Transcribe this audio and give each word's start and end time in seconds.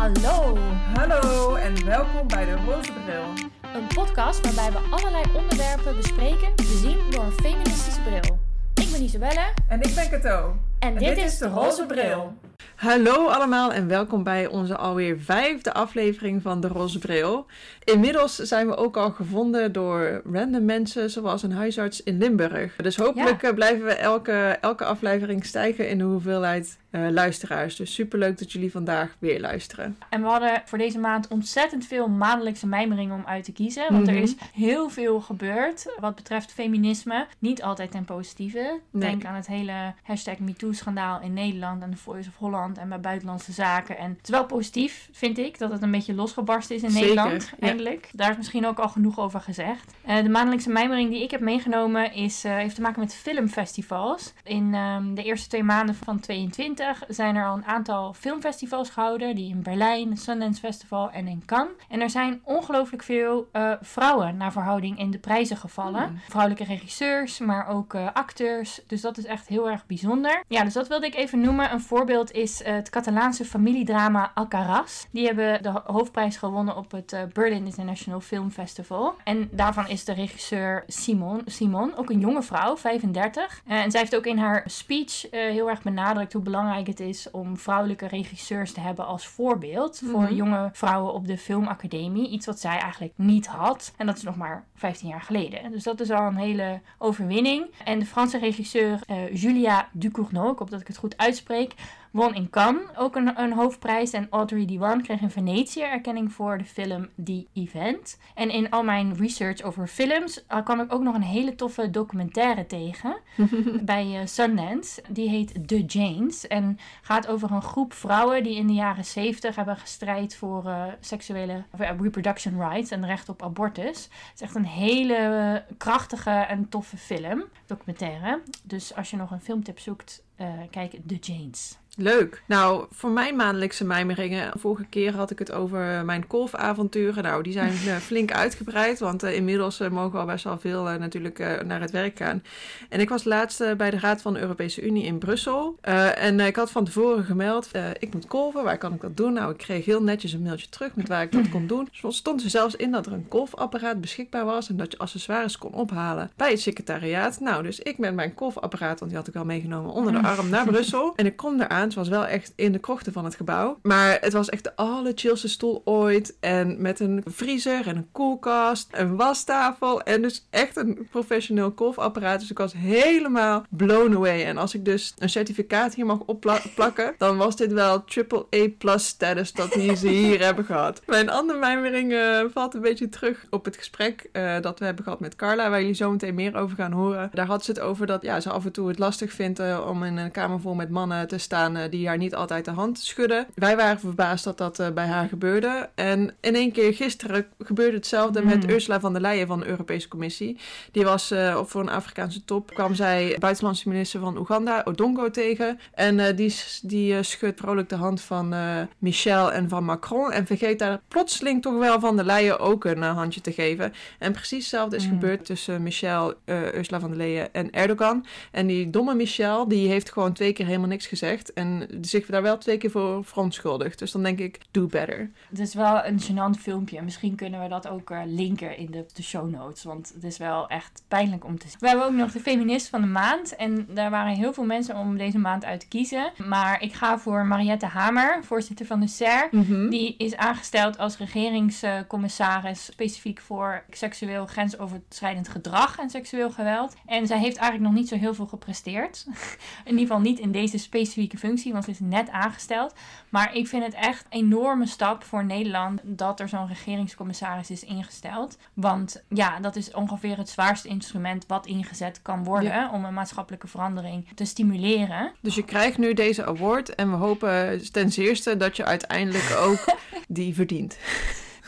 Hallo, 0.00 0.56
Hallo 0.94 1.54
en 1.54 1.84
welkom 1.84 2.28
bij 2.28 2.44
de 2.44 2.56
Roze 2.66 2.92
Bril. 2.92 3.48
een 3.74 3.86
podcast 3.94 4.40
waarbij 4.44 4.80
we 4.80 4.96
allerlei 4.96 5.24
onderwerpen 5.36 5.96
bespreken, 5.96 6.48
bezien 6.56 6.98
door 7.10 7.24
een 7.24 7.32
feministische 7.32 8.00
bril. 8.00 8.38
Ik 8.74 8.92
ben 8.92 9.02
Isabelle 9.02 9.52
En 9.68 9.80
ik 9.80 9.94
ben 9.94 10.10
Cato. 10.10 10.56
en, 10.78 10.96
dit, 10.98 11.18
is 11.18 11.38
de 11.38 11.48
Roze 11.48 11.86
Bril. 11.86 12.32
Hallo 12.74 13.26
allemaal 13.26 13.72
en 13.72 13.88
welkom 13.88 14.22
bij 14.22 14.46
onze 14.46 14.76
alweer 14.76 15.18
vijfde 15.18 15.72
aflevering 15.72 16.42
van 16.42 16.60
de 16.60 16.68
Roze 16.68 16.98
Bril. 16.98 17.46
Inmiddels 17.84 18.36
zijn 18.36 18.66
we 18.66 18.76
ook 18.76 18.96
al 18.96 19.10
gevonden 19.10 19.72
door 19.72 20.22
random 20.32 20.64
mensen 20.64 21.10
zoals 21.10 21.42
een 21.42 21.52
huisarts 21.52 22.02
in 22.02 22.18
Limburg. 22.18 22.76
Dus 22.76 22.96
hopelijk 22.96 23.42
eh, 23.42 23.54
blijven 23.54 23.84
we 23.84 23.92
elke, 23.92 24.58
elke 24.60 24.84
aflevering 24.84 25.44
stijgen 25.44 25.88
in 25.88 25.98
de 25.98 26.04
hoeveelheid 26.04 26.78
eh, 26.90 27.06
luisteraars. 27.10 27.76
Dus 27.76 27.94
superleuk 27.94 28.38
dat 28.38 28.52
jullie 28.52 28.70
vandaag 28.70 29.16
weer 29.18 29.40
luisteren. 29.40 29.96
En 30.08 30.22
we 30.22 30.26
hadden 30.28 30.62
voor 30.64 30.78
deze 30.78 30.98
maand 30.98 31.28
ontzettend 31.28 31.86
veel 31.86 32.08
maandelijkse 32.08 32.66
mijmeringen 32.66 33.14
om 33.16 33.26
uit 33.26 33.44
te 33.44 33.52
kiezen. 33.52 33.92
Want 33.92 34.06
er 34.08 34.14
Mhm. 34.14 34.22
is 34.22 34.34
heel 34.54 34.88
veel 34.88 35.20
gebeurd 35.20 35.86
wat 36.00 36.14
betreft 36.14 36.52
feminisme. 36.52 37.26
Niet 37.38 37.62
altijd 37.62 37.90
ten 37.90 38.04
positieve. 38.04 38.80
Nee. 38.90 39.10
Denk 39.10 39.24
aan 39.24 39.34
het 39.34 39.46
hele 39.46 39.94
hashtag 40.02 40.38
MeToo-schandaal 40.38 41.20
in 41.20 41.32
Nederland 41.32 41.82
en 41.82 41.90
de 41.90 41.96
Voice 41.96 42.28
of 42.28 42.36
Holland 42.36 42.78
en 42.78 42.88
bij 42.88 43.00
buitenlandse 43.00 43.52
zaken. 43.52 43.98
En 43.98 44.10
het 44.10 44.22
is 44.22 44.30
wel 44.30 44.46
positief, 44.46 45.08
vind 45.12 45.38
ik, 45.38 45.58
dat 45.58 45.70
het 45.72 45.82
een 45.82 45.90
beetje 45.90 46.14
losgebarst 46.14 46.70
is 46.70 46.82
in 46.82 46.90
Zeker, 46.90 47.08
Nederland. 47.08 47.52
ja. 47.58 47.66
Eindelijk. 47.66 48.08
Daar 48.12 48.30
is 48.30 48.36
misschien 48.36 48.66
ook 48.66 48.78
al 48.78 48.88
genoeg 48.88 49.18
over 49.18 49.40
gezegd. 49.40 49.94
Eh, 50.04 50.22
de 50.22 50.28
maandelijkse 50.28 50.70
mijmering 50.70 51.10
die 51.10 51.22
ik 51.22 51.30
heb 51.30 51.40
meegenomen 51.40 52.12
is, 52.14 52.44
eh, 52.44 52.54
heeft 52.56 52.74
te 52.74 52.80
maken 52.80 53.00
met 53.00 53.14
filmfestivals. 53.14 54.32
In 54.44 54.74
ehm, 54.74 55.14
de 55.14 55.22
eerste 55.22 55.48
twee 55.48 55.62
maanden 55.62 55.94
van 55.94 56.20
22 56.20 56.78
zijn 57.08 57.36
er 57.36 57.46
al 57.46 57.56
een 57.56 57.64
aantal 57.64 58.12
filmfestivals 58.14 58.90
gehouden. 58.90 59.34
Die 59.34 59.48
in 59.50 59.62
Berlijn, 59.62 60.10
het 60.10 60.20
Sundance 60.20 60.60
Festival 60.60 61.10
en 61.10 61.28
in 61.28 61.42
Cannes. 61.46 61.72
En 61.88 62.00
er 62.00 62.10
zijn 62.10 62.40
ongelooflijk 62.44 63.02
veel 63.02 63.48
eh, 63.52 63.72
vrouwen 63.80 64.36
naar 64.36 64.52
verhouding 64.52 64.98
in 64.98 65.10
de 65.10 65.18
prijzen 65.18 65.56
gevallen. 65.56 66.02
Hmm. 66.02 66.18
Vrouwelijke 66.28 66.64
regisseurs, 66.64 67.38
maar 67.38 67.68
ook 67.68 67.94
eh, 67.94 68.06
acteurs. 68.12 68.80
Dus 68.86 69.00
dat 69.00 69.18
is 69.18 69.24
echt 69.24 69.48
heel 69.48 69.70
erg 69.70 69.86
bijzonder. 69.86 70.42
Ja, 70.48 70.64
dus 70.64 70.72
dat 70.72 70.88
wilde 70.88 71.06
ik 71.06 71.14
even 71.14 71.40
noemen. 71.40 71.72
Een 71.72 71.80
voorbeeld 71.80 72.30
is 72.32 72.62
eh, 72.62 72.74
het 72.74 72.90
Catalaanse 72.90 73.44
familiedrama 73.44 74.30
Alcaraz. 74.34 75.04
Die 75.10 75.26
hebben 75.26 75.62
de 75.62 75.68
ho- 75.70 75.82
hoofdprijs 75.84 76.36
gewonnen 76.36 76.76
op 76.76 76.90
het 76.90 77.16
Berlin 77.32 77.64
International 77.66 78.20
Film 78.20 78.50
Festival. 78.50 79.14
En 79.24 79.48
daarvan 79.52 79.88
is 79.88 80.04
de 80.04 80.12
regisseur 80.12 80.84
Simon, 80.86 81.42
Simon 81.46 81.96
ook 81.96 82.10
een 82.10 82.20
jonge 82.20 82.42
vrouw, 82.42 82.76
35. 82.76 83.62
Eh, 83.66 83.82
en 83.82 83.90
zij 83.90 84.00
heeft 84.00 84.16
ook 84.16 84.26
in 84.26 84.38
haar 84.38 84.62
speech 84.66 85.26
heel 85.30 85.68
erg 85.70 85.82
benadrukt 85.82 86.32
hoe 86.32 86.42
belangrijk 86.42 86.68
het 86.78 87.00
is 87.00 87.30
om 87.30 87.56
vrouwelijke 87.56 88.06
regisseurs 88.06 88.72
te 88.72 88.80
hebben 88.80 89.06
als 89.06 89.26
voorbeeld 89.26 90.02
voor 90.04 90.22
Mhm. 90.22 90.34
jonge 90.34 90.68
vrouwen 90.72 91.12
op 91.12 91.26
de 91.26 91.38
filmacademie. 91.38 92.28
Iets 92.30 92.46
wat 92.46 92.60
zij 92.60 92.78
eigenlijk 92.78 93.12
niet 93.16 93.46
had. 93.46 93.92
En 93.96 94.06
dat 94.06 94.16
is 94.16 94.22
nog 94.22 94.36
maar 94.36 94.64
15 94.74 95.08
jaar 95.08 95.20
geleden. 95.22 95.70
Dus 95.70 95.82
dat 95.82 96.00
is 96.00 96.10
al 96.10 96.26
een 96.26 96.36
hele 96.36 96.80
overwinning. 96.98 97.66
En 97.84 97.98
de 97.98 98.06
Franse 98.06 98.38
regisseur 98.38 99.00
eh, 99.06 99.34
Julia 99.34 99.88
Ducournau, 99.92 100.52
ik 100.52 100.58
hoop 100.58 100.70
dat 100.70 100.80
ik 100.80 100.86
het 100.86 100.96
goed 100.96 101.16
uitspreek, 101.16 101.74
won 102.10 102.34
in 102.34 102.50
Cannes 102.50 102.82
ook 102.96 103.16
een, 103.16 103.40
een 103.40 103.52
hoofdprijs. 103.52 104.12
En 104.12 104.26
Audrey 104.30 104.64
Diwan 104.64 105.02
kreeg 105.02 105.20
in 105.20 105.30
Venetië 105.30 105.80
erkenning 105.80 106.32
voor 106.32 106.58
de 106.58 106.64
film 106.64 107.08
The 107.24 107.46
Event. 107.52 108.18
En 108.34 108.50
in 108.50 108.70
al 108.70 108.82
mijn 108.82 109.16
research 109.16 109.62
over 109.62 109.86
films 109.86 110.46
eh, 110.46 110.64
kwam 110.64 110.80
ik 110.80 110.92
ook 110.92 111.02
nog 111.02 111.14
een 111.14 111.22
hele 111.22 111.54
toffe 111.54 111.90
documentaire 111.90 112.66
tegen 112.66 113.16
bij 113.82 114.20
eh, 114.20 114.26
Sundance. 114.26 115.02
Die 115.08 115.28
heet 115.28 115.68
The 115.68 115.84
Janes 115.84 116.46
en 116.46 116.78
gaat 117.02 117.26
over 117.26 117.52
een 117.52 117.62
groep 117.62 117.92
vrouwen 117.92 118.42
die 118.42 118.56
in 118.56 118.66
de 118.66 118.72
jaren 118.72 119.04
70 119.04 119.56
hebben 119.56 119.76
gestrijd 119.76 120.36
voor 120.36 120.66
eh, 120.66 120.84
seksuele 121.00 121.64
of, 121.70 121.80
reproduction 122.00 122.58
rights 122.58 122.90
en 122.90 123.06
recht 123.06 123.28
op 123.28 123.42
abortus. 123.42 124.02
Het 124.02 124.32
is 124.34 124.40
echt 124.40 124.54
een 124.54 124.66
hele 124.66 125.64
krachtige 125.76 126.30
en 126.30 126.68
toffe 126.68 126.96
film, 126.96 127.44
documentaire. 127.66 128.42
Dus 128.62 128.94
als 128.94 129.10
je 129.10 129.16
nog 129.16 129.30
een 129.30 129.40
filmtip 129.40 129.78
zoekt, 129.78 130.22
kijk 130.70 130.96
The 131.06 131.14
Janes. 131.14 131.79
Leuk. 131.96 132.42
Nou, 132.46 132.86
voor 132.90 133.10
mijn 133.10 133.36
maandelijkse 133.36 133.84
mijmeringen. 133.84 134.52
Vorige 134.58 134.84
keer 134.84 135.14
had 135.14 135.30
ik 135.30 135.38
het 135.38 135.52
over 135.52 136.04
mijn 136.04 136.24
golfavonturen. 136.28 137.22
Nou, 137.22 137.42
die 137.42 137.52
zijn 137.52 137.72
eh, 137.86 137.96
flink 137.96 138.32
uitgebreid. 138.32 138.98
Want 138.98 139.22
eh, 139.22 139.34
inmiddels 139.34 139.80
eh, 139.80 139.90
mogen 139.90 140.12
we 140.12 140.18
al 140.18 140.26
best 140.26 140.44
wel 140.44 140.58
veel 140.58 140.82
natuurlijk 140.82 141.64
naar 141.64 141.80
het 141.80 141.90
werk 141.90 142.18
gaan. 142.18 142.42
En 142.88 143.00
ik 143.00 143.08
was 143.08 143.24
laatst 143.24 143.76
bij 143.76 143.90
de 143.90 143.98
Raad 143.98 144.22
van 144.22 144.32
de 144.32 144.40
Europese 144.40 144.82
Unie 144.82 145.04
in 145.04 145.18
Brussel. 145.18 145.78
En 145.80 146.40
ik 146.40 146.56
had 146.56 146.70
van 146.70 146.84
tevoren 146.84 147.24
gemeld, 147.24 147.70
ik 147.98 148.12
moet 148.12 148.24
golven. 148.28 148.64
Waar 148.64 148.78
kan 148.78 148.94
ik 148.94 149.00
dat 149.00 149.16
doen? 149.16 149.32
Nou, 149.32 149.50
ik 149.50 149.58
kreeg 149.58 149.84
heel 149.84 150.02
netjes 150.02 150.32
een 150.32 150.42
mailtje 150.42 150.68
terug 150.68 150.94
met 150.94 151.08
waar 151.08 151.22
ik 151.22 151.32
dat 151.32 151.48
kon 151.48 151.66
doen. 151.66 151.88
Zo 151.92 152.10
stond 152.10 152.42
er 152.42 152.50
zelfs 152.50 152.76
in 152.76 152.90
dat 152.90 153.06
er 153.06 153.12
een 153.12 153.26
golfapparaat 153.28 154.00
beschikbaar 154.00 154.44
was. 154.44 154.68
En 154.68 154.76
dat 154.76 154.92
je 154.92 154.98
accessoires 154.98 155.58
kon 155.58 155.72
ophalen 155.72 156.30
bij 156.36 156.50
het 156.50 156.60
secretariaat. 156.60 157.40
Nou, 157.40 157.62
dus 157.62 157.80
ik 157.80 157.98
met 157.98 158.14
mijn 158.14 158.32
golfapparaat, 158.36 158.98
want 158.98 159.10
die 159.10 159.20
had 159.20 159.28
ik 159.28 159.36
al 159.36 159.44
meegenomen 159.44 159.92
onder 159.92 160.12
de 160.12 160.22
arm 160.22 160.48
naar 160.48 160.66
Brussel. 160.66 161.12
En 161.16 161.26
ik 161.26 161.36
kom 161.36 161.56
Het 161.84 161.94
was 161.94 162.08
wel 162.08 162.26
echt 162.26 162.52
in 162.56 162.72
de 162.72 162.78
krochten 162.78 163.12
van 163.12 163.24
het 163.24 163.34
gebouw. 163.34 163.78
Maar 163.82 164.18
het 164.20 164.32
was 164.32 164.48
echt 164.48 164.64
de 164.64 164.76
allerchillste 164.76 165.48
stoel 165.48 165.82
ooit. 165.84 166.36
En 166.40 166.82
met 166.82 167.00
een 167.00 167.22
vriezer 167.24 167.86
en 167.86 167.96
een 167.96 168.08
koelkast, 168.12 168.88
een 168.90 169.16
wastafel. 169.16 170.02
En 170.02 170.22
dus 170.22 170.46
echt 170.50 170.76
een 170.76 171.08
professioneel 171.10 171.72
golfapparaat. 171.76 172.40
Dus 172.40 172.50
ik 172.50 172.58
was 172.58 172.72
helemaal 172.72 173.64
blown 173.68 174.14
away. 174.14 174.44
En 174.44 174.56
als 174.56 174.74
ik 174.74 174.84
dus 174.84 175.14
een 175.18 175.30
certificaat 175.30 175.94
hier 175.94 176.06
mag 176.06 176.18
opplakken, 176.18 177.14
dan 177.18 177.36
was 177.36 177.56
dit 177.56 177.72
wel 177.72 178.04
triple 178.04 178.46
A 178.54 178.68
plus 178.78 179.06
status 179.06 179.52
dat 179.52 179.72
die 179.72 179.96
ze 179.96 180.08
hier 180.08 180.40
hebben 180.46 180.64
gehad. 180.64 181.02
Mijn 181.06 181.30
andere 181.30 181.58
mijmering 181.58 182.12
eh, 182.12 182.40
valt 182.52 182.74
een 182.74 182.80
beetje 182.80 183.08
terug 183.08 183.46
op 183.50 183.64
het 183.64 183.76
gesprek 183.76 184.28
eh, 184.32 184.60
dat 184.60 184.78
we 184.78 184.84
hebben 184.84 185.04
gehad 185.04 185.20
met 185.20 185.36
Carla, 185.36 185.70
waar 185.70 185.80
jullie 185.80 185.94
zo 185.94 186.10
meteen 186.10 186.34
meer 186.34 186.56
over 186.56 186.76
gaan 186.76 186.92
horen. 186.92 187.30
Daar 187.32 187.46
had 187.46 187.64
ze 187.64 187.70
het 187.70 187.80
over 187.80 188.06
dat 188.06 188.22
ja, 188.22 188.40
ze 188.40 188.50
af 188.50 188.64
en 188.64 188.72
toe 188.72 188.88
het 188.88 188.98
lastig 188.98 189.32
vindt 189.32 189.58
eh, 189.58 189.86
om 189.88 190.02
in 190.02 190.16
een 190.16 190.30
kamer 190.30 190.60
vol 190.60 190.74
met 190.74 190.90
mannen 190.90 191.28
te 191.28 191.38
staan 191.38 191.69
eh, 191.76 191.90
die 191.90 192.06
haar 192.06 192.16
niet 192.16 192.34
altijd 192.34 192.64
de 192.64 192.70
hand 192.70 192.98
schudden. 192.98 193.46
Wij 193.54 193.76
waren 193.76 194.00
verbaasd 194.00 194.44
dat 194.44 194.58
dat 194.58 194.78
eh, 194.78 194.90
bij 194.90 195.06
haar 195.06 195.28
gebeurde. 195.28 195.88
En 195.94 196.34
in 196.40 196.54
één 196.54 196.72
keer 196.72 196.94
gisteren 196.94 197.46
gebeurde 197.58 197.96
hetzelfde 197.96 198.44
met 198.44 198.62
Mm. 198.66 198.70
Ursula 198.70 199.00
van 199.00 199.12
der 199.12 199.22
Leyen 199.22 199.46
van 199.46 199.60
de 199.60 199.66
Europese 199.66 200.08
Commissie. 200.08 200.58
Die 200.92 201.04
was 201.04 201.30
eh, 201.30 201.56
op 201.58 201.70
voor 201.70 201.80
een 201.80 201.88
Afrikaanse 201.90 202.44
top. 202.44 202.74
Kwam 202.74 202.94
zij 202.94 203.36
buitenlandse 203.38 203.88
minister 203.88 204.20
van 204.20 204.38
Oeganda, 204.38 204.82
Odongo, 204.84 205.30
tegen. 205.30 205.78
En 205.94 206.36
die, 206.36 206.54
die 206.82 207.22
schudt 207.22 207.60
vrolijk 207.60 207.88
de 207.88 207.96
hand 207.96 208.20
van 208.20 208.54
Michel 208.98 209.52
en 209.52 209.68
van 209.68 209.84
Macron. 209.84 210.32
En 210.32 210.46
vergeet 210.46 210.78
daar 210.78 211.00
plotseling 211.08 211.62
toch 211.62 211.78
wel 211.78 212.00
van 212.00 212.16
der 212.16 212.24
Leyen 212.24 212.58
ook 212.58 212.84
een 212.84 213.02
handje 213.02 213.40
te 213.40 213.52
geven. 213.52 213.92
En 214.18 214.32
precies 214.32 214.58
hetzelfde 214.58 214.96
is 214.96 215.04
Mm. 215.04 215.10
gebeurd 215.10 215.44
tussen 215.44 215.82
Michel, 215.82 216.34
Ursula 216.46 217.00
van 217.00 217.08
der 217.08 217.18
Leyen 217.18 217.54
en 217.54 217.70
Erdogan. 217.70 218.26
En 218.50 218.66
die 218.66 218.90
domme 218.90 219.14
Michel, 219.14 219.68
die 219.68 219.88
heeft 219.88 220.12
gewoon 220.12 220.32
twee 220.32 220.52
keer 220.52 220.66
helemaal 220.66 220.88
niks 220.88 221.06
gezegd. 221.06 221.52
En 221.60 221.86
zich 222.00 222.26
daar 222.26 222.42
wel 222.42 222.58
twee 222.58 222.78
keer 222.78 222.90
voor 222.90 223.24
verontschuldigd. 223.24 223.98
Dus 223.98 224.12
dan 224.12 224.22
denk 224.22 224.38
ik, 224.38 224.58
do 224.70 224.86
better. 224.86 225.30
Het 225.48 225.58
is 225.58 225.74
wel 225.74 226.04
een 226.04 226.20
gênant 226.20 226.60
filmpje. 226.60 227.02
Misschien 227.02 227.34
kunnen 227.34 227.62
we 227.62 227.68
dat 227.68 227.88
ook 227.88 228.10
eh, 228.10 228.20
linken 228.26 228.76
in 228.76 228.90
de, 228.90 229.06
de 229.14 229.22
show 229.22 229.50
notes. 229.50 229.82
Want 229.82 230.12
het 230.14 230.24
is 230.24 230.38
wel 230.38 230.68
echt 230.68 231.02
pijnlijk 231.08 231.44
om 231.44 231.58
te 231.58 231.68
zien. 231.68 231.76
We 231.80 231.88
hebben 231.88 232.06
ook 232.06 232.12
nog 232.12 232.32
de 232.32 232.40
feminist 232.40 232.88
van 232.88 233.00
de 233.00 233.06
maand. 233.06 233.56
En 233.56 233.86
daar 233.94 234.10
waren 234.10 234.34
heel 234.34 234.52
veel 234.52 234.64
mensen 234.64 234.96
om 234.96 235.16
deze 235.16 235.38
maand 235.38 235.64
uit 235.64 235.80
te 235.80 235.88
kiezen. 235.88 236.32
Maar 236.46 236.82
ik 236.82 236.92
ga 236.92 237.18
voor 237.18 237.46
Mariette 237.46 237.86
Hamer, 237.86 238.44
voorzitter 238.44 238.86
van 238.86 239.00
de 239.00 239.08
SER. 239.08 239.48
Die 239.90 240.14
is 240.16 240.36
aangesteld 240.36 240.98
als 240.98 241.16
regeringscommissaris 241.16 242.84
specifiek 242.84 243.40
voor 243.40 243.84
seksueel 243.90 244.46
grensoverschrijdend 244.46 245.48
gedrag 245.48 245.98
en 245.98 246.10
seksueel 246.10 246.50
geweld. 246.50 246.94
En 247.06 247.26
zij 247.26 247.38
heeft 247.38 247.56
eigenlijk 247.56 247.90
nog 247.90 248.00
niet 248.00 248.08
zo 248.08 248.16
heel 248.16 248.34
veel 248.34 248.46
gepresteerd. 248.46 249.24
in 249.84 249.90
ieder 249.90 250.00
geval 250.00 250.20
niet 250.20 250.38
in 250.38 250.52
deze 250.52 250.78
specifieke 250.78 251.38
functie, 251.38 251.48
want 251.72 251.84
ze 251.84 251.90
is 251.90 252.00
net 252.00 252.30
aangesteld. 252.30 252.94
Maar 253.28 253.54
ik 253.54 253.68
vind 253.68 253.84
het 253.84 253.94
echt 253.94 254.24
een 254.28 254.38
enorme 254.38 254.86
stap 254.86 255.24
voor 255.24 255.44
Nederland 255.44 256.00
dat 256.02 256.40
er 256.40 256.48
zo'n 256.48 256.66
regeringscommissaris 256.66 257.70
is 257.70 257.84
ingesteld. 257.84 258.56
Want 258.74 259.22
ja, 259.28 259.60
dat 259.60 259.76
is 259.76 259.92
ongeveer 259.92 260.36
het 260.36 260.48
zwaarste 260.48 260.88
instrument 260.88 261.44
wat 261.46 261.66
ingezet 261.66 262.22
kan 262.22 262.44
worden 262.44 262.90
om 262.90 263.04
een 263.04 263.14
maatschappelijke 263.14 263.66
verandering 263.66 264.28
te 264.34 264.44
stimuleren. 264.44 265.32
Dus 265.40 265.54
je 265.54 265.64
krijgt 265.64 265.98
nu 265.98 266.14
deze 266.14 266.46
award. 266.46 266.94
En 266.94 267.10
we 267.10 267.16
hopen 267.16 267.82
ten 267.92 268.12
zeerste 268.12 268.56
dat 268.56 268.76
je 268.76 268.84
uiteindelijk 268.84 269.56
ook 269.56 269.84
die 270.28 270.54
verdient. 270.54 270.98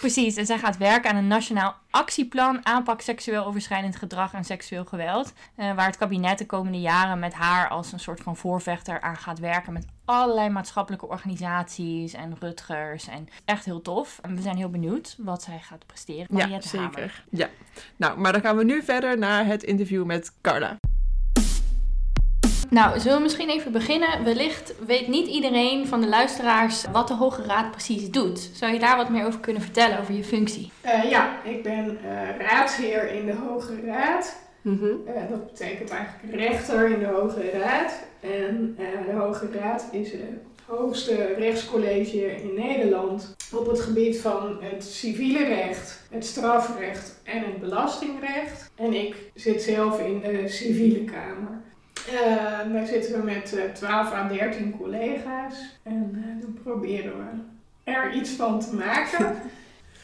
Precies, 0.02 0.37
en 0.37 0.46
zij 0.46 0.58
gaat 0.58 0.76
werken 0.76 1.10
aan 1.10 1.16
een 1.16 1.26
nationaal 1.26 1.76
actieplan 1.90 2.66
aanpak 2.66 3.00
seksueel 3.00 3.44
overschrijdend 3.44 3.96
gedrag 3.96 4.32
en 4.32 4.44
seksueel 4.44 4.84
geweld. 4.84 5.32
eh, 5.56 5.75
waar 5.75 5.87
het 5.87 5.96
kabinet 5.96 6.38
de 6.38 6.46
komende 6.46 6.81
jaren 6.81 7.19
met 7.19 7.34
haar 7.34 7.69
als 7.69 7.93
een 7.93 8.00
soort 8.00 8.20
van 8.20 8.37
voorvechter 8.37 9.00
aan 9.00 9.16
gaat 9.16 9.38
werken 9.38 9.72
met 9.72 9.87
allerlei 10.04 10.49
maatschappelijke 10.49 11.08
organisaties 11.08 12.12
en 12.12 12.37
Rutgers. 12.40 13.08
En 13.08 13.28
echt 13.44 13.64
heel 13.64 13.82
tof. 13.82 14.19
En 14.22 14.37
we 14.37 14.43
zijn 14.43 14.56
heel 14.56 14.70
benieuwd 14.70 15.16
wat 15.19 15.43
zij 15.43 15.58
gaat 15.58 15.87
presteren. 15.87 16.26
Ja, 16.31 16.37
Mariette 16.37 16.76
Hamer. 16.76 16.93
zeker. 16.94 17.25
Ja. 17.31 17.49
Nou, 17.96 18.19
maar 18.19 18.32
dan 18.32 18.40
gaan 18.40 18.56
we 18.56 18.64
nu 18.64 18.82
verder 18.82 19.19
naar 19.19 19.46
het 19.46 19.62
interview 19.62 20.04
met 20.04 20.32
Carla. 20.40 20.78
Nou, 22.73 23.01
zullen 23.01 23.17
we 23.17 23.23
misschien 23.23 23.51
even 23.51 23.73
beginnen? 23.73 24.25
Wellicht 24.25 24.75
weet 24.87 25.09
niet 25.09 25.27
iedereen 25.27 25.87
van 25.87 26.01
de 26.01 26.09
luisteraars 26.09 26.85
wat 26.93 27.09
de 27.09 27.15
Hoge 27.15 27.43
Raad 27.43 27.71
precies 27.71 28.11
doet. 28.11 28.51
Zou 28.53 28.73
je 28.73 28.79
daar 28.79 28.97
wat 28.97 29.09
meer 29.09 29.27
over 29.27 29.41
kunnen 29.41 29.63
vertellen, 29.63 30.01
over 30.01 30.15
je 30.15 30.25
functie? 30.25 30.73
Uh, 30.85 31.11
ja, 31.11 31.45
ik 31.45 31.63
ben 31.63 31.99
uh, 32.05 32.37
raadsheer 32.39 33.13
in 33.13 33.27
de 33.27 33.35
Hoge 33.35 33.81
Raad. 33.85 34.37
Mm 34.63 34.79
-hmm. 34.79 35.01
uh, 35.09 35.31
dat 35.31 35.53
betekent 35.53 35.91
eigenlijk 35.91 36.35
rechter 36.35 36.91
in 36.91 36.99
de 36.99 37.07
Hoge 37.07 37.51
Raad. 37.51 37.93
En 38.21 38.75
de 39.07 39.13
Hoge 39.13 39.49
Raad 39.53 39.89
is 39.91 40.13
het 40.13 40.21
hoogste 40.67 41.35
rechtscollege 41.39 42.37
in 42.43 42.55
Nederland 42.55 43.35
op 43.53 43.67
het 43.67 43.81
gebied 43.81 44.21
van 44.21 44.57
het 44.61 44.85
civiele 44.85 45.45
recht, 45.45 46.01
het 46.11 46.27
strafrecht 46.27 47.21
en 47.25 47.39
het 47.39 47.61
belastingrecht. 47.61 48.71
En 48.75 48.93
ik 48.93 49.17
zit 49.35 49.63
zelf 49.63 50.01
in 50.01 50.21
de 50.21 50.49
civiele 50.49 51.05
kamer. 51.05 51.61
Uh, 52.10 52.72
wij 52.72 52.87
zitten 52.87 53.25
met 53.25 53.54
uh, 53.56 53.64
12 53.64 54.12
à 54.12 54.28
13 54.28 54.76
collega's 54.78 55.78
en 55.82 56.12
uh, 56.14 56.43
dan 56.43 56.58
proberen 56.62 57.12
we 57.16 57.40
er 57.90 58.12
iets 58.12 58.31
van 58.31 58.60
te 58.60 58.75
maken. 58.75 59.37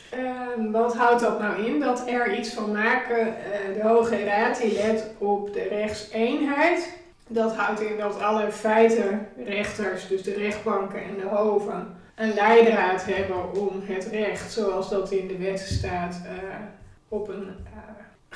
wat 0.73 0.97
houdt 0.97 1.21
dat 1.21 1.41
nou 1.41 1.65
in? 1.65 1.81
Dat 1.81 2.09
er 2.09 2.39
iets 2.39 2.53
van 2.53 2.73
maken, 2.73 3.35
de 3.75 3.83
Hoge 3.83 4.25
Raad 4.25 4.61
die 4.61 4.73
let 4.73 5.11
op 5.19 5.53
de 5.53 5.63
rechtseenheid. 5.63 6.99
Dat 7.27 7.57
houdt 7.57 7.81
in 7.81 7.99
dat 7.99 8.21
alle 8.21 8.53
feitenrechters, 8.53 10.09
dus 10.09 10.23
de 10.23 10.35
rechtbanken 10.35 11.03
en 11.03 11.15
de 11.21 11.27
hoven, 11.27 11.97
een 12.15 12.35
leidraad 12.35 13.05
hebben 13.05 13.53
om 13.55 13.83
het 13.85 14.05
recht, 14.05 14.53
zoals 14.53 14.89
dat 14.89 15.13
in 15.13 15.29
de 15.29 15.37
wet 15.37 15.61
staat, 15.61 16.21
op 17.09 17.29
een 17.29 17.51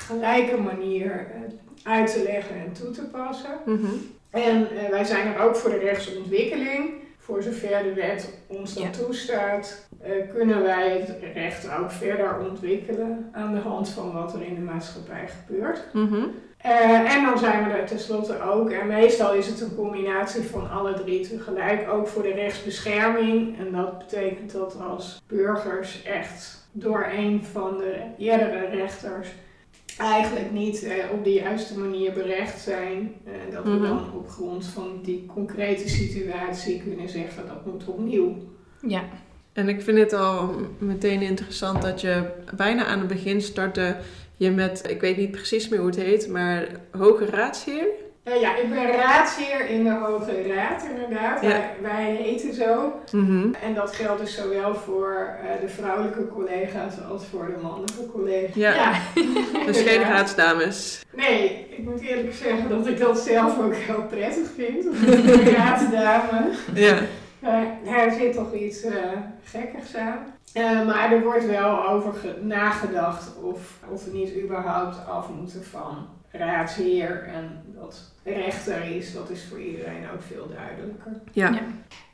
gelijke 0.07 0.57
manier 0.57 1.27
uit 1.83 2.13
te 2.13 2.23
leggen 2.23 2.55
en 2.55 2.73
toe 2.73 2.91
te 2.91 3.01
passen. 3.01 3.57
Mm 3.65 3.77
-hmm. 3.77 4.01
En 4.29 4.67
uh, 4.73 4.89
wij 4.89 5.03
zijn 5.03 5.33
er 5.33 5.41
ook 5.41 5.55
voor 5.55 5.69
de 5.69 5.77
rechtsontwikkeling. 5.77 7.01
Voor 7.17 7.43
zover 7.43 7.83
de 7.83 7.93
wet 7.93 8.33
ons 8.47 8.73
dat 8.73 8.83
ja. 8.83 8.89
toestaat, 8.89 9.87
uh, 10.05 10.11
kunnen 10.33 10.63
wij 10.63 10.89
het 10.89 11.15
recht 11.33 11.67
ook 11.79 11.91
verder 11.91 12.39
ontwikkelen 12.39 13.29
aan 13.31 13.53
de 13.53 13.59
hand 13.59 13.89
van 13.89 14.11
wat 14.11 14.33
er 14.33 14.41
in 14.41 14.55
de 14.55 14.61
maatschappij 14.61 15.27
gebeurt. 15.27 15.83
Mm 15.93 16.07
-hmm. 16.07 16.31
uh, 16.65 17.15
en 17.15 17.25
dan 17.25 17.37
zijn 17.37 17.63
we 17.63 17.73
er 17.73 17.85
tenslotte 17.85 18.41
ook, 18.41 18.69
en 18.69 18.87
meestal 18.87 19.33
is 19.33 19.47
het 19.47 19.61
een 19.61 19.75
combinatie 19.75 20.41
van 20.41 20.69
alle 20.69 20.93
drie 20.93 21.27
tegelijk, 21.27 21.89
ook 21.89 22.07
voor 22.07 22.23
de 22.23 22.33
rechtsbescherming. 22.33 23.57
En 23.59 23.71
dat 23.71 23.97
betekent 23.97 24.51
dat 24.51 24.77
als 24.89 25.23
burgers 25.27 26.03
echt 26.03 26.67
door 26.71 27.07
een 27.13 27.43
van 27.51 27.77
de 27.77 28.01
eerdere 28.17 28.65
rechters 28.65 29.29
eigenlijk 29.97 30.51
niet 30.51 30.83
uh, 30.83 30.91
op 31.11 31.23
de 31.23 31.33
juiste 31.33 31.79
manier 31.79 32.13
berecht 32.13 32.59
zijn. 32.61 33.13
Uh, 33.27 33.33
dat 33.53 33.63
we 33.63 33.69
Mhm. 33.69 33.81
dan 33.81 34.13
op 34.13 34.29
grond 34.29 34.65
van 34.65 34.99
die 35.03 35.25
concrete 35.25 35.89
situatie 35.89 36.81
kunnen 36.81 37.09
zeggen 37.09 37.47
dat 37.47 37.65
moet 37.65 37.85
opnieuw. 37.85 38.35
Ja, 38.87 39.03
En 39.53 39.69
ik 39.69 39.81
vind 39.81 39.97
het 39.97 40.13
al 40.13 40.55
meteen 40.77 41.21
interessant 41.21 41.81
dat 41.81 42.01
je 42.01 42.23
bijna 42.55 42.85
aan 42.85 42.99
het 42.99 43.07
begin 43.07 43.41
startte 43.41 43.95
je 44.37 44.51
met, 44.51 44.89
ik 44.89 45.01
weet 45.01 45.17
niet 45.17 45.31
precies 45.31 45.67
meer 45.69 45.79
hoe 45.79 45.87
het 45.89 45.99
heet, 45.99 46.27
maar 46.27 46.67
Hoge 46.91 47.25
Raadsheer. 47.25 47.85
Eh, 48.23 48.41
ja, 48.41 48.55
ik 48.55 48.69
ben 48.69 48.91
raadsheer 48.91 49.69
in 49.69 49.83
de 49.83 49.89
Hoge 49.91 50.53
Raad 50.53 50.85
inderdaad. 50.89 51.41
Ja. 51.41 51.47
Wij, 51.49 51.69
wij 51.81 52.03
heten 52.15 52.53
zo. 52.53 52.93
Mhm. 53.11 53.53
En 53.63 53.73
dat 53.73 53.95
geldt 53.95 54.21
dus 54.21 54.35
zowel 54.35 54.75
voor 54.75 55.27
eh, 55.43 55.61
de 55.61 55.67
vrouwelijke 55.69 56.27
collega's 56.27 56.93
als 57.11 57.25
voor 57.25 57.45
de 57.45 57.61
mannelijke 57.61 58.11
collega's. 58.11 58.55
Ja. 58.55 58.91
Dus 59.65 59.81
geen 59.81 60.01
raadsdames. 60.01 61.05
Nee, 61.15 61.65
ik 61.69 61.83
moet 61.83 62.01
eerlijk 62.01 62.33
zeggen 62.33 62.69
dat 62.69 62.87
ik 62.87 62.99
dat 62.99 63.19
zelf 63.19 63.59
ook 63.59 63.75
heel 63.75 64.03
prettig 64.09 64.47
vind. 64.55 64.83
De 64.83 65.53
raadsdame. 65.57 66.49
Ja. 66.73 66.97
Uh, 67.43 68.03
er 68.03 68.11
zit 68.11 68.33
toch 68.33 68.53
iets 68.53 68.83
eh, 68.83 68.93
gekkigs 69.43 69.95
aan. 69.95 70.17
Eh, 70.53 70.85
maar 70.85 71.11
er 71.11 71.21
wordt 71.23 71.45
wel 71.45 71.87
over 71.89 72.13
ge- 72.13 72.37
nagedacht 72.41 73.31
of, 73.41 73.59
of 73.89 74.05
we 74.05 74.11
niet 74.13 74.33
überhaupt 74.43 74.97
af 75.07 75.29
moeten 75.39 75.63
van 75.63 76.07
raadsheer. 76.31 77.23
En 77.35 77.62
dat 77.83 78.11
rechter 78.23 78.95
is, 78.95 79.13
dat 79.13 79.29
is 79.29 79.45
voor 79.49 79.59
iedereen 79.59 80.09
ook 80.13 80.21
veel 80.21 80.47
duidelijker. 80.55 81.11
Ja. 81.31 81.49
Ja. 81.49 81.61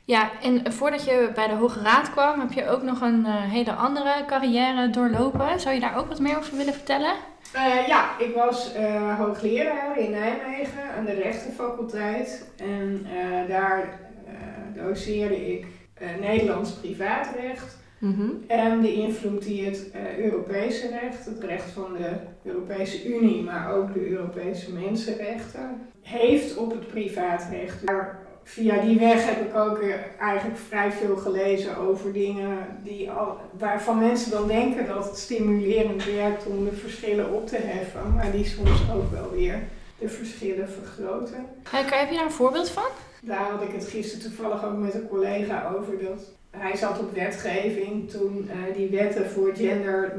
ja, 0.04 0.30
en 0.42 0.72
voordat 0.72 1.04
je 1.04 1.30
bij 1.34 1.48
de 1.48 1.54
Hoge 1.54 1.80
Raad 1.80 2.10
kwam, 2.10 2.40
heb 2.40 2.52
je 2.52 2.68
ook 2.68 2.82
nog 2.82 3.00
een 3.00 3.26
eh, 3.26 3.34
hele 3.34 3.72
andere 3.72 4.24
carrière 4.26 4.90
doorlopen. 4.90 5.60
Zou 5.60 5.74
je 5.74 5.80
daar 5.80 5.96
ook 5.96 6.08
wat 6.08 6.20
meer 6.20 6.36
over 6.38 6.56
willen 6.56 6.74
vertellen? 6.74 7.14
Eh, 7.52 7.86
ja, 7.86 8.18
ik 8.18 8.34
was 8.34 8.72
eh, 8.72 9.18
hoogleraar 9.18 9.98
in 9.98 10.10
Nijmegen 10.10 10.94
aan 10.96 11.04
de 11.04 11.12
rechtenfaculteit. 11.12 12.50
En 12.56 13.06
eh, 13.10 13.48
daar 13.48 14.00
eh, 14.26 14.84
doseerde 14.84 15.52
ik 15.52 15.66
eh, 15.94 16.08
Nederlands 16.20 16.70
privaatrecht. 16.70 17.78
Mhm. 18.00 18.30
En 18.46 18.80
de 18.80 18.92
invloed 18.92 19.42
die 19.42 19.64
het 19.64 19.90
eh, 19.90 20.18
Europese 20.18 20.88
recht, 20.88 21.24
het 21.24 21.44
recht 21.44 21.70
van 21.70 21.92
de 21.92 22.10
Europese 22.42 23.08
Unie, 23.08 23.42
maar 23.42 23.74
ook 23.74 23.94
de 23.94 24.08
Europese 24.08 24.72
mensenrechten, 24.72 25.80
heeft 26.02 26.56
op 26.56 26.70
het 26.70 26.88
privaatrecht. 26.88 27.84
Maar 27.84 28.18
via 28.42 28.80
die 28.80 28.98
weg 28.98 29.24
heb 29.24 29.46
ik 29.46 29.54
ook 29.54 29.78
eh, 29.78 29.94
eigenlijk 30.20 30.58
vrij 30.58 30.92
veel 30.92 31.16
gelezen 31.16 31.76
over 31.76 32.12
dingen 32.12 32.66
die 32.84 33.10
al, 33.10 33.36
waarvan 33.58 33.98
mensen 33.98 34.30
dan 34.30 34.46
denken 34.46 34.86
dat 34.86 35.04
het 35.04 35.18
stimulerend 35.18 36.04
werkt 36.04 36.46
om 36.46 36.64
de 36.64 36.72
verschillen 36.72 37.32
op 37.32 37.46
te 37.46 37.58
heffen, 37.60 38.14
maar 38.14 38.32
die 38.32 38.44
soms 38.44 38.90
ook 38.92 39.10
wel 39.10 39.30
weer 39.30 39.62
de 39.98 40.08
verschillen 40.08 40.68
vergroten. 40.68 41.46
Heb 41.70 42.08
je 42.08 42.14
daar 42.14 42.24
een 42.24 42.30
voorbeeld 42.30 42.70
van? 42.70 42.88
Daar 43.22 43.50
had 43.50 43.62
ik 43.62 43.72
het 43.72 43.86
gisteren 43.86 44.24
toevallig 44.24 44.64
ook 44.64 44.76
met 44.76 44.94
een 44.94 45.08
collega 45.08 45.74
over. 45.78 45.98
Dat 46.04 46.38
hij 46.50 46.76
zat 46.76 46.98
op 46.98 47.14
wetgeving 47.14 48.10
toen 48.10 48.48
eh, 48.50 48.56
die 48.76 48.88
wetten 48.88 49.30
voor 49.30 49.52
gender, 49.54 50.12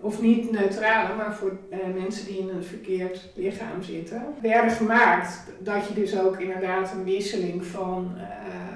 of 0.00 0.20
niet 0.22 0.50
neutrale, 0.50 1.14
maar 1.14 1.34
voor 1.34 1.56
eh, 1.70 1.78
mensen 2.00 2.26
die 2.26 2.38
in 2.38 2.48
een 2.48 2.64
verkeerd 2.64 3.28
lichaam 3.34 3.82
zitten, 3.82 4.22
werden 4.42 4.70
gemaakt. 4.70 5.42
Dat 5.58 5.86
je 5.88 5.94
dus 5.94 6.18
ook 6.20 6.38
inderdaad 6.40 6.92
een 6.92 7.04
wisseling 7.04 7.64
van, 7.66 8.12
eh, 8.16 8.24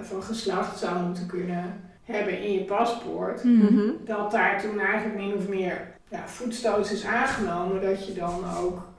van 0.03 0.23
geslacht 0.23 0.79
zou 0.79 1.03
moeten 1.03 1.27
kunnen 1.27 1.81
hebben 2.05 2.43
in 2.43 2.53
je 2.53 2.65
paspoort. 2.65 3.45
Mhm. 3.45 3.91
Dat 4.05 4.31
daar 4.31 4.61
toen 4.63 4.81
eigenlijk 4.81 5.21
min 5.21 5.35
of 5.35 5.49
meer 5.49 5.91
ja, 6.11 6.29
voetstoots 6.29 6.93
is 6.93 7.05
aangenomen 7.05 7.83
dat 7.83 8.07
je 8.07 8.13
dan 8.13 8.45
ook 8.63 8.91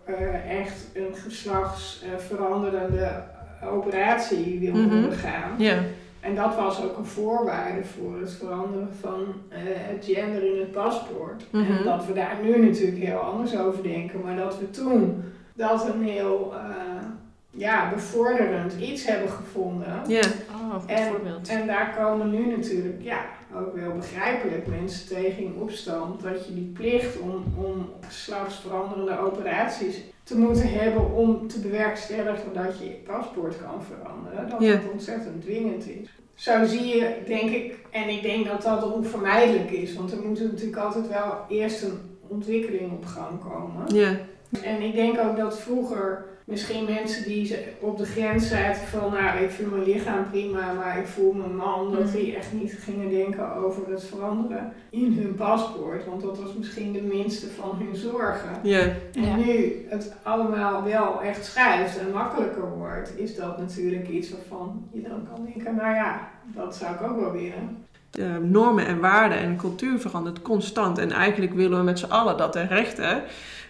echt 0.50 0.86
een 0.94 1.16
geslachtsveranderende 1.16 3.24
operatie 3.72 4.60
wil 4.60 4.74
Mhm. 4.74 4.96
ondergaan. 4.96 5.52
Ja. 5.58 5.84
En 6.24 6.36
dat 6.36 6.56
was 6.56 6.84
ook 6.84 6.98
een 6.98 7.06
voorwaarde 7.06 7.84
voor 7.84 8.20
het 8.20 8.32
veranderen 8.32 8.90
van 9.00 9.26
eh, 9.50 9.60
het 9.64 10.06
gender 10.06 10.54
in 10.54 10.60
het 10.60 10.72
paspoort. 10.72 11.44
Mhm. 11.50 11.72
En 11.72 11.84
dat 11.84 12.06
we 12.06 12.14
daar 12.14 12.38
nu 12.44 12.66
natuurlijk 12.66 13.04
heel 13.04 13.18
anders 13.18 13.58
over 13.58 13.84
denken, 13.84 14.22
maar 14.22 14.36
dat 14.36 14.60
we 14.60 14.70
toen 14.70 15.24
dat 15.54 15.88
een 15.88 16.04
heel 16.04 16.54
eh, 16.54 17.06
ja, 17.50 17.90
bevorderend 17.90 18.74
iets 18.74 19.06
hebben 19.06 19.30
gevonden. 19.30 20.02
Ja. 20.08 20.22
Oh, 20.52 20.84
En- 20.86 21.08
voorbeeld. 21.08 21.48
En 21.48 21.68
daar 21.68 21.96
komen 22.00 22.30
nu 22.30 22.56
natuurlijk, 22.56 23.02
ja, 23.02 23.26
ook 23.56 23.76
wel 23.76 23.92
begrijpelijk 23.92 24.68
mensen 24.68 25.08
tegen 25.08 25.44
in 25.44 25.56
opstand 25.60 26.22
dat 26.22 26.48
je 26.48 26.54
die 26.54 26.72
plicht 26.74 27.20
om, 27.20 27.44
om 27.58 27.90
geslachtsveranderende 28.08 29.20
operaties 29.20 30.02
te 30.24 30.38
moeten 30.38 30.72
hebben 30.72 31.14
om 31.14 31.48
te 31.48 31.60
bewerkstelligen 31.60 32.54
dat 32.54 32.80
je 32.80 32.86
je 32.86 32.92
paspoort 32.92 33.56
kan 33.62 33.84
veranderen, 33.84 34.50
dat 34.50 34.60
dat 34.60 34.92
ontzettend 34.92 35.42
dwingend 35.42 35.88
is. 35.88 36.10
Zo 36.34 36.66
zie 36.66 36.86
je, 36.86 37.16
denk 37.26 37.50
ik, 37.50 37.80
en 37.90 38.10
ik 38.10 38.22
denk 38.22 38.46
dat 38.46 38.62
dat 38.62 38.94
onvermijdelijk 38.94 39.72
is, 39.72 39.94
want 39.96 40.12
er 40.12 40.28
moet 40.28 40.42
natuurlijk 40.42 40.78
altijd 40.78 41.08
wel 41.08 41.46
eerst 41.50 41.84
een 41.84 42.00
ontwikkeling 42.28 42.92
op 42.92 43.06
gang 43.06 43.40
komen. 43.40 43.96
Ja. 43.96 44.18
En 44.64 44.82
ik 44.82 44.96
denk 44.96 45.20
ook 45.20 45.38
dat 45.38 45.60
vroeger 45.60 46.26
misschien 46.46 46.86
mensen 46.86 47.24
die 47.24 47.56
op 47.80 47.98
de 47.98 48.06
grens 48.06 48.48
zaten 48.48 48.82
van, 48.88 49.12
nou, 49.12 49.38
ik 49.44 49.50
vind 49.50 49.72
mijn 49.72 49.84
lichaam 49.84 50.30
prima, 50.30 50.74
maar 50.74 51.00
ik 51.00 51.08
voel 51.08 51.34
me 51.34 51.48
man, 51.48 51.92
dat 51.92 52.04
Mhm. 52.04 52.12
die 52.16 52.36
echt 52.36 52.54
niet 52.54 52.78
gingen 52.80 53.10
denken 53.10 53.56
over 53.56 53.92
het 53.92 54.04
veranderen 54.04 54.74
in 54.90 55.18
hun 55.22 55.36
paspoort. 55.36 56.06
Want 56.06 56.22
dat 56.22 56.40
was 56.40 56.54
misschien 56.58 56.94
de 56.94 57.02
minste 57.02 57.48
van 57.50 57.76
hun 57.78 57.96
zorgen. 57.96 58.50
Ja. 58.64 58.80
En 59.14 59.24
Ja. 59.24 59.36
nu 59.36 59.86
het 59.90 60.16
allemaal 60.24 60.84
wel 60.84 61.22
echt 61.22 61.46
schuift 61.46 62.00
en 62.00 62.12
makkelijker 62.14 62.70
wordt, 62.78 63.12
is 63.20 63.36
dat 63.36 63.58
natuurlijk 63.58 64.08
iets 64.10 64.30
waarvan 64.32 64.88
je 64.92 65.02
dan 65.02 65.28
kan 65.34 65.46
denken, 65.54 65.76
nou 65.76 65.96
ja, 65.96 66.30
dat 66.56 66.76
zou 66.76 66.94
ik 66.94 67.02
ook 67.02 67.20
wel 67.20 67.32
willen. 67.32 67.78
De 68.10 68.40
normen 68.42 68.86
en 68.86 69.00
waarden 69.00 69.38
en 69.38 69.58
cultuur 69.58 70.00
verandert 70.00 70.42
constant. 70.42 70.98
En 70.98 71.12
eigenlijk 71.12 71.54
willen 71.54 71.78
we 71.78 71.84
met 71.84 72.00
z'n 72.00 72.12
allen 72.12 72.38
dat 72.38 72.54
de 72.54 72.62
rechten 72.66 73.24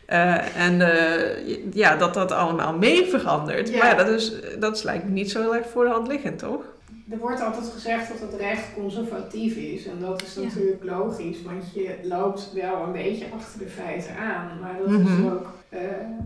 Eh, 0.05 0.65
en 0.65 0.81
eh, 0.81 1.57
ja, 1.73 1.95
dat 1.95 2.13
dat 2.13 2.31
allemaal 2.31 2.77
mee 2.77 3.05
verandert. 3.05 3.69
Ja. 3.69 3.77
Maar 3.77 3.87
ja, 3.87 3.95
dat 4.03 4.07
is, 4.07 4.33
dat 4.59 4.75
is 4.75 4.83
lijkt 4.83 5.03
me 5.03 5.09
niet 5.09 5.31
zo 5.31 5.41
heel 5.41 5.55
erg 5.55 5.69
voor 5.69 5.83
de 5.83 5.89
hand 5.91 6.07
liggend, 6.07 6.39
toch? 6.39 6.61
Er 7.11 7.17
wordt 7.17 7.41
altijd 7.41 7.69
gezegd 7.73 8.07
dat 8.07 8.31
het 8.31 8.39
recht 8.41 8.73
conservatief 8.75 9.55
is. 9.55 9.85
En 9.87 9.99
dat 9.99 10.21
is 10.21 10.33
Ja. 10.35 10.41
natuurlijk 10.41 10.83
logisch, 10.83 11.41
want 11.45 11.63
je 11.73 11.95
loopt 12.03 12.49
wel 12.53 12.83
een 12.83 12.91
beetje 12.91 13.25
achter 13.37 13.59
de 13.59 13.67
feiten 13.67 14.15
aan. 14.17 14.59
Maar 14.61 14.75
dat, 14.79 14.87
Mhm. 14.87 15.01
is, 15.25 15.31
ook, 15.31 15.47
eh, 15.69 15.79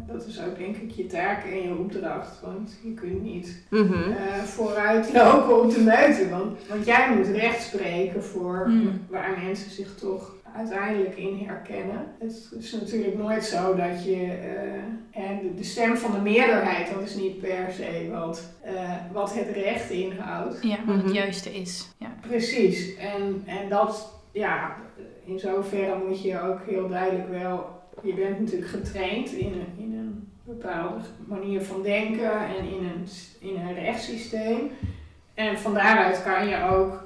dat 0.07 0.25
is 0.25 0.39
ook 0.47 0.57
denk 0.57 0.75
ik 0.75 0.91
je 0.91 1.05
taak 1.07 1.43
en 1.45 1.61
je 1.61 1.75
opdracht. 1.79 2.39
Want 2.43 2.71
je 2.83 2.93
kunt 2.93 3.21
niet 3.23 3.63
Mhm. 3.69 3.93
eh, 3.93 4.43
vooruit 4.43 5.13
lopen 5.13 5.61
op 5.63 5.73
de 5.73 5.81
meute. 5.81 6.29
Want, 6.29 6.57
want 6.69 6.85
jij 6.85 7.13
moet 7.15 7.27
recht 7.27 7.61
spreken 7.63 8.23
voor 8.23 8.63
Mm. 8.67 9.01
waar 9.09 9.37
mensen 9.43 9.71
zich 9.71 9.95
toch 9.95 10.35
uiteindelijk 10.57 11.15
in 11.17 11.37
herkennen. 11.45 12.05
Het 12.19 12.49
is 12.59 12.71
natuurlijk 12.71 13.17
nooit 13.17 13.43
zo 13.43 13.75
dat 13.75 14.05
je 14.05 14.15
eh, 15.13 15.23
en 15.27 15.39
de, 15.41 15.53
de 15.55 15.63
stem 15.63 15.97
van 15.97 16.11
de 16.11 16.19
meerderheid, 16.19 16.93
dat 16.93 17.01
is 17.03 17.15
niet 17.15 17.39
per 17.39 17.71
se 17.71 18.09
wat, 18.11 18.43
eh, 18.61 18.93
wat 19.11 19.33
het 19.33 19.47
recht 19.49 19.89
inhoudt. 19.89 20.59
Ja, 20.61 20.77
wat 20.85 20.95
Mhm. 20.95 21.05
het 21.05 21.13
juiste 21.15 21.53
is. 21.53 21.87
Ja. 21.97 22.07
Precies. 22.21 22.95
En, 22.97 23.43
en 23.45 23.69
dat, 23.69 24.13
ja, 24.31 24.75
in 25.25 25.39
zoverre 25.39 25.97
moet 26.07 26.21
je 26.21 26.41
ook 26.41 26.59
heel 26.69 26.87
duidelijk 26.89 27.29
wel, 27.29 27.65
je 28.03 28.13
bent 28.13 28.39
natuurlijk 28.39 28.69
getraind 28.71 29.31
in 29.31 29.53
een, 29.53 29.83
in 29.83 29.97
een 29.97 30.27
bepaalde 30.43 30.99
manier 31.25 31.61
van 31.61 31.81
denken 31.83 32.31
en 32.31 32.65
in 32.67 32.83
een, 32.83 33.07
in 33.39 33.55
een 33.55 33.73
rechtssysteem. 33.73 34.71
En 35.33 35.57
van 35.59 35.73
daaruit 35.73 36.23
kan 36.23 36.47
je 36.47 36.63
ook 36.71 36.91
eh, 36.93 36.99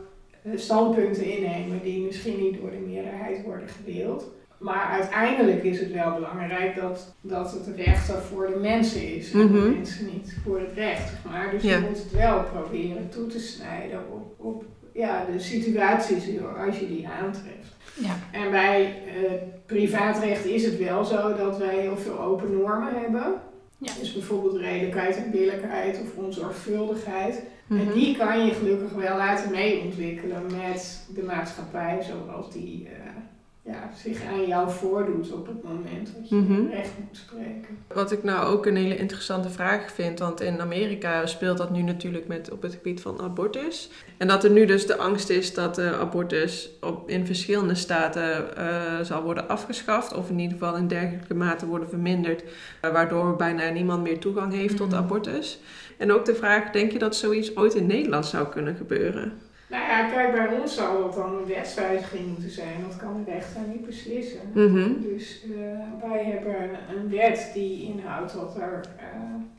standpunten 0.56 1.24
innemen 1.38 1.80
die 1.84 2.02
misschien 2.06 2.40
niet 2.40 2.60
door 2.62 2.72
de 2.72 2.84
meerderheid 2.88 3.44
worden 3.44 3.68
gedeeld. 3.68 4.26
Maar 4.58 4.86
uiteindelijk 4.92 5.64
is 5.64 5.80
het 5.80 5.92
wel 5.92 6.14
belangrijk 6.14 6.76
dat, 6.76 7.16
dat 7.22 7.52
het 7.52 7.76
recht 7.76 8.10
er 8.10 8.22
voor 8.22 8.48
de 8.48 8.60
mensen 8.60 9.16
is. 9.16 9.32
En 9.32 9.40
de 9.40 9.46
Mhm. 9.54 9.72
mensen 9.74 10.06
niet 10.06 10.38
voor 10.44 10.60
het 10.60 10.72
recht. 10.76 11.10
zeg 11.10 11.24
Maar. 11.32 11.52
Dus 11.52 11.64
Ja. 11.64 11.78
je 11.78 11.84
moet 11.90 11.98
het 11.98 12.12
wel 12.12 12.44
proberen 12.44 13.10
toe 13.10 13.28
te 13.28 13.40
snijden 13.40 14.00
op, 14.12 14.46
op 14.46 14.64
ja, 14.94 15.26
de 15.34 15.40
situaties 15.40 16.24
als 16.66 16.80
je 16.80 16.88
die 16.88 17.08
aantreft. 17.08 17.76
Ja. 18.00 18.16
En 18.32 18.52
bij 18.52 18.84
eh, 18.86 19.32
privaatrecht 19.66 20.46
is 20.46 20.66
het 20.66 20.78
wel 20.78 21.06
zo 21.06 21.36
dat 21.36 21.58
wij 21.58 21.76
heel 21.80 21.98
veel 21.98 22.20
open 22.20 22.52
normen 22.58 22.94
hebben. 23.02 23.34
Ja. 23.78 23.92
Dus 24.00 24.14
bijvoorbeeld 24.14 24.58
redelijkheid 24.58 25.16
en 25.18 25.32
billijkheid 25.32 26.00
of 26.02 26.24
onzorgvuldigheid. 26.24 27.42
En 27.72 27.78
Mhm. 27.86 27.94
die 27.94 28.18
kan 28.18 28.46
je 28.46 28.54
gelukkig 28.54 28.92
wel 28.92 29.18
laten 29.18 29.52
meeontwikkelen 29.52 30.42
met 30.62 31.06
de 31.16 31.24
maatschappij 31.24 32.00
zoals 32.10 32.52
die 32.54 32.88
eh, 32.88 33.72
ja, 33.74 33.90
zich 34.04 34.22
aan 34.32 34.48
jou 34.48 34.72
voordoet 34.72 35.32
op 35.32 35.48
het 35.48 35.64
moment 35.64 36.10
dat 36.18 36.30
je 36.30 36.36
Mhm. 36.36 36.70
recht 36.70 36.92
moet 37.00 37.18
spreken. 37.18 37.78
Wat 37.94 38.12
ik 38.12 38.24
nou 38.24 38.54
ook 38.54 38.66
een 38.66 38.76
hele 38.76 38.98
interessante 38.98 39.50
vraag 39.50 39.92
vind, 39.92 40.20
want 40.20 40.42
in 40.42 40.62
Amerika 40.62 41.26
speelt 41.26 41.58
dat 41.58 41.72
nu 41.72 41.82
natuurlijk 41.82 42.28
met, 42.28 42.52
op 42.52 42.62
het 42.62 42.74
gebied 42.74 43.02
van 43.02 43.22
abortus. 43.22 43.90
En 44.18 44.28
dat 44.28 44.44
er 44.44 44.52
nu 44.52 44.66
dus 44.66 44.86
de 44.88 44.98
angst 44.98 45.30
is 45.30 45.54
dat 45.54 45.76
de 45.76 45.96
abortus 46.00 46.70
op, 46.82 47.10
in 47.10 47.26
verschillende 47.26 47.76
staten 47.76 48.58
eh, 48.58 49.00
zal 49.02 49.24
worden 49.24 49.48
afgeschaft, 49.50 50.14
of 50.14 50.30
in 50.30 50.40
ieder 50.40 50.58
geval 50.58 50.76
in 50.76 50.88
dergelijke 50.88 51.34
mate 51.34 51.66
worden 51.66 51.90
verminderd, 51.90 52.44
eh, 52.82 52.92
waardoor 52.92 53.36
bijna 53.36 53.70
niemand 53.70 54.04
meer 54.04 54.20
toegang 54.20 54.54
heeft 54.54 54.78
tot 54.78 54.88
Mhm. 54.90 54.98
abortus. 54.98 55.60
En 56.02 56.12
ook 56.12 56.26
de 56.26 56.36
vraag, 56.36 56.72
denk 56.72 56.92
je 56.92 57.00
dat 57.00 57.16
zoiets 57.16 57.56
ooit 57.56 57.74
in 57.74 57.88
Nederland 57.88 58.26
zou 58.26 58.48
kunnen 58.48 58.76
gebeuren? 58.76 59.34
Nou 59.70 59.84
ja, 59.84 60.10
kijk, 60.10 60.32
bij 60.32 60.60
ons 60.60 60.76
zou 60.76 61.04
dat 61.04 61.14
dan 61.14 61.36
een 61.38 61.48
wetswijziging 61.48 62.28
moeten 62.28 62.50
zijn. 62.50 62.84
Dat 62.88 62.98
kan 62.98 63.24
de 63.26 63.32
rechter 63.32 63.62
niet 63.68 63.86
beslissen. 63.86 64.40
Mhm. 64.54 65.02
Dus 65.02 65.44
eh, 65.44 66.10
wij 66.10 66.24
hebben 66.24 66.70
een 66.96 67.10
wet 67.10 67.52
die 67.54 67.94
inhoudt 67.94 68.34
dat 68.34 68.58
er 68.58 68.82
eh, 68.98 69.06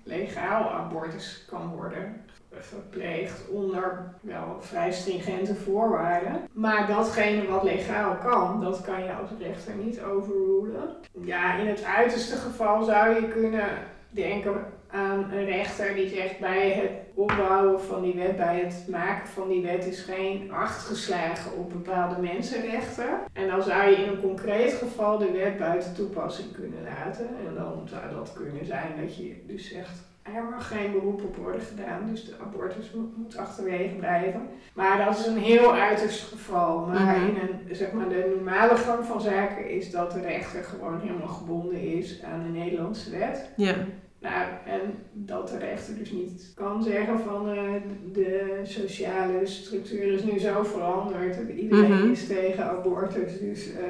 legaal 0.02 0.70
abortus 0.70 1.44
kan 1.48 1.74
worden 1.76 2.20
verpleegd 2.60 3.48
onder 3.48 4.14
wel 4.20 4.56
vrij 4.60 4.92
stringente 4.92 5.54
voorwaarden. 5.54 6.48
Maar 6.52 6.86
datgene 6.86 7.46
wat 7.46 7.62
legaal 7.62 8.16
kan, 8.16 8.60
dat 8.60 8.80
kan 8.80 9.04
je 9.04 9.12
als 9.12 9.30
rechter 9.38 9.74
niet 9.74 10.00
overrulen. 10.00 10.96
Ja, 11.12 11.56
in 11.56 11.66
het 11.66 11.84
uiterste 11.84 12.36
geval 12.36 12.84
zou 12.84 13.14
je 13.14 13.28
kunnen 13.28 13.68
denken 14.10 14.64
aan 14.92 15.30
een 15.32 15.44
rechter 15.44 15.94
die 15.94 16.08
zegt 16.08 16.38
bij 16.38 16.70
het 16.70 16.90
opbouwen 17.14 17.80
van 17.80 18.02
die 18.02 18.14
wet, 18.14 18.36
bij 18.36 18.58
het 18.58 18.86
maken 18.90 19.28
van 19.28 19.48
die 19.48 19.62
wet 19.62 19.86
is 19.86 20.00
geen 20.02 20.52
acht 20.52 20.84
geslagen 20.84 21.56
op 21.58 21.70
bepaalde 21.72 22.20
mensenrechten. 22.20 23.08
En 23.32 23.46
dan 23.48 23.62
zou 23.62 23.90
je 23.90 23.96
in 23.96 24.08
een 24.08 24.20
concreet 24.20 24.72
geval 24.72 25.18
de 25.18 25.30
wet 25.30 25.58
buiten 25.58 25.94
toepassing 25.94 26.52
kunnen 26.52 26.82
laten. 26.84 27.26
En 27.48 27.54
dan 27.54 27.88
zou 27.88 28.02
dat 28.14 28.32
kunnen 28.32 28.66
zijn 28.66 28.88
dat 29.00 29.16
je 29.16 29.42
dus 29.46 29.68
zegt, 29.72 30.10
er 30.22 30.44
mag 30.50 30.68
geen 30.68 30.92
beroep 30.92 31.22
op 31.22 31.36
worden 31.36 31.60
gedaan, 31.60 32.06
dus 32.10 32.24
de 32.24 32.34
abortus 32.42 32.90
moet, 33.16 33.36
achterwege 33.36 33.94
blijven. 33.94 34.48
Maar 34.74 35.04
dat 35.04 35.18
is 35.18 35.26
een 35.26 35.38
heel 35.38 35.74
uiterst 35.74 36.22
geval. 36.32 36.86
Maar 36.86 37.18
Mhm. 37.18 37.26
in 37.28 37.36
een, 37.40 37.76
zeg 37.76 37.92
maar, 37.92 38.08
de 38.08 38.32
normale 38.36 38.76
gang 38.76 39.04
van 39.04 39.20
zaken 39.20 39.70
is 39.70 39.90
dat 39.90 40.10
de 40.12 40.20
rechter 40.20 40.64
gewoon 40.64 41.00
helemaal 41.00 41.26
gebonden 41.28 41.80
is 41.80 42.22
aan 42.22 42.42
de 42.42 42.58
Nederlandse 42.58 43.10
wet. 43.18 43.50
Ja. 43.56 43.74
Nou, 44.22 44.44
en 44.66 44.80
dat 45.12 45.48
de 45.48 45.58
rechter 45.58 45.98
dus 45.98 46.10
niet 46.10 46.52
kan 46.54 46.82
zeggen 46.82 47.20
van 47.20 47.48
eh, 47.50 47.72
de 48.12 48.60
sociale 48.64 49.40
structuur 49.46 50.12
is 50.12 50.22
nu 50.22 50.38
zo 50.38 50.62
veranderd. 50.62 51.36
Iedereen 51.56 51.90
Mhm. 52.00 52.10
is 52.10 52.26
tegen 52.26 52.64
abortus, 52.70 53.38
dus 53.40 53.72
eh, 53.72 53.82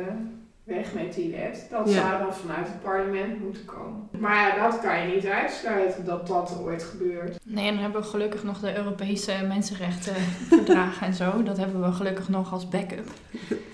weg 0.65 0.95
met 0.95 1.15
die 1.15 1.31
wet. 1.31 1.67
Dat 1.71 1.93
Ja. 1.93 2.01
zou 2.11 2.23
dan 2.23 2.35
vanuit 2.35 2.67
het 2.67 2.83
parlement 2.83 3.41
moeten 3.45 3.65
komen. 3.65 4.09
Maar 4.19 4.57
ja, 4.57 4.69
dat 4.69 4.81
kan 4.81 5.01
je 5.09 5.15
niet 5.15 5.27
uitsluiten 5.27 6.05
dat 6.05 6.27
dat 6.27 6.59
ooit 6.63 6.83
gebeurt. 6.83 7.39
Nee, 7.45 7.67
en 7.69 7.73
dan 7.75 7.83
hebben 7.83 8.01
we 8.01 8.07
gelukkig 8.07 8.45
nog 8.45 8.59
de 8.61 8.77
Europese 8.77 9.33
mensenrechtenverdragen 9.49 11.07
en 11.07 11.15
zo. 11.15 11.43
Dat 11.43 11.57
hebben 11.57 11.83
we 11.83 11.93
gelukkig 11.93 12.29
nog 12.29 12.53
als 12.53 12.69
backup. 12.69 13.09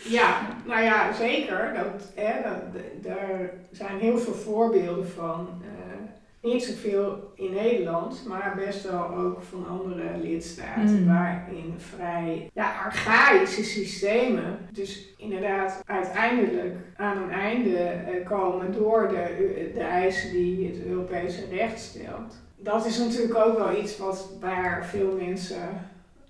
Ja, 0.05 0.41
nou 0.67 0.83
ja, 0.83 1.13
zeker. 1.13 1.73
Dat, 1.75 2.13
hè, 2.15 2.33
dat, 2.43 2.83
daar 3.03 3.51
zijn 3.71 3.99
heel 3.99 4.19
veel 4.19 4.35
voorbeelden 4.35 5.09
van. 5.09 5.49
eh, 5.63 5.67
niet 6.43 6.65
zoveel 6.65 7.33
in 7.35 7.51
Nederland, 7.55 8.25
maar 8.29 8.53
best 8.67 8.91
wel 8.91 9.09
ook 9.09 9.43
van 9.43 9.67
andere 9.69 10.19
lidstaten. 10.23 11.03
Mm. 11.03 11.07
Waarin 11.07 11.75
vrij 11.77 12.51
ja, 12.55 12.73
archaïsche 12.85 13.65
systemen, 13.65 14.59
dus 14.73 15.15
inderdaad 15.17 15.83
uiteindelijk 15.87 16.75
aan 16.97 17.23
een 17.23 17.31
einde 17.31 17.77
eh, 17.79 18.27
komen 18.27 18.73
door 18.73 19.09
de, 19.09 19.71
de 19.75 19.81
eisen 19.81 20.31
die 20.31 20.67
het 20.67 20.87
Europese 20.87 21.45
recht 21.51 21.79
stelt. 21.81 22.37
Dat 22.57 22.87
is 22.87 22.99
natuurlijk 22.99 23.37
ook 23.37 23.59
wel 23.59 23.77
iets 23.79 23.99
wat, 23.99 24.31
waar 24.41 24.87
veel 24.87 25.19
mensen 25.21 25.63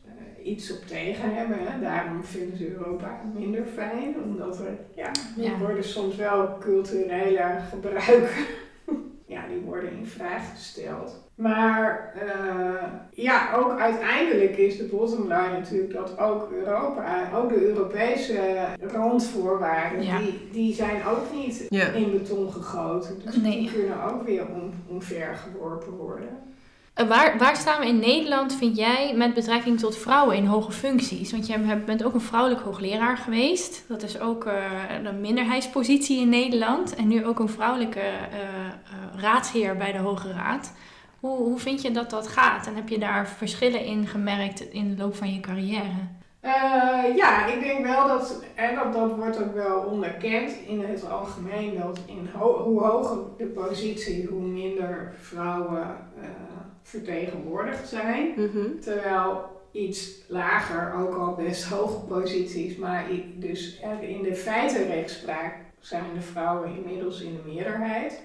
eh, 0.07 0.47
iets 0.47 0.73
op 0.73 0.87
tegen 0.87 1.35
hebben. 1.35 1.57
Hè. 1.61 1.81
Daarom 1.81 2.25
vinden 2.25 2.57
ze 2.59 2.75
Europa 2.77 3.21
minder 3.35 3.65
fijn, 3.75 4.15
omdat 4.25 4.59
er, 4.59 4.77
ja, 4.95 5.07
er 5.07 5.43
Ja. 5.43 5.59
worden 5.59 5.85
soms 5.85 6.17
wel 6.17 6.59
culturele 6.59 7.59
gebruiken. 7.71 8.45
Worden 9.81 9.99
in 9.99 10.07
vraag 10.07 10.51
gesteld. 10.55 11.27
Maar 11.35 12.13
eh, 12.15 12.83
ja, 13.11 13.55
ook 13.55 13.79
uiteindelijk 13.79 14.57
is 14.57 14.77
de 14.77 14.85
bottom 14.85 15.23
line 15.23 15.51
natuurlijk 15.59 15.93
dat 15.93 16.19
ook 16.19 16.51
Europa, 16.53 17.31
ook 17.35 17.49
de 17.49 17.67
Europese 17.67 18.41
randvoorwaarden, 18.93 20.03
Ja. 20.05 20.19
die, 20.19 20.49
die 20.53 20.75
zijn 20.75 21.05
ook 21.05 21.33
niet 21.35 21.67
Ja. 21.69 21.87
in 21.87 22.11
beton 22.11 22.53
gegoten. 22.53 23.21
Dus 23.25 23.37
Nee. 23.37 23.59
die 23.59 23.73
kunnen 23.73 24.03
ook 24.05 24.23
weer 24.23 24.47
om, 24.49 24.71
omver 24.89 25.35
geworpen 25.37 25.93
worden. 25.93 26.29
Eh, 26.99 27.09
Waar, 27.09 27.39
waar 27.39 27.57
staan 27.57 27.81
we 27.81 27.87
in 27.87 27.99
Nederland, 27.99 28.55
vind 28.55 28.77
jij, 28.77 29.15
met 29.17 29.35
betrekking 29.35 29.79
tot 29.79 29.97
vrouwen 29.97 30.37
in 30.37 30.45
hoge 30.47 30.73
functies? 30.73 31.31
Want 31.33 31.47
jij 31.47 31.85
bent 31.85 32.05
ook 32.05 32.15
een 32.15 32.21
vrouwelijk 32.21 32.61
hoogleraar 32.63 33.17
geweest. 33.17 33.85
Dat 33.89 34.03
is 34.03 34.21
ook 34.21 34.45
eh, 34.45 34.55
een 35.05 35.21
minderheidspositie 35.21 36.21
in 36.21 36.29
Nederland. 36.29 36.95
En 36.95 37.09
nu 37.09 37.27
ook 37.27 37.39
een 37.39 37.49
vrouwelijke 37.49 38.01
eh, 38.01 38.39
raadsheer 39.17 39.77
bij 39.77 39.93
de 39.93 39.99
Hoge 39.99 40.33
Raad. 40.33 40.73
Hoe, 41.21 41.37
hoe 41.37 41.59
vind 41.59 41.83
je 41.83 41.91
dat 41.91 42.11
dat 42.11 42.29
gaat? 42.29 42.67
En 42.67 42.75
heb 42.75 42.89
je 42.89 42.99
daar 42.99 43.29
verschillen 43.29 43.85
in 43.85 44.07
gemerkt 44.07 44.61
in 44.61 44.95
de 44.95 45.03
loop 45.03 45.17
van 45.17 45.33
je 45.35 45.41
carrière? 45.41 46.17
Ja, 47.17 47.47
ik 47.47 47.61
denk 47.61 47.87
wel 47.87 48.09
dat, 48.09 48.45
en 48.55 48.75
dat, 48.75 48.93
dat 48.93 49.17
wordt 49.17 49.43
ook 49.43 49.55
wel 49.55 49.79
onderkend 49.81 50.53
in 50.67 50.81
het 50.85 51.11
algemeen, 51.11 51.79
dat 51.79 51.99
in 52.07 52.29
ho- 52.39 52.63
hoe 52.63 52.81
hoger 52.83 53.19
de 53.39 53.45
positie, 53.45 54.27
hoe 54.31 54.41
minder 54.43 55.15
vrouwen 55.21 55.83
eh, 56.21 56.29
vertegenwoordigd 56.89 57.89
zijn. 57.89 58.33
Mhm. 58.37 58.81
Terwijl 58.81 59.57
iets 59.73 60.11
lager 60.29 60.95
ook 60.95 61.15
al 61.15 61.35
best 61.35 61.65
hoge 61.65 61.99
posities, 61.99 62.77
maar 62.77 63.05
dus 63.35 63.81
in 64.01 64.23
de 64.23 64.35
feitenrechtspraak 64.35 65.55
zijn 65.81 66.05
de 66.15 66.21
vrouwen 66.21 66.77
inmiddels 66.77 67.21
in 67.21 67.33
de 67.33 67.53
meerderheid. 67.53 68.21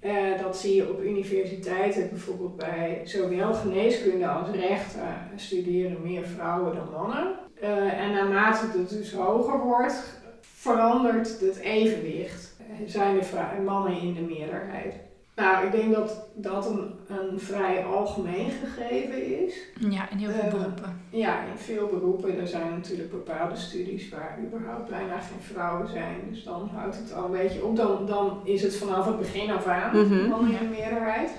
Eh, 0.00 0.42
dat 0.42 0.56
zie 0.56 0.74
je 0.74 0.90
op 0.90 1.02
universiteiten, 1.02 2.08
bijvoorbeeld 2.08 2.56
bij 2.56 3.00
zowel 3.04 3.54
geneeskunde 3.54 4.28
als 4.28 4.50
rechten 4.50 5.16
studeren 5.36 6.02
meer 6.02 6.26
vrouwen 6.26 6.74
dan 6.74 6.88
mannen. 6.92 7.34
Eh, 7.60 8.00
en 8.00 8.12
naarmate 8.12 8.78
het 8.78 8.88
dus 8.88 9.12
hoger 9.12 9.58
wordt, 9.58 10.20
verandert 10.40 11.40
het 11.40 11.56
evenwicht. 11.56 12.56
zijn 12.86 13.18
de 13.18 13.62
mannen 13.64 14.00
in 14.00 14.14
de 14.14 14.20
meerderheid. 14.20 14.94
Nou, 15.38 15.66
ik 15.66 15.72
denk 15.72 15.94
dat 15.94 16.26
dat 16.34 16.66
een, 16.70 16.90
een 17.08 17.40
vrij 17.40 17.84
algemeen 17.84 18.50
gegeven 18.50 19.44
is. 19.46 19.54
Ja, 19.80 20.10
in 20.10 20.16
heel 20.18 20.30
veel 20.30 20.42
Eh, 20.42 20.50
beroepen. 20.50 21.00
Ja, 21.10 21.40
in 21.42 21.58
veel 21.58 21.86
beroepen. 21.86 22.38
Er 22.40 22.46
zijn 22.46 22.70
natuurlijk 22.70 23.10
bepaalde 23.10 23.56
studies 23.56 24.08
waar 24.08 24.38
überhaupt 24.44 24.88
bijna 24.90 25.18
geen 25.18 25.40
vrouwen 25.54 25.88
zijn. 25.88 26.16
Dus 26.30 26.42
dan 26.44 26.70
houdt 26.74 26.96
het 26.96 27.12
al 27.14 27.24
een 27.24 27.30
beetje 27.30 27.64
op. 27.64 27.76
Dan, 27.76 28.06
dan 28.06 28.40
is 28.44 28.62
het 28.62 28.76
vanaf 28.76 29.06
het 29.06 29.18
begin 29.18 29.50
af 29.50 29.66
aan 29.66 29.96
Mhm. 29.96 30.28
mannen 30.28 30.50
in 30.50 30.58
de 30.70 30.76
meerderheid. 30.76 31.30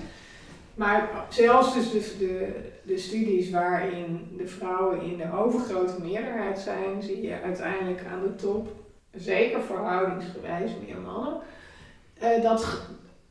Maar 0.74 1.08
zelfs 1.28 1.74
dus 1.74 1.90
de, 1.92 2.16
de, 2.18 2.54
de 2.82 2.98
studies 2.98 3.50
waarin 3.50 4.34
de 4.36 4.46
vrouwen 4.46 5.02
in 5.02 5.16
de 5.16 5.32
overgrote 5.38 6.00
meerderheid 6.02 6.58
zijn, 6.58 7.02
zie 7.02 7.22
je 7.22 7.40
uiteindelijk 7.44 8.02
aan 8.12 8.22
de 8.22 8.34
top, 8.34 8.68
zeker 9.14 9.62
verhoudingsgewijs 9.62 10.70
meer 10.86 11.00
mannen. 11.00 11.36
Eh, 12.18 12.42
dat, 12.42 12.80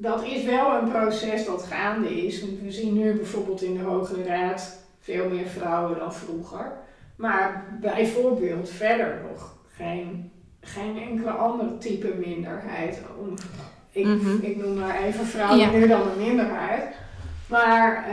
dat 0.02 0.24
is 0.24 0.44
wel 0.44 0.76
een 0.76 0.90
proces 0.90 1.46
dat 1.46 1.64
gaande 1.64 2.26
is. 2.26 2.42
We 2.64 2.72
zien 2.72 2.94
nu 2.94 3.14
bijvoorbeeld 3.14 3.62
in 3.62 3.74
de 3.78 3.84
Hoge 3.84 4.24
Raad 4.24 4.80
veel 5.00 5.30
meer 5.30 5.46
vrouwen 5.48 6.00
dan 6.00 6.14
vroeger. 6.14 6.72
Maar 7.16 7.78
bijvoorbeeld 7.82 8.70
verder 8.70 9.22
nog 9.32 9.58
geen, 9.76 10.32
geen 10.62 10.98
enkele 10.98 11.30
andere 11.32 11.78
type 11.78 12.14
minderheid. 12.26 13.02
Om, 13.20 13.34
ik, 13.92 14.06
Mhm. 14.06 14.38
ik 14.42 14.58
noem 14.58 14.78
maar 14.80 15.04
even 15.04 15.26
vrouwen 15.26 15.58
Ja. 15.60 15.72
nu 15.72 15.88
dan 15.88 16.02
een 16.02 16.26
minderheid. 16.28 16.84
Maar 17.48 18.06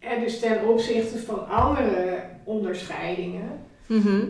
eh, 0.00 0.20
dus 0.20 0.40
ten 0.40 0.68
opzichte 0.68 1.18
van 1.18 1.48
andere 1.48 2.22
onderscheidingen 2.44 3.60
Mhm. 3.86 4.20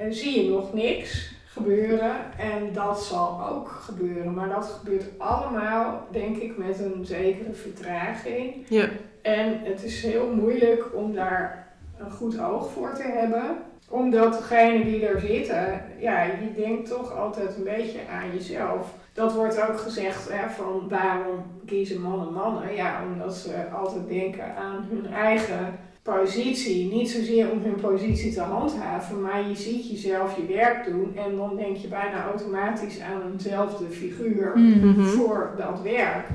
eh, 0.00 0.06
zie 0.10 0.44
je 0.44 0.50
nog 0.50 0.72
niks 0.74 1.31
gebeuren. 1.52 2.14
En 2.38 2.72
dat 2.72 3.02
zal 3.02 3.48
ook 3.50 3.68
gebeuren. 3.68 4.34
Maar 4.34 4.48
dat 4.48 4.64
gebeurt 4.64 5.04
allemaal, 5.18 6.06
denk 6.10 6.36
ik, 6.36 6.56
met 6.56 6.78
een 6.80 7.06
zekere 7.06 7.52
vertraging. 7.52 8.66
Ja. 8.68 8.88
En 9.22 9.60
het 9.62 9.82
is 9.82 10.02
heel 10.02 10.34
moeilijk 10.34 10.84
om 10.94 11.14
daar 11.14 11.66
een 11.98 12.10
goed 12.10 12.40
oog 12.40 12.70
voor 12.70 12.94
te 12.94 13.02
hebben. 13.02 13.56
Omdat 13.88 14.32
degene 14.32 14.84
die 14.84 15.06
er 15.06 15.20
zitten, 15.20 15.84
ja, 15.98 16.22
je 16.22 16.52
denkt 16.56 16.88
toch 16.88 17.16
altijd 17.16 17.56
een 17.56 17.64
beetje 17.64 17.98
aan 18.10 18.32
jezelf. 18.32 18.94
Dat 19.12 19.34
wordt 19.34 19.68
ook 19.68 19.78
gezegd 19.78 20.32
hè, 20.32 20.50
van 20.50 20.88
waarom 20.88 21.44
kiezen 21.66 22.00
mannen 22.00 22.32
mannen? 22.32 22.74
Ja, 22.74 23.02
omdat 23.12 23.34
ze 23.34 23.70
altijd 23.74 24.08
denken 24.08 24.56
aan 24.56 24.86
hun 24.90 25.12
eigen 25.12 25.78
positie. 26.02 26.92
Niet 26.92 27.10
zozeer 27.10 27.50
om 27.50 27.62
hun 27.62 27.74
positie 27.80 28.32
te 28.34 28.40
handhaven, 28.40 29.20
maar 29.20 29.48
je 29.48 29.54
ziet 29.56 29.90
jezelf 29.90 30.36
je 30.36 30.46
werk 30.54 30.84
doen 30.84 31.16
en 31.16 31.36
dan 31.36 31.56
denk 31.56 31.76
je 31.76 31.88
bijna 31.88 32.24
automatisch 32.24 33.00
aan 33.00 33.32
eenzelfde 33.32 33.84
figuur 33.84 34.52
Mm. 34.54 34.86
Mhm. 34.88 35.04
voor 35.04 35.54
dat 35.58 35.80
werk. 35.82 36.26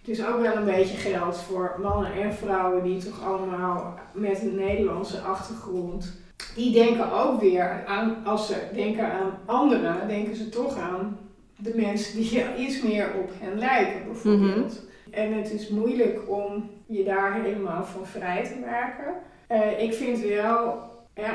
Het 0.00 0.18
is 0.18 0.26
ook 0.26 0.40
wel 0.40 0.56
een 0.56 0.64
beetje 0.64 0.96
geld 0.96 1.36
voor 1.36 1.76
mannen 1.82 2.12
en 2.12 2.34
vrouwen 2.34 2.82
die 2.84 3.04
toch 3.04 3.24
allemaal 3.24 3.98
met 4.12 4.42
een 4.42 4.54
Nederlandse 4.54 5.20
achtergrond. 5.20 6.20
Die 6.54 6.72
denken 6.72 7.12
ook 7.12 7.40
weer 7.40 7.84
aan, 7.86 8.16
als 8.24 8.46
ze 8.46 8.56
denken 8.74 9.12
aan 9.12 9.38
anderen, 9.44 10.08
denken 10.08 10.36
ze 10.36 10.48
toch 10.48 10.76
aan 10.78 11.18
de 11.56 11.72
mensen 11.76 12.16
die 12.16 12.42
iets 12.56 12.82
meer 12.82 13.06
op 13.22 13.30
hen 13.40 13.58
lijken, 13.58 14.04
bijvoorbeeld. 14.06 14.82
En 15.12 15.32
het 15.32 15.52
is 15.52 15.68
moeilijk 15.68 16.18
om 16.26 16.70
je 16.86 17.04
daar 17.04 17.42
helemaal 17.42 17.84
van 17.84 18.06
vrij 18.06 18.44
te 18.44 18.58
maken. 18.64 19.14
Eh, 19.46 19.82
ik 19.82 19.94
vind 19.94 20.20
wel, 20.20 20.90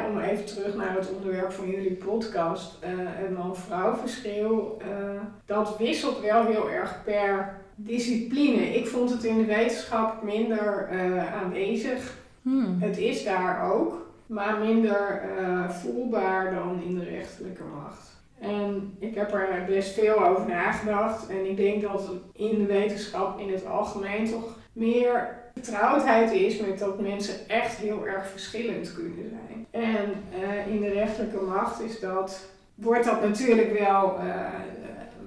om 0.10 0.20
even 0.20 0.46
terug 0.46 0.76
naar 0.76 0.96
het 0.96 1.12
onderwerp 1.16 1.52
van 1.52 1.70
jullie 1.70 1.94
podcast, 1.94 2.78
eh 2.82 2.90
het 2.96 3.38
man-vrouw 3.38 3.96
verschil, 3.96 4.78
eh, 4.82 5.22
dat 5.46 5.78
wisselt 5.78 6.22
wel 6.22 6.46
heel 6.46 6.70
erg 6.70 7.04
per 7.04 7.58
discipline. 7.76 8.76
Ik 8.76 8.88
vond 8.88 9.10
het 9.10 9.24
in 9.24 9.38
de 9.38 9.46
wetenschap 9.46 10.24
minder 10.24 10.90
aanwezig. 11.34 12.18
Hmm. 12.42 12.78
Het 12.80 12.98
is 12.98 13.24
daar 13.24 13.72
ook, 13.72 14.06
maar 14.26 14.58
minder 14.60 15.22
voelbaar 15.70 16.54
dan 16.54 16.82
in 16.86 17.00
de 17.00 17.04
rechterlijke 17.04 17.64
macht. 17.64 18.17
En 18.40 18.96
ik 19.00 19.16
heb 19.16 19.34
er 19.34 19.66
best 19.68 19.94
veel 19.94 20.26
over 20.26 20.48
nagedacht. 20.48 21.30
En 21.30 21.50
ik 21.50 21.58
denk 21.58 21.82
dat 21.82 22.12
in 22.34 22.58
de 22.58 22.66
wetenschap 22.66 23.40
in 23.40 23.52
het 23.52 23.66
algemeen 23.66 24.30
toch 24.30 24.58
meer 24.74 25.46
vertrouwdheid 25.54 26.32
is 26.32 26.58
met 26.58 26.80
dat 26.80 27.00
mensen 27.00 27.50
echt 27.50 27.76
heel 27.76 28.08
erg 28.08 28.28
verschillend 28.28 28.94
kunnen 28.94 29.30
zijn. 29.30 29.68
En 29.72 30.14
eh, 30.42 30.68
in 30.68 30.82
de 30.82 30.90
rechterlijke 30.90 31.46
macht 31.46 31.82
is 31.82 32.00
dat, 32.00 32.50
wordt 32.76 33.06
dat 33.06 33.22
natuurlijk 33.22 33.80
wel, 33.80 34.18
eh, 34.20 34.46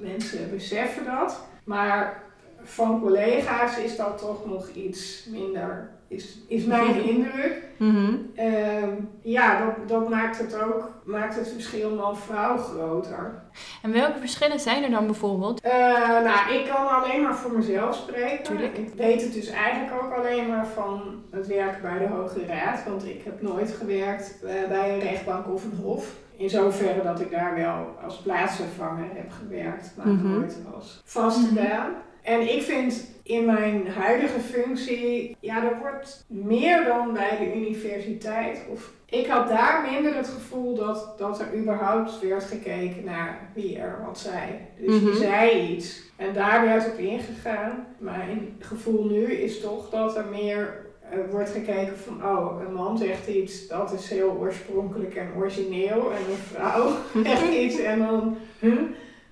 mensen 0.01 0.51
beseffen 0.51 1.05
dat. 1.05 1.40
Maar 1.64 2.23
van 2.62 3.01
collega's 3.01 3.79
is 3.79 3.96
dat 3.96 4.18
toch 4.18 4.46
nog 4.46 4.68
iets 4.68 5.27
minder, 5.31 5.90
is, 6.11 6.38
is 6.49 6.64
mijn 6.64 7.05
indruk. 7.05 7.62
Mhm. 7.77 8.14
Ehm, 8.35 8.88
ja, 9.23 9.64
dat, 9.64 9.88
dat 9.88 10.09
maakt 10.09 10.38
het 10.38 10.62
ook, 10.62 10.88
maakt 11.05 11.35
het 11.37 11.49
verschil 11.49 11.94
man-vrouw 11.94 12.57
groter. 12.57 13.42
En 13.83 13.92
welke 13.92 14.18
verschillen 14.18 14.61
zijn 14.61 14.83
er 14.85 14.90
dan 14.90 15.07
bijvoorbeeld? 15.07 15.61
Eh, 15.61 15.73
nou, 16.25 16.55
ik 16.55 16.66
kan 16.75 16.88
alleen 16.88 17.23
maar 17.23 17.35
voor 17.37 17.53
mezelf 17.53 17.94
spreken. 17.96 18.44
Tuurlijk. 18.44 18.79
Ik 18.79 18.92
weet 18.96 19.23
het 19.23 19.33
dus 19.33 19.49
eigenlijk 19.51 20.03
ook 20.03 20.12
alleen 20.12 20.49
maar 20.49 20.66
van 20.66 21.23
het 21.31 21.46
werken 21.46 21.83
bij 21.83 21.99
de 21.99 22.07
Hoge 22.14 22.46
Raad. 22.46 22.85
Want 22.88 23.05
ik 23.07 23.23
heb 23.25 23.42
nooit 23.42 23.70
gewerkt 23.70 24.38
eh, 24.44 24.68
bij 24.68 24.92
een 24.94 25.01
rechtbank 25.01 25.49
of 25.49 25.64
een 25.64 25.79
hof. 25.83 26.07
In 26.37 26.51
zoverre 26.51 27.03
dat 27.03 27.20
ik 27.20 27.31
daar 27.31 27.55
wel 27.55 27.87
als 28.05 28.16
plaatsvervanger 28.16 29.09
heb 29.14 29.31
gewerkt, 29.42 29.92
maar 29.96 30.07
Mhm. 30.07 30.29
nooit 30.38 30.57
als 30.75 31.03
vaste 31.05 31.53
Mhm. 31.53 31.55
baan. 31.55 31.90
En 32.23 32.55
ik 32.55 32.62
vind 32.62 33.05
in 33.31 33.45
mijn 33.45 33.87
huidige 33.88 34.40
functie, 34.40 35.37
ja, 35.40 35.64
er 35.64 35.79
wordt 35.81 36.25
meer 36.29 36.85
dan 36.85 37.12
bij 37.12 37.37
de 37.38 37.55
universiteit. 37.57 38.61
Of 38.73 38.93
ik 39.07 39.27
had 39.27 39.49
daar 39.49 39.88
minder 39.93 40.16
het 40.16 40.29
gevoel 40.29 40.75
dat, 40.75 41.14
dat 41.19 41.40
er 41.40 41.55
überhaupt 41.59 42.21
werd 42.21 42.45
gekeken 42.45 43.05
naar 43.05 43.51
wie 43.55 43.79
er 43.79 44.03
wat 44.07 44.19
zei. 44.19 44.43
Dus 44.79 45.01
Mhm. 45.01 45.07
je 45.07 45.14
zei 45.14 45.61
iets 45.75 46.03
en 46.16 46.33
daar 46.35 46.64
werd 46.64 46.87
op 46.93 46.99
ingegaan. 46.99 47.87
Het 48.05 48.66
gevoel 48.66 49.05
nu 49.05 49.33
is 49.33 49.61
toch 49.61 49.90
dat 49.90 50.16
er 50.16 50.25
meer 50.31 50.88
eh, 51.11 51.19
wordt 51.31 51.51
gekeken 51.51 51.99
van, 51.99 52.25
oh, 52.25 52.62
een 52.66 52.75
man 52.75 52.99
zegt 52.99 53.27
iets, 53.29 53.66
dat 53.69 53.93
is 53.93 54.11
heel 54.11 54.37
oorspronkelijk 54.40 55.14
en 55.14 55.29
origineel. 55.37 56.11
En 56.12 56.31
een 56.31 56.37
vrouw 56.55 56.88
zegt 57.25 57.55
iets 57.64 57.79
en 57.79 57.99
dan, 57.99 58.37
huh, 58.59 58.81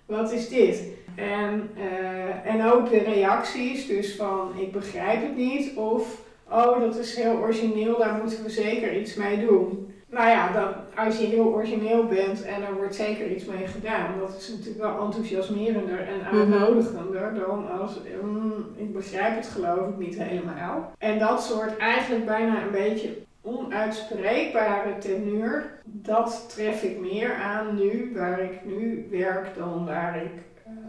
wat 0.06 0.32
is 0.32 0.48
dit? 0.48 0.82
En, 1.18 1.70
eh, 1.76 2.54
en 2.54 2.72
ook 2.72 2.90
de 2.90 2.98
reacties, 2.98 3.86
dus 3.86 4.16
van 4.16 4.52
ik 4.56 4.72
begrijp 4.72 5.22
het 5.22 5.36
niet 5.36 5.76
of 5.76 6.20
oh 6.50 6.80
dat 6.80 6.96
is 6.96 7.16
heel 7.16 7.36
origineel, 7.36 7.98
daar 7.98 8.14
moeten 8.22 8.42
we 8.42 8.50
zeker 8.50 9.00
iets 9.00 9.14
mee 9.14 9.46
doen. 9.46 9.92
Nou 10.10 10.28
ja, 10.28 10.52
dan, 10.52 10.68
als 11.06 11.18
je 11.18 11.26
heel 11.26 11.44
origineel 11.44 12.06
bent 12.06 12.42
en 12.42 12.62
er 12.62 12.74
wordt 12.74 12.94
zeker 12.94 13.30
iets 13.30 13.44
mee 13.44 13.66
gedaan, 13.66 14.18
dat 14.18 14.36
is 14.38 14.48
natuurlijk 14.48 14.78
wel 14.78 15.04
enthousiasmerender 15.04 15.98
en 15.98 16.24
aanmodigender 16.24 17.34
dan 17.34 17.70
als 17.80 18.00
mm, 18.22 18.66
ik 18.76 18.92
begrijp 18.92 19.36
het 19.36 19.46
geloof 19.46 19.88
ik 19.88 19.98
niet 19.98 20.22
helemaal. 20.22 20.92
En 20.98 21.18
dat 21.18 21.42
soort 21.42 21.76
eigenlijk 21.76 22.26
bijna 22.26 22.62
een 22.62 22.70
beetje 22.70 23.16
onuitspreekbare 23.42 24.98
teneur, 24.98 25.80
dat 25.84 26.54
tref 26.54 26.82
ik 26.82 27.00
meer 27.00 27.34
aan 27.34 27.74
nu, 27.74 28.12
waar 28.14 28.40
ik 28.40 28.64
nu 28.64 29.06
werk, 29.10 29.46
dan 29.56 29.86
waar 29.86 30.22
ik 30.22 30.32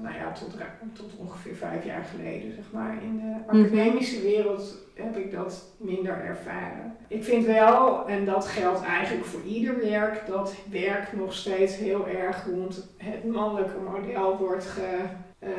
nou 0.01 0.15
ja, 0.15 0.31
tot, 0.31 0.55
tot 0.93 1.11
ongeveer 1.17 1.55
vijf 1.55 1.85
jaar 1.85 2.03
geleden, 2.03 2.53
zeg 2.55 2.65
maar. 2.71 3.03
In 3.03 3.17
de 3.17 3.53
Mhm. 3.57 3.65
academische 3.65 4.21
wereld 4.21 4.75
heb 4.93 5.17
ik 5.17 5.31
dat 5.31 5.63
minder 5.77 6.23
ervaren. 6.23 6.95
Ik 7.07 7.23
vind 7.23 7.45
wel, 7.45 8.07
en 8.07 8.25
dat 8.25 8.45
geldt 8.47 8.81
eigenlijk 8.83 9.25
voor 9.25 9.41
ieder 9.43 9.79
werk, 9.79 10.27
dat 10.27 10.55
werk 10.69 11.13
nog 11.13 11.33
steeds 11.33 11.75
heel 11.75 12.07
erg 12.07 12.45
rond 12.45 12.87
het 12.97 13.25
mannelijke 13.25 13.77
model 13.91 14.37
wordt 14.37 14.67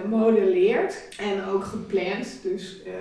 gemodelleerd 0.03 1.09
en 1.19 1.45
ook 1.45 1.65
gepland. 1.65 2.43
Dus 2.43 2.83
eh, 2.83 2.93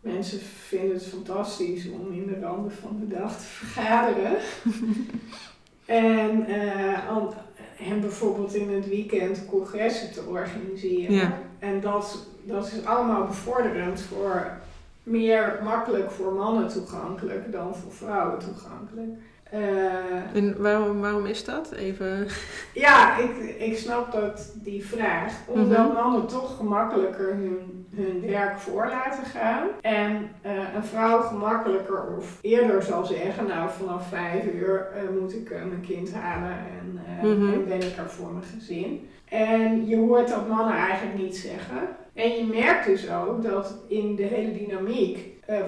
mensen 0.00 0.40
vinden 0.40 0.94
het 0.94 1.06
fantastisch 1.06 1.88
om 1.90 2.12
in 2.12 2.26
de 2.26 2.40
randen 2.40 2.72
van 2.72 2.96
de 3.00 3.16
dag 3.16 3.36
te 3.38 3.44
vergaderen. 3.44 4.36
en 5.86 6.46
eh, 6.46 7.08
en 7.78 8.00
bijvoorbeeld 8.00 8.54
in 8.54 8.74
het 8.74 8.88
weekend 8.88 9.46
congressen 9.46 10.12
te 10.12 10.22
organiseren. 10.22 11.14
Ja. 11.14 11.38
En 11.58 11.80
dat, 11.80 12.26
dat 12.42 12.66
is 12.66 12.84
allemaal 12.84 13.26
bevorderend 13.26 14.00
voor 14.00 14.50
meer 15.02 15.60
makkelijk 15.62 16.10
voor 16.10 16.32
mannen 16.32 16.68
toegankelijk 16.68 17.52
dan 17.52 17.74
voor 17.74 17.92
vrouwen 17.92 18.38
toegankelijk. 18.38 19.10
Eh, 19.50 20.34
En 20.34 20.62
waarom, 20.62 21.00
waarom 21.00 21.26
is 21.26 21.44
dat? 21.44 21.72
Even. 21.72 22.26
ja, 22.74 23.18
ik, 23.18 23.54
ik 23.58 23.78
snap 23.78 24.12
dat 24.12 24.52
die 24.54 24.86
vraag. 24.86 25.32
Omdat 25.46 25.86
Mhm. 25.88 25.92
mannen 26.02 26.26
toch 26.26 26.56
gemakkelijker 26.56 27.26
hun, 27.34 27.86
hun 27.94 28.22
werk 28.26 28.58
voor 28.58 28.86
laten 28.86 29.24
gaan. 29.24 29.66
En 29.80 30.28
eh, 30.42 30.52
een 30.74 30.84
vrouw 30.84 31.20
gemakkelijker 31.20 32.04
of 32.18 32.38
eerder 32.42 32.82
zal 32.82 33.04
zeggen, 33.04 33.46
nou 33.46 33.68
vanaf 33.78 34.08
vijf 34.08 34.44
uur 34.54 34.86
eh, 34.94 35.20
moet 35.20 35.34
ik 35.34 35.48
mijn 35.50 35.84
kind 35.86 36.14
halen 36.14 36.50
en, 36.80 37.00
Mhm. 37.22 37.52
en 37.52 37.64
ben 37.68 37.82
ik 37.82 37.96
er 37.96 38.10
voor 38.10 38.32
mijn 38.32 38.44
gezin. 38.58 39.08
En 39.28 39.86
je 39.86 39.96
hoort 39.96 40.28
dat 40.28 40.48
mannen 40.48 40.74
eigenlijk 40.76 41.18
niet 41.18 41.36
zeggen. 41.36 41.78
En 42.14 42.30
je 42.30 42.44
merkt 42.44 42.86
dus 42.86 43.10
ook 43.10 43.42
dat 43.42 43.74
in 43.88 44.16
de 44.16 44.22
hele 44.22 44.52
dynamiek 44.52 45.18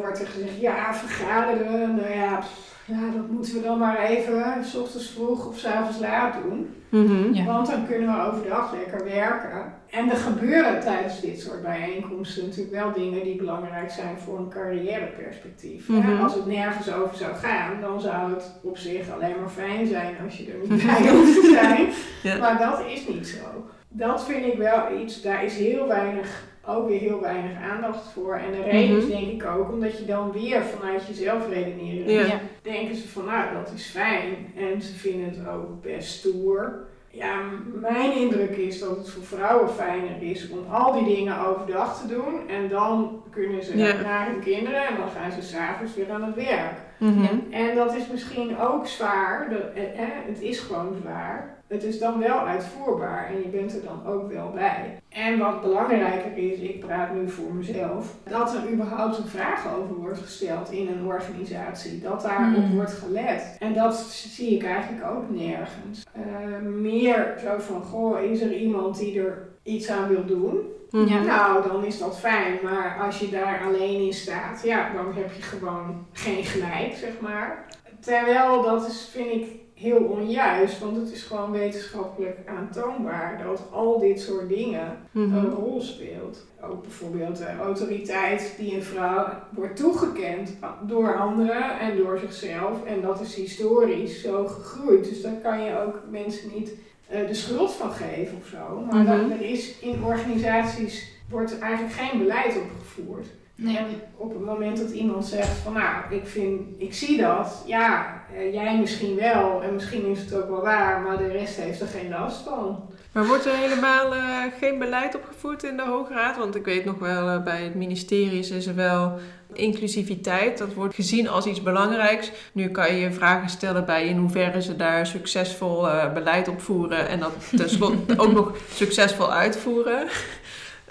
wordt 0.01 0.21
er 0.21 0.27
gezegd, 0.27 0.61
ja 0.61 0.95
vergaderen, 0.95 1.95
nou 1.97 2.11
ja, 2.11 2.37
pff, 2.39 2.77
ja, 2.89 3.11
dat 3.17 3.29
moeten 3.31 3.55
we 3.55 3.63
dan 3.63 3.79
maar 3.79 3.99
even, 3.99 4.65
s 4.65 4.75
ochtends 4.75 5.11
vroeg 5.11 5.47
of 5.47 5.59
s 5.59 5.65
avonds 5.65 5.99
laat 5.99 6.35
doen. 6.43 6.69
Mhm. 6.89 7.33
Ja. 7.33 7.45
Want 7.45 7.67
dan 7.71 7.87
kunnen 7.87 8.15
we 8.15 8.23
overdag 8.23 8.73
lekker 8.73 9.05
werken. 9.05 9.73
En 9.91 10.11
er 10.11 10.17
gebeuren 10.17 10.81
tijdens 10.81 11.21
dit 11.21 11.41
soort 11.41 11.63
bijeenkomsten 11.63 12.45
natuurlijk 12.45 12.75
wel 12.75 12.93
dingen 12.93 13.25
die 13.25 13.37
belangrijk 13.37 13.91
zijn 13.91 14.19
voor 14.19 14.39
een 14.39 14.49
carrièreperspectief. 14.49 15.89
Mhm. 15.89 16.23
Als 16.23 16.35
het 16.35 16.47
nergens 16.47 16.93
over 16.93 17.17
zou 17.17 17.35
gaan, 17.35 17.81
dan 17.81 18.01
zou 18.01 18.35
het 18.35 18.53
op 18.63 18.79
zich 18.79 19.11
alleen 19.11 19.41
maar 19.41 19.51
fijn 19.51 19.87
zijn 19.87 20.17
als 20.25 20.37
je 20.37 20.53
er 20.53 20.59
niet 20.69 20.87
bij 20.87 21.11
hoeft 21.11 21.35
te 21.35 21.59
zijn. 21.61 21.89
Ja. 22.23 22.39
Maar 22.39 22.59
dat 22.59 22.87
is 22.87 23.09
niet 23.09 23.27
zo. 23.27 23.67
Dat 23.89 24.25
vind 24.25 24.47
ik 24.47 24.59
wel 24.59 24.99
iets, 25.01 25.23
daar 25.23 25.45
is 25.45 25.57
heel 25.57 25.87
weinig, 25.87 26.43
ook 26.69 26.89
weer 26.89 26.99
heel 27.01 27.21
weinig 27.21 27.59
aandacht 27.71 28.13
voor. 28.13 28.35
En 28.35 28.53
de 28.53 28.63
reden 28.63 28.97
is 28.97 29.03
Mhm. 29.05 29.13
denk 29.13 29.43
ik 29.43 29.49
ook 29.57 29.71
omdat 29.73 29.99
je 29.99 30.05
dan 30.05 30.33
weer 30.33 30.63
vanuit 30.63 31.07
jezelf 31.07 31.49
redeneren 31.49 32.13
Ja. 32.13 32.21
Ja. 32.27 32.41
denken 32.63 32.95
ze 32.97 33.09
van 33.09 33.25
nou 33.25 33.55
dat 33.55 33.73
is 33.75 33.87
fijn 33.91 34.35
en 34.57 34.83
ze 34.83 34.95
vinden 34.95 35.29
het 35.29 35.49
ook 35.49 35.83
best 35.83 36.19
stoer. 36.19 36.87
Ja, 37.11 37.41
mijn 37.81 38.13
indruk 38.17 38.57
is 38.57 38.81
dat 38.81 38.97
het 38.97 39.11
voor 39.11 39.23
vrouwen 39.25 39.71
fijner 39.71 40.23
is 40.23 40.49
om 40.51 40.59
al 40.73 40.93
die 41.05 41.17
dingen 41.17 41.47
overdag 41.47 42.01
te 42.01 42.07
doen 42.15 42.49
en 42.49 42.69
dan 42.69 43.23
kunnen 43.31 43.65
ze 43.65 43.77
Ja. 43.77 44.01
naar 44.03 44.27
hun 44.31 44.41
kinderen 44.41 44.87
en 44.87 44.97
dan 44.97 45.09
gaan 45.09 45.33
ze 45.33 45.43
s'avonds 45.43 45.95
weer 45.95 46.11
aan 46.13 46.23
het 46.23 46.35
werk. 46.35 46.73
Mhm. 46.99 47.35
En 47.51 47.75
dat 47.77 47.95
is 47.95 48.09
misschien 48.11 48.59
ook 48.59 48.87
zwaar, 48.87 49.47
de, 49.49 49.57
eh, 49.57 50.03
eh, 50.03 50.09
het 50.27 50.41
is 50.43 50.59
gewoon 50.61 50.97
zwaar. 51.03 51.57
Het 51.69 51.83
is 51.85 51.99
dan 51.99 52.19
wel 52.19 52.39
uitvoerbaar 52.39 53.27
en 53.27 53.37
je 53.43 53.49
bent 53.49 53.75
er 53.75 53.83
dan 53.85 54.07
ook 54.07 54.33
wel 54.33 54.51
bij. 54.55 55.01
En 55.09 55.39
wat 55.39 55.63
belangrijker 55.63 56.37
is, 56.37 56.59
ik 56.59 56.81
praat 56.81 57.15
nu 57.15 57.29
voor 57.29 57.55
mezelf, 57.55 58.15
dat 58.23 58.55
er 58.55 58.73
überhaupt 58.73 59.19
een 59.19 59.27
vraag 59.27 59.75
over 59.77 59.95
wordt 59.97 60.19
gesteld 60.19 60.71
in 60.71 60.89
een 60.89 61.07
organisatie. 61.07 62.01
Dat 62.01 62.23
daarop 62.23 62.65
Hmm. 62.65 62.75
wordt 62.75 62.93
gelet. 62.93 63.57
En 63.59 63.73
dat 63.75 63.95
zie 64.11 64.55
ik 64.57 64.65
eigenlijk 64.65 65.07
ook 65.07 65.31
nergens. 65.31 66.03
Eh, 66.13 66.69
meer 66.69 67.35
zo 67.43 67.55
van, 67.59 67.83
goh, 67.83 68.21
is 68.23 68.41
er 68.41 68.53
iemand 68.57 68.99
die 68.99 69.21
er 69.21 69.49
iets 69.63 69.91
aan 69.91 70.09
wil 70.09 70.25
doen? 70.25 70.59
Mhm. 70.91 71.07
Ja. 71.09 71.23
Nou, 71.23 71.69
dan 71.69 71.85
is 71.85 71.99
dat 71.99 72.19
fijn. 72.19 72.59
Maar 72.63 72.99
als 73.05 73.19
je 73.19 73.29
daar 73.29 73.61
alleen 73.67 74.07
in 74.07 74.13
staat, 74.13 74.63
ja, 74.65 74.93
dan 74.93 75.15
heb 75.15 75.33
je 75.33 75.43
gewoon 75.43 76.07
geen 76.13 76.45
gelijk, 76.45 76.95
zeg 76.95 77.21
maar. 77.21 77.65
Terwijl 78.01 78.63
dat 78.63 78.87
is, 78.87 79.09
vind 79.13 79.31
ik, 79.33 79.47
heel 79.79 79.97
onjuist. 79.99 80.79
Want 80.79 80.97
het 80.97 81.13
is 81.13 81.23
gewoon 81.23 81.51
wetenschappelijk 81.51 82.39
aantoonbaar 82.47 83.43
dat 83.45 83.63
al 83.73 83.99
dit 83.99 84.21
soort 84.21 84.49
dingen 84.49 84.97
Mhm. 85.11 85.37
een 85.37 85.51
rol 85.51 85.81
speelt. 85.81 86.47
Ook 86.63 86.83
bijvoorbeeld 86.83 87.37
de 87.37 87.57
autoriteit 87.63 88.55
die 88.59 88.75
een 88.75 88.83
vrouw 88.83 89.27
wordt 89.51 89.77
toegekend 89.77 90.51
door 90.87 91.17
anderen 91.19 91.79
en 91.79 91.97
door 91.97 92.19
zichzelf. 92.19 92.85
En 92.85 93.01
dat 93.01 93.21
is 93.21 93.35
historisch 93.35 94.23
zo 94.23 94.47
gegroeid. 94.47 95.05
Dus 95.09 95.23
daar 95.23 95.41
kan 95.43 95.65
je 95.65 95.79
ook 95.87 96.01
mensen 96.11 96.51
niet 96.55 96.73
eh, 97.09 97.27
de 97.27 97.35
schuld 97.35 97.73
van 97.73 97.91
geven 97.91 98.37
of 98.41 98.47
zo. 98.47 98.85
Maar 98.91 99.03
Mhm. 99.03 99.07
dat, 99.29 99.31
er 99.39 99.45
is 99.51 99.79
in 99.79 100.05
organisaties 100.05 101.09
wordt 101.31 101.59
eigenlijk 101.59 101.95
geen 101.95 102.19
beleid 102.19 102.57
opgevoerd. 102.57 103.27
Nee. 103.61 103.77
En 103.77 103.87
op 104.17 104.33
het 104.33 104.45
moment 104.45 104.79
dat 104.79 104.91
iemand 104.91 105.27
zegt 105.27 105.59
van 105.59 105.73
nou, 105.73 106.15
ik 106.15 106.27
vind, 106.27 106.61
ik 106.77 106.95
zie 106.95 107.19
dat, 107.19 107.63
ja, 107.67 108.23
eh, 108.35 108.53
jij 108.53 108.79
misschien 108.79 109.17
wel 109.17 109.63
en 109.63 109.75
misschien 109.75 110.07
is 110.07 110.21
het 110.21 110.35
ook 110.35 110.49
wel 110.49 110.63
waar, 110.63 111.01
maar 111.01 111.19
de 111.19 111.31
rest 111.31 111.57
heeft 111.57 111.81
er 111.81 111.87
geen 111.87 112.09
last 112.09 112.43
van. 112.43 112.89
Maar 113.13 113.27
wordt 113.27 113.47
er 113.47 113.57
helemaal 113.57 114.15
eh, 114.15 114.43
geen 114.59 114.79
beleid 114.79 115.15
opgevoerd 115.17 115.63
in 115.63 115.77
de 115.77 115.83
Hoge 115.83 116.13
Raad? 116.13 116.37
Want 116.37 116.55
ik 116.55 116.65
weet 116.65 116.85
nog 116.85 116.99
wel, 116.99 117.29
eh, 117.29 117.43
bij 117.43 117.63
het 117.63 117.75
ministerie 117.75 118.39
is 118.39 118.67
er 118.67 118.75
wel 118.75 119.19
inclusiviteit. 119.53 120.59
Dat 120.59 120.75
wordt 120.75 120.95
gezien 120.95 121.29
als 121.29 121.47
iets 121.47 121.63
belangrijks. 121.63 122.31
Nu 122.53 122.69
kan 122.69 122.95
je 122.95 123.01
je 123.01 123.13
vragen 123.13 123.51
stellen 123.51 123.85
bij 123.85 124.07
in 124.07 124.17
hoeverre 124.17 124.63
ze 124.63 124.77
daar 124.77 125.07
succesvol 125.07 125.89
eh, 125.89 126.13
beleid 126.13 126.49
op 126.49 126.61
voeren 126.61 127.09
en 127.09 127.19
dat 127.19 127.33
tenslotte 127.57 128.19
ook 128.23 128.33
nog 128.33 128.57
succesvol 128.73 129.33
uitvoeren. 129.33 130.09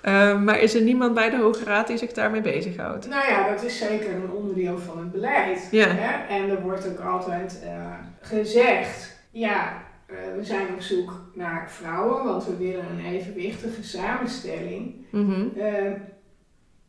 Eh, 0.08 0.42
maar 0.42 0.60
is 0.60 0.76
er 0.76 0.82
niemand 0.82 1.14
bij 1.14 1.30
de 1.30 1.38
Hoge 1.38 1.64
Raad 1.64 1.88
die 1.88 1.98
zich 1.98 2.12
daarmee 2.12 2.42
bezighoudt? 2.42 3.10
Nou 3.10 3.28
ja, 3.28 3.50
dat 3.50 3.64
is 3.64 3.78
zeker 3.78 4.16
een 4.16 4.32
onderdeel 4.32 4.78
van 4.78 4.98
het 4.98 5.12
beleid. 5.12 5.68
Ja. 5.72 5.88
Hè? 5.88 6.36
En 6.36 6.50
er 6.50 6.62
wordt 6.62 6.88
ook 6.88 7.00
altijd 7.00 7.62
eh, 7.64 7.94
gezegd, 8.22 9.20
ja, 9.32 9.74
eh, 10.06 10.16
we 10.38 10.44
zijn 10.44 10.68
op 10.74 10.82
zoek 10.82 11.22
naar 11.34 11.72
vrouwen, 11.72 12.24
want 12.24 12.46
we 12.46 12.58
willen 12.58 12.86
een 12.90 13.06
evenwichtige 13.06 13.84
samenstelling. 13.84 15.06
Mhm. 15.12 15.48
Eh, 15.58 15.92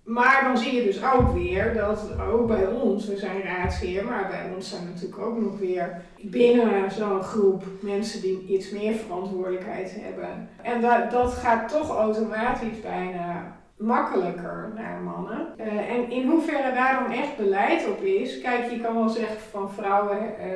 maar 0.08 0.40
dan 0.44 0.58
zie 0.58 0.74
je 0.74 0.84
dus 0.84 1.00
ook 1.14 1.32
weer 1.32 1.74
dat 1.74 2.10
ook 2.30 2.46
bij 2.46 2.66
ons, 2.66 3.06
we 3.06 3.16
zijn 3.16 3.42
raadsheer, 3.42 4.04
maar 4.04 4.26
bij 4.30 4.50
ons 4.54 4.68
zijn 4.68 4.84
natuurlijk 4.84 5.20
ook 5.20 5.40
nog 5.40 5.58
weer 5.58 6.00
binnen 6.20 6.90
zo'n 6.90 7.22
groep 7.22 7.64
mensen 7.80 8.20
die 8.20 8.46
iets 8.48 8.70
meer 8.70 8.94
verantwoordelijkheid 8.94 9.92
hebben. 10.00 10.48
En 10.62 10.80
dat, 10.80 11.10
dat 11.10 11.32
gaat 11.32 11.68
toch 11.68 11.96
automatisch 11.96 12.80
bijna 12.82 13.56
makkelijker 13.76 14.72
naar 14.74 15.00
mannen. 15.00 15.46
Eh, 15.56 15.90
en 15.90 16.10
in 16.10 16.28
hoeverre 16.28 16.74
daar 16.74 17.04
dan 17.04 17.12
echt 17.12 17.36
beleid 17.36 17.88
op 17.88 18.02
is, 18.02 18.40
kijk, 18.40 18.70
je 18.70 18.80
kan 18.80 18.94
wel 18.94 19.08
zeggen 19.08 19.40
van 19.50 19.70
vrouwen 19.70 20.18
eh, 20.18 20.46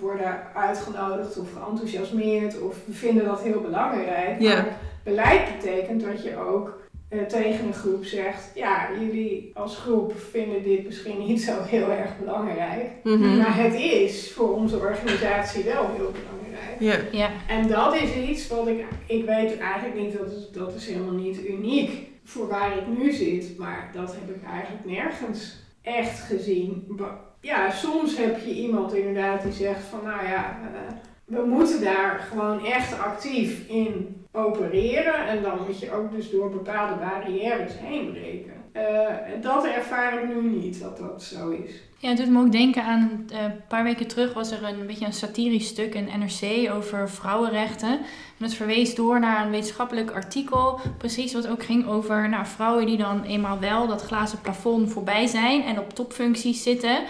worden 0.00 0.38
uitgenodigd 0.54 1.38
of 1.38 1.48
geenthousiasmeerd 1.62 2.60
of 2.60 2.76
we 2.86 2.92
vinden 2.92 3.24
dat 3.24 3.42
heel 3.42 3.60
belangrijk. 3.60 4.40
Ja. 4.40 4.54
Maar 4.54 4.76
beleid 5.02 5.42
betekent 5.56 6.04
dat 6.04 6.22
je 6.22 6.36
ook 6.36 6.82
tegen 7.28 7.66
een 7.66 7.74
groep 7.74 8.04
zegt, 8.04 8.50
ja, 8.54 8.88
jullie 9.00 9.50
als 9.54 9.76
groep 9.76 10.14
vinden 10.30 10.62
dit 10.62 10.84
misschien 10.84 11.26
niet 11.26 11.42
zo 11.42 11.62
heel 11.62 11.90
erg 11.90 12.18
belangrijk. 12.18 12.90
Mhm. 13.02 13.36
Maar 13.36 13.56
het 13.56 13.74
is 13.74 14.32
voor 14.32 14.54
onze 14.54 14.78
organisatie 14.78 15.64
wel 15.64 15.86
heel 15.96 16.12
belangrijk. 16.12 16.76
Ja. 16.78 17.18
Ja. 17.18 17.30
En 17.48 17.68
dat 17.68 17.94
is 17.94 18.14
iets 18.14 18.48
wat 18.48 18.66
ik, 18.66 18.84
ik 19.06 19.24
weet 19.24 19.58
eigenlijk 19.58 20.00
niet, 20.00 20.18
dat 20.18 20.32
is, 20.32 20.50
dat 20.52 20.74
is 20.74 20.86
helemaal 20.86 21.14
niet 21.14 21.46
uniek 21.46 22.08
voor 22.24 22.48
waar 22.48 22.76
ik 22.76 22.98
nu 22.98 23.12
zit. 23.12 23.58
Maar 23.58 23.90
dat 23.92 24.14
heb 24.14 24.36
ik 24.36 24.42
eigenlijk 24.50 24.84
nergens 24.84 25.56
echt 25.82 26.20
gezien. 26.20 26.98
Ja, 27.40 27.70
soms 27.70 28.16
heb 28.16 28.38
je 28.44 28.54
iemand 28.54 28.94
inderdaad 28.94 29.42
die 29.42 29.52
zegt 29.52 29.84
van, 29.84 30.00
nou 30.04 30.26
ja, 30.26 30.60
eh, 30.62 30.94
we 31.24 31.44
moeten 31.46 31.80
daar 31.80 32.18
gewoon 32.30 32.64
echt 32.64 32.98
actief 32.98 33.68
in 33.68 34.24
opereren. 34.32 35.26
En 35.26 35.42
dan 35.42 35.58
moet 35.66 35.78
je 35.78 35.92
ook 35.92 36.10
dus 36.10 36.30
door 36.30 36.50
bepaalde 36.50 36.94
barrières 36.94 37.72
heen 37.78 38.12
breken. 38.12 38.52
Eh, 38.72 39.42
dat 39.42 39.64
ervaar 39.64 40.22
ik 40.22 40.34
nu 40.34 40.42
niet, 40.42 40.80
dat 40.80 40.98
dat 40.98 41.22
zo 41.22 41.50
is. 41.50 41.70
Ja, 41.98 42.08
het 42.08 42.18
doet 42.18 42.30
me 42.30 42.40
ook 42.40 42.52
denken 42.52 42.84
aan 42.84 43.24
eh, 43.32 43.42
een 43.42 43.66
paar 43.68 43.84
weken 43.84 44.06
terug 44.06 44.34
was 44.34 44.50
er 44.50 44.64
een 44.64 44.86
beetje 44.86 45.06
een 45.06 45.12
satirisch 45.12 45.66
stuk 45.66 45.94
in 45.94 46.08
NRC 46.18 46.72
over 46.74 47.10
vrouwenrechten. 47.10 47.90
En 48.38 48.44
het 48.44 48.54
verwees 48.54 48.94
door 48.94 49.20
naar 49.20 49.44
een 49.44 49.50
wetenschappelijk 49.50 50.10
artikel, 50.10 50.80
precies 50.98 51.32
wat 51.32 51.46
ook 51.46 51.62
ging 51.62 51.86
over 51.86 52.28
nou, 52.28 52.46
vrouwen 52.46 52.86
die 52.86 52.96
dan 52.96 53.22
eenmaal 53.22 53.58
wel 53.58 53.86
dat 53.86 54.02
glazen 54.02 54.40
plafond 54.40 54.92
voorbij 54.92 55.26
zijn 55.26 55.62
en 55.62 55.78
op 55.78 55.90
topfuncties 55.90 56.62
zitten, 56.62 57.04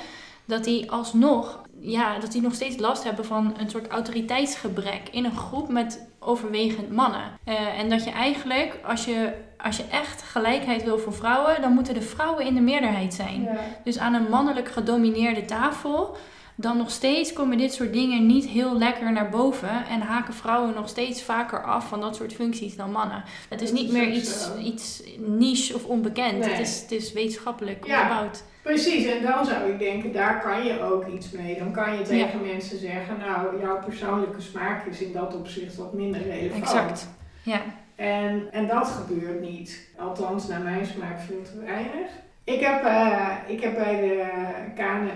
dat 0.45 0.65
die 0.65 0.91
alsnog, 0.91 1.64
ja, 1.87 2.19
dat 2.19 2.33
die 2.33 2.43
nog 2.43 2.55
steeds 2.55 2.79
last 2.79 3.05
hebben 3.05 3.25
van 3.25 3.55
een 3.59 3.71
soort 3.71 3.89
autoriteitsgebrek 3.89 5.09
in 5.11 5.25
een 5.25 5.37
groep 5.37 5.69
met 5.69 6.09
overwegend 6.19 6.91
mannen. 6.91 7.39
Eh, 7.45 7.79
en 7.79 7.91
dat 7.91 8.05
je 8.05 8.11
eigenlijk, 8.11 8.79
als 8.85 9.05
je, 9.05 9.33
als 9.59 9.77
je 9.77 9.85
echt 9.91 10.23
gelijkheid 10.23 10.85
wil 10.85 10.99
voor 10.99 11.15
vrouwen, 11.15 11.61
dan 11.61 11.73
moeten 11.73 11.95
de 11.95 12.03
vrouwen 12.03 12.47
in 12.47 12.55
de 12.55 12.61
meerderheid 12.61 13.15
zijn. 13.15 13.43
Ja. 13.43 13.57
Dus 13.85 13.99
aan 13.99 14.15
een 14.15 14.29
mannelijk 14.31 14.69
gedomineerde 14.69 15.45
tafel, 15.45 16.17
dan 16.55 16.77
nog 16.77 16.91
steeds 16.91 17.33
komen 17.33 17.59
dit 17.59 17.73
soort 17.75 17.93
dingen 17.93 18.27
niet 18.27 18.47
heel 18.47 18.79
lekker 18.79 19.13
naar 19.13 19.29
boven 19.29 19.87
en 19.87 20.01
haken 20.01 20.35
vrouwen 20.35 20.75
nog 20.75 20.89
steeds 20.89 21.23
vaker 21.23 21.65
af 21.65 21.89
van 21.89 22.01
dat 22.01 22.17
soort 22.17 22.33
functies 22.35 22.77
dan 22.77 22.91
mannen. 22.91 23.25
Het 23.49 23.63
is 23.63 23.73
niet 23.73 23.93
meer 23.93 24.09
iets, 24.11 24.51
iets 24.63 25.03
niche 25.19 25.75
of 25.75 25.85
onbekend. 25.85 26.39
Nee. 26.39 26.49
Het, 26.49 26.61
is, 26.61 26.81
het 26.81 26.93
is 26.93 27.13
wetenschappelijk 27.13 27.87
Ja. 27.87 28.03
onderbouwd. 28.03 28.43
Precies, 28.63 29.07
en 29.07 29.23
dan 29.23 29.45
zou 29.47 29.71
ik 29.71 29.79
denken, 29.79 30.13
daar 30.13 30.41
kan 30.43 30.65
je 30.65 30.81
ook 30.83 31.07
iets 31.07 31.31
mee. 31.31 31.59
Dan 31.59 31.73
kan 31.73 31.99
je 31.99 32.03
tegen 32.03 32.43
mensen 32.43 32.79
zeggen, 32.79 33.19
nou, 33.19 33.61
jouw 33.61 33.79
persoonlijke 33.85 34.41
smaak 34.41 34.87
is 34.87 35.01
in 35.01 35.13
dat 35.13 35.35
opzicht 35.35 35.77
wat 35.77 35.93
minder 35.93 36.23
relevant. 36.23 36.63
Exact. 36.63 37.09
Ja. 37.43 37.61
En, 37.97 38.49
en 38.53 38.67
dat 38.67 38.87
gebeurt 38.89 39.41
niet. 39.41 39.89
Althans, 39.99 40.49
naar 40.49 40.61
mijn 40.61 40.87
smaak 40.87 41.21
veel 41.21 41.43
te 41.43 41.59
weinig. 41.65 42.09
Ik 42.45 42.61
heb, 42.61 42.85
eh, 42.85 43.31
ik 43.47 43.61
heb 43.61 43.75
bij 43.75 44.01
de 44.01 44.25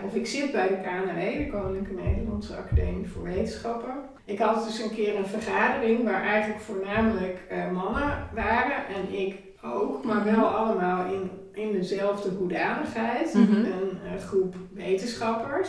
of 0.05 0.15
ik 0.15 0.27
zit 0.27 0.53
bij 0.53 0.69
de 0.69 0.81
KNW, 0.81 1.39
de 1.39 1.49
Koninklijke 1.51 2.03
Nederlandse 2.03 2.57
Academie 2.57 3.09
voor 3.09 3.23
Wetenschappen. 3.23 3.95
Ik 4.25 4.39
had 4.39 4.65
dus 4.65 4.83
een 4.83 4.95
keer 4.95 5.17
een 5.17 5.27
vergadering 5.27 6.05
waar 6.05 6.23
eigenlijk 6.23 6.61
voornamelijk 6.61 7.39
eh, 7.49 7.71
mannen 7.71 8.29
waren 8.35 8.87
en 8.97 9.19
ik 9.19 9.35
ook, 9.63 10.05
maar 10.05 10.25
wel 10.25 10.47
allemaal 10.47 11.13
in, 11.13 11.31
in 11.53 11.73
dezelfde 11.73 12.31
hoedanigheid. 12.31 13.35
Mhm. 13.35 13.53
Een 13.53 13.99
eh, 14.05 14.23
groep 14.27 14.55
wetenschappers. 14.73 15.69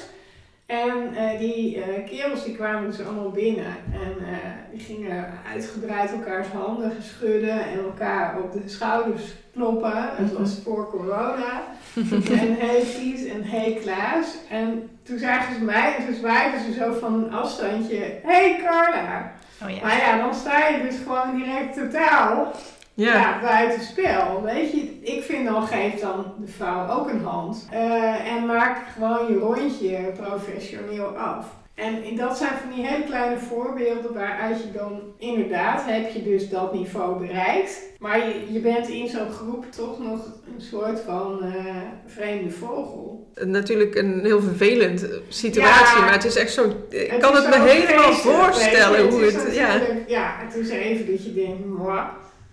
En 0.70 1.16
eh, 1.16 1.40
die 1.40 1.84
eh, 1.84 2.06
kerels 2.10 2.44
die 2.44 2.56
kwamen 2.56 2.90
dus 2.90 3.06
allemaal 3.06 3.30
binnen 3.30 3.76
en 3.92 4.28
eh, 4.28 4.38
die 4.72 4.80
gingen 4.80 5.26
uitgebreid 5.54 6.12
elkaars 6.12 6.48
handen 6.48 6.92
schudden 7.02 7.68
en 7.68 7.80
elkaar 7.80 8.42
op 8.42 8.54
de 8.54 8.62
schouders 8.66 9.24
kloppen. 9.54 10.10
Het 10.16 10.34
was 10.34 10.60
voor 10.64 10.90
corona. 10.90 11.64
en 11.96 12.56
hey 12.66 12.84
Piet 13.00 13.28
en 13.28 13.44
hey 13.44 13.80
Klaas. 13.82 14.36
En 14.50 14.90
toen 15.04 15.18
zagen 15.18 15.56
ze 15.56 15.64
mij 15.64 15.96
en 15.96 16.06
toen 16.06 16.16
zwaaiden 16.16 16.60
ze 16.60 16.74
zo 16.74 16.94
van 16.94 17.14
een 17.14 17.34
afstandje, 17.34 18.20
hey 18.24 18.62
Carla. 18.64 19.32
Oh 19.64 19.70
ja. 19.70 19.82
Maar 19.82 19.98
ja, 19.98 20.18
dan 20.18 20.36
sta 20.36 20.68
je 20.68 20.82
dus 20.82 20.98
gewoon 20.98 21.38
direct 21.38 21.74
totaal 21.74 22.52
Ja. 23.00 23.14
ja, 23.14 23.40
buiten 23.42 23.82
spel. 23.82 24.42
Weet 24.44 24.72
je, 24.72 25.00
ik 25.02 25.24
vind 25.24 25.46
dan 25.48 25.68
geef 25.68 26.00
dan 26.00 26.34
de 26.40 26.52
vrouw 26.52 26.90
ook 27.00 27.10
een 27.10 27.24
hand. 27.24 27.68
Eh, 27.72 28.34
en 28.36 28.46
maak 28.46 28.78
gewoon 28.94 29.34
je 29.34 29.38
rondje 29.40 29.98
professioneel 30.18 31.06
af. 31.06 31.46
En 31.76 32.16
dat 32.16 32.38
zijn 32.38 32.52
van 32.62 32.76
die 32.76 32.86
hele 32.88 33.04
kleine 33.04 33.38
voorbeelden 33.38 34.14
waaruit 34.14 34.58
je 34.64 34.72
dan 34.78 35.02
inderdaad 35.18 35.82
heb 35.86 36.12
je 36.12 36.24
dus 36.24 36.50
dat 36.50 36.74
niveau 36.74 37.20
bereikt. 37.28 37.82
Maar 38.00 38.18
je, 38.18 38.54
je 38.54 38.60
bent 38.60 38.88
in 38.88 39.08
zo'n 39.08 39.32
groep 39.32 39.72
toch 39.72 40.00
nog 40.00 40.20
een 40.56 40.62
soort 40.62 41.00
van 41.00 41.44
eh, 41.44 41.76
vreemde 42.06 42.50
vogel. 42.52 43.32
Natuurlijk 43.44 43.96
een 43.96 44.20
heel 44.24 44.42
vervelend 44.42 45.08
situatie, 45.28 45.98
Ja. 45.98 46.04
maar 46.04 46.14
het 46.14 46.26
is 46.26 46.36
echt 46.36 46.52
zo. 46.52 46.64
Ik 46.90 47.20
kan 47.20 47.36
het 47.36 47.50
me 47.50 47.60
helemaal 47.70 48.14
voorstellen 48.14 49.10
hoe 49.10 49.24
het. 49.24 49.56
Ja. 49.56 49.82
ja, 50.08 50.36
het 50.38 50.56
is 50.56 50.70
even 50.70 51.12
dat 51.12 51.26
je 51.26 51.34
denkt, 51.34 51.66
mwah. 51.66 52.08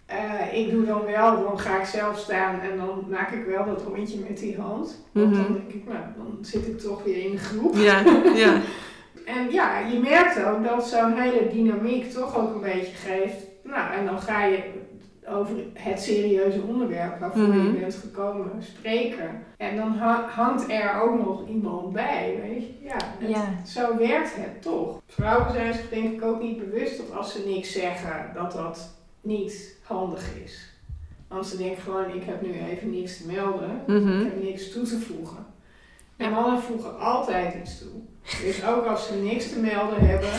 Eh, 0.06 0.58
ik 0.58 0.70
doe 0.70 0.84
dan 0.84 1.04
wel, 1.04 1.42
dan 1.42 1.58
ga 1.58 1.78
ik 1.80 1.86
zelf 1.86 2.18
staan 2.18 2.60
en 2.60 2.76
dan 2.76 3.04
maak 3.08 3.30
ik 3.30 3.44
wel 3.44 3.64
dat 3.64 3.82
rondje 3.82 4.18
met 4.28 4.38
die 4.38 4.60
hand. 4.60 5.04
Want 5.12 5.30
Mhm. 5.32 5.42
dan 5.42 5.52
denk 5.52 5.72
ik, 5.72 5.84
nou, 5.84 5.98
dan 6.16 6.38
zit 6.40 6.66
ik 6.66 6.78
toch 6.78 7.02
weer 7.04 7.24
in 7.24 7.30
de 7.30 7.38
groep. 7.38 7.74
Ja, 7.76 8.02
ja. 8.34 8.60
En 9.36 9.50
ja, 9.50 9.78
je 9.78 9.98
merkt 9.98 10.44
ook 10.44 10.64
dat 10.64 10.88
zo'n 10.88 11.12
hele 11.20 11.48
dynamiek 11.52 12.10
toch 12.12 12.36
ook 12.38 12.54
een 12.54 12.60
beetje 12.60 12.94
geeft. 12.94 13.36
Nou, 13.62 13.92
en 13.92 14.04
dan 14.06 14.18
ga 14.20 14.44
je 14.44 14.62
over 15.28 15.56
het 15.74 16.00
serieuze 16.02 16.60
onderwerp 16.62 17.20
waarvoor 17.20 17.42
Mhm. 17.42 17.64
je 17.72 17.80
bent 17.80 17.94
gekomen 17.94 18.62
spreken. 18.62 19.42
En 19.56 19.76
dan 19.76 19.92
ha- 19.92 20.26
hangt 20.28 20.70
er 20.70 21.00
ook 21.02 21.18
nog 21.24 21.48
iemand 21.48 21.92
bij, 21.92 22.38
weet 22.42 22.62
je. 22.66 22.72
Ja, 22.84 22.96
het- 23.18 23.28
Ja. 23.30 23.44
zo 23.66 23.96
werkt 23.96 24.36
het 24.36 24.62
toch. 24.62 25.00
Vrouwen 25.06 25.52
zijn 25.52 25.74
zich 25.74 25.88
denk 25.88 26.12
ik 26.12 26.22
ook 26.24 26.40
niet 26.42 26.58
bewust 26.70 26.96
dat 26.96 27.16
als 27.16 27.32
ze 27.32 27.42
niks 27.46 27.72
zeggen, 27.72 28.30
dat 28.34 28.52
dat 28.52 28.94
niet 29.20 29.75
handig 29.86 30.34
is. 30.44 30.74
Want 31.28 31.46
ze 31.46 31.56
denken 31.56 31.82
gewoon, 31.82 32.14
ik 32.14 32.22
heb 32.24 32.42
nu 32.42 32.52
even 32.70 32.90
niks 32.90 33.16
te 33.16 33.26
melden. 33.26 33.82
Mhm. 33.86 34.20
Ik 34.20 34.24
heb 34.24 34.42
niks 34.42 34.72
toe 34.72 34.84
te 34.84 34.98
voegen. 34.98 35.46
En 36.16 36.30
mannen 36.30 36.62
voegen 36.62 36.98
altijd 36.98 37.54
iets 37.54 37.78
toe. 37.78 38.00
Dus 38.42 38.64
ook 38.64 38.86
als 38.86 39.06
ze 39.06 39.14
niks 39.14 39.52
te 39.52 39.58
melden 39.58 40.06
hebben, 40.06 40.30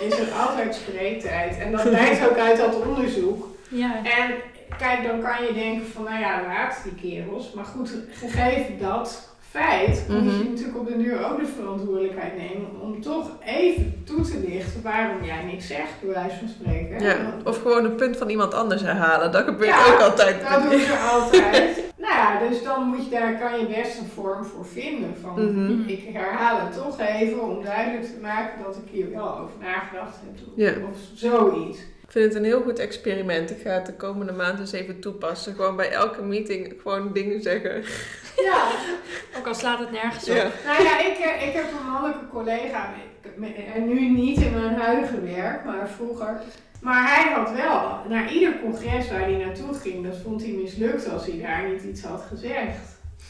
is 0.00 0.18
er 0.18 0.32
altijd 0.32 0.74
spreektijd. 0.74 1.58
En 1.58 1.72
dat 1.72 1.82
blijkt 1.82 2.28
ook 2.28 2.36
uit 2.36 2.56
dat 2.56 2.86
onderzoek. 2.86 3.56
Ja. 3.68 3.96
En 3.96 4.34
kijk, 4.78 5.02
dan 5.02 5.20
kan 5.22 5.44
je 5.46 5.52
denken 5.52 5.86
van, 5.86 6.04
nou 6.04 6.18
ja, 6.18 6.42
laat 6.42 6.80
die 6.84 7.10
kerels. 7.10 7.52
Maar 7.52 7.64
goed, 7.64 7.94
gegeven 8.10 8.78
dat 8.78 9.35
feit, 9.56 10.04
moet 10.08 10.24
je 10.32 10.38
Mhm. 10.38 10.50
natuurlijk 10.50 10.78
op 10.78 10.86
de 10.86 10.96
duur 10.96 11.30
ook 11.30 11.38
de 11.40 11.46
verantwoordelijkheid 11.46 12.36
nemen 12.36 12.80
om 12.80 13.00
toch 13.00 13.30
even 13.44 14.02
toe 14.04 14.20
te 14.20 14.44
lichten 14.48 14.82
waarom 14.82 15.24
jij 15.24 15.44
niks 15.44 15.66
zegt, 15.66 15.92
bij 16.02 16.14
wijze 16.14 16.36
van 16.38 16.48
spreken. 16.48 17.00
ja. 17.04 17.16
Want- 17.22 17.46
Of 17.46 17.62
gewoon 17.62 17.84
een 17.84 17.94
punt 17.94 18.16
van 18.16 18.28
iemand 18.28 18.54
anders 18.54 18.82
herhalen. 18.82 19.32
Dat 19.32 19.44
gebeurt 19.44 19.70
Ja, 19.70 19.92
ook 19.92 20.00
altijd. 20.00 20.36
Dat 20.50 20.62
doen 20.70 20.80
ze 20.80 20.96
altijd. 21.12 21.82
nou 22.04 22.14
ja, 22.14 22.48
dus 22.48 22.62
dan 22.62 22.82
moet 22.82 23.04
je, 23.04 23.10
daar 23.10 23.38
kan 23.38 23.58
je 23.60 23.66
best 23.66 23.98
een 23.98 24.06
vorm 24.14 24.44
voor 24.44 24.66
vinden. 24.66 25.14
Van, 25.22 25.32
Mhm. 25.52 25.88
Ik 25.88 26.02
herhaal 26.12 26.58
het 26.60 26.72
toch 26.84 26.98
even 27.00 27.42
om 27.42 27.62
duidelijk 27.64 28.04
te 28.04 28.18
maken 28.22 28.64
dat 28.64 28.76
ik 28.76 28.82
hier 28.92 29.10
wel 29.10 29.38
over 29.38 29.54
nagedacht 29.60 30.16
heb. 30.56 30.76
Of 30.90 30.98
zoiets. 31.14 31.78
Ik 32.06 32.12
vind 32.12 32.24
het 32.24 32.34
een 32.34 32.44
heel 32.44 32.62
goed 32.62 32.78
experiment. 32.78 33.50
Ik 33.50 33.60
ga 33.62 33.70
het 33.70 33.86
de 33.86 33.94
komende 33.94 34.32
maand 34.32 34.58
eens 34.58 34.72
even 34.72 35.00
toepassen. 35.00 35.54
Gewoon 35.54 35.76
bij 35.76 35.90
elke 35.90 36.22
meeting 36.22 36.74
gewoon 36.82 37.12
dingen 37.12 37.42
zeggen. 37.42 37.84
Ja, 38.36 38.68
Ook 39.38 39.46
al 39.46 39.54
slaat 39.54 39.78
het 39.78 39.90
nergens 39.90 40.28
op. 40.28 40.36
Ja. 40.36 40.50
nou 40.64 40.82
ja, 40.82 41.00
ik, 41.00 41.18
eh, 41.18 41.48
ik 41.48 41.54
heb 41.54 41.64
een 41.64 41.90
mannelijke 41.90 42.28
collega, 42.28 42.94
en 43.74 43.88
nu 43.88 44.08
niet 44.08 44.40
in 44.40 44.52
mijn 44.54 44.74
huidige 44.74 45.20
werk, 45.20 45.64
maar 45.64 45.88
vroeger. 45.88 46.40
Maar 46.80 47.14
hij 47.14 47.32
had 47.32 47.52
wel, 47.52 48.00
naar 48.08 48.32
ieder 48.32 48.60
congres 48.60 49.10
waar 49.10 49.20
hij 49.20 49.36
naartoe 49.36 49.74
ging, 49.74 50.06
dat 50.06 50.18
vond 50.24 50.42
hij 50.42 50.50
mislukt 50.50 51.10
als 51.10 51.26
hij 51.26 51.40
daar 51.40 51.68
niet 51.68 51.82
iets 51.82 52.02
had 52.02 52.24
gezegd. 52.28 52.78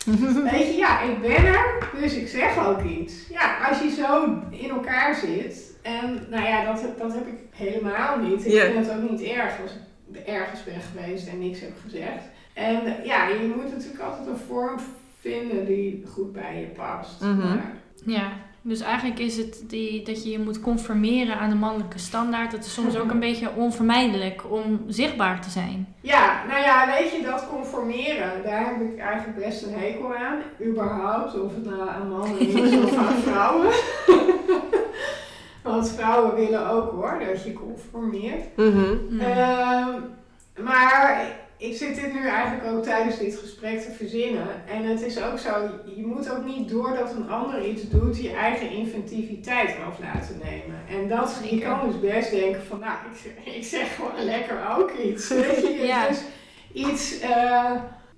Weet 0.52 0.66
je, 0.66 0.74
ja, 0.76 1.00
ik 1.02 1.20
ben 1.20 1.46
er, 1.46 1.88
dus 2.00 2.14
ik 2.14 2.28
zeg 2.28 2.66
ook 2.66 2.82
iets. 2.82 3.14
Ja, 3.28 3.68
als 3.68 3.78
je 3.82 3.90
zo 3.90 4.38
in 4.50 4.70
elkaar 4.70 5.14
zit, 5.14 5.75
en 5.87 6.27
nou 6.31 6.44
ja, 6.44 6.64
dat, 6.64 6.83
dat 6.99 7.12
heb 7.14 7.27
ik 7.27 7.38
helemaal 7.51 8.18
niet. 8.18 8.46
Ik 8.46 8.61
vind 8.61 8.87
het 8.87 8.96
ook 8.96 9.11
niet 9.11 9.22
erg 9.22 9.53
als 9.62 9.70
ik 9.72 10.27
ergens 10.27 10.64
ben 10.64 10.81
geweest 10.81 11.29
en 11.29 11.38
niks 11.38 11.61
heb 11.61 11.72
gezegd. 11.85 12.25
En 12.53 12.81
ja, 13.05 13.29
je 13.29 13.53
moet 13.57 13.70
natuurlijk 13.72 14.03
altijd 14.03 14.27
een 14.27 14.37
vorm 14.49 14.79
vinden 15.20 15.66
die 15.66 16.05
goed 16.12 16.33
bij 16.33 16.61
je 16.61 16.66
past. 16.66 17.20
Mhm. 17.20 17.38
Maar, 17.38 17.72
Ja, 18.07 18.33
dus 18.62 18.81
eigenlijk 18.81 19.18
is 19.18 19.37
het 19.37 19.62
die, 19.66 20.03
dat 20.05 20.25
je 20.25 20.31
je 20.31 20.38
moet 20.38 20.61
conformeren 20.61 21.38
aan 21.38 21.49
de 21.51 21.57
mannelijke 21.57 21.99
standaard. 21.99 22.51
Dat 22.51 22.64
is 22.64 22.75
soms 22.75 22.96
ook 22.96 23.11
een 23.11 23.20
beetje 23.29 23.51
onvermijdelijk 23.57 24.42
om 24.51 24.81
zichtbaar 24.88 25.40
te 25.40 25.51
zijn. 25.51 25.94
ja, 26.01 26.42
nou 26.49 26.61
ja, 26.61 26.87
weet 26.99 27.11
je, 27.12 27.22
dat 27.22 27.49
conformeren, 27.49 28.42
daar 28.44 28.66
heb 28.66 28.81
ik 28.92 28.99
eigenlijk 28.99 29.38
best 29.38 29.62
een 29.62 29.75
hekel 29.79 30.14
aan. 30.16 30.38
Überhaupt, 30.66 31.40
of 31.40 31.55
het 31.55 31.64
nou 31.64 31.88
aan 31.88 32.09
mannen 32.09 32.38
is 32.40 32.77
of 32.85 32.96
aan 32.96 33.14
vrouwen. 33.29 33.70
Want 35.66 35.90
vrouwen 35.90 36.35
willen 36.35 36.70
ook 36.70 36.90
hoor, 36.90 37.22
dat 37.26 37.44
je 37.44 37.52
conformeert. 37.52 38.57
Mhm. 38.57 39.20
Ehm, 39.20 39.90
maar 40.59 41.26
ik 41.59 41.76
zit 41.76 41.94
dit 41.94 42.12
nu 42.12 42.26
eigenlijk 42.29 42.72
ook 42.72 42.83
tijdens 42.83 43.18
dit 43.18 43.37
gesprek 43.37 43.81
te 43.81 43.90
verzinnen. 43.90 44.46
En 44.68 44.85
het 44.85 45.02
is 45.02 45.22
ook 45.22 45.38
zo, 45.38 45.50
je 45.96 46.07
moet 46.07 46.31
ook 46.31 46.44
niet 46.44 46.68
doordat 46.68 47.12
een 47.14 47.31
ander 47.31 47.64
iets 47.66 47.88
doet, 47.88 48.22
je 48.22 48.33
eigen 48.33 48.70
inventiviteit 48.70 49.74
af 49.88 49.98
laten 49.98 50.40
nemen. 50.44 50.81
En 50.88 51.09
dat, 51.09 51.40
je 51.50 51.59
kan 51.59 51.79
dus 51.87 52.00
best 52.00 52.31
denken 52.31 52.62
van, 52.62 52.79
nou, 52.79 52.92
ik 53.12 53.18
zeg, 53.22 53.55
ik 53.57 53.64
zeg 53.64 53.94
gewoon 53.94 54.24
lekker 54.24 54.57
ook 54.79 54.92
iets. 54.92 55.29
Weet 55.35 55.61
je, 55.62 55.85
Ja. 55.87 56.09
dus 56.09 56.22
iets, 56.72 57.20
eh, 57.20 57.70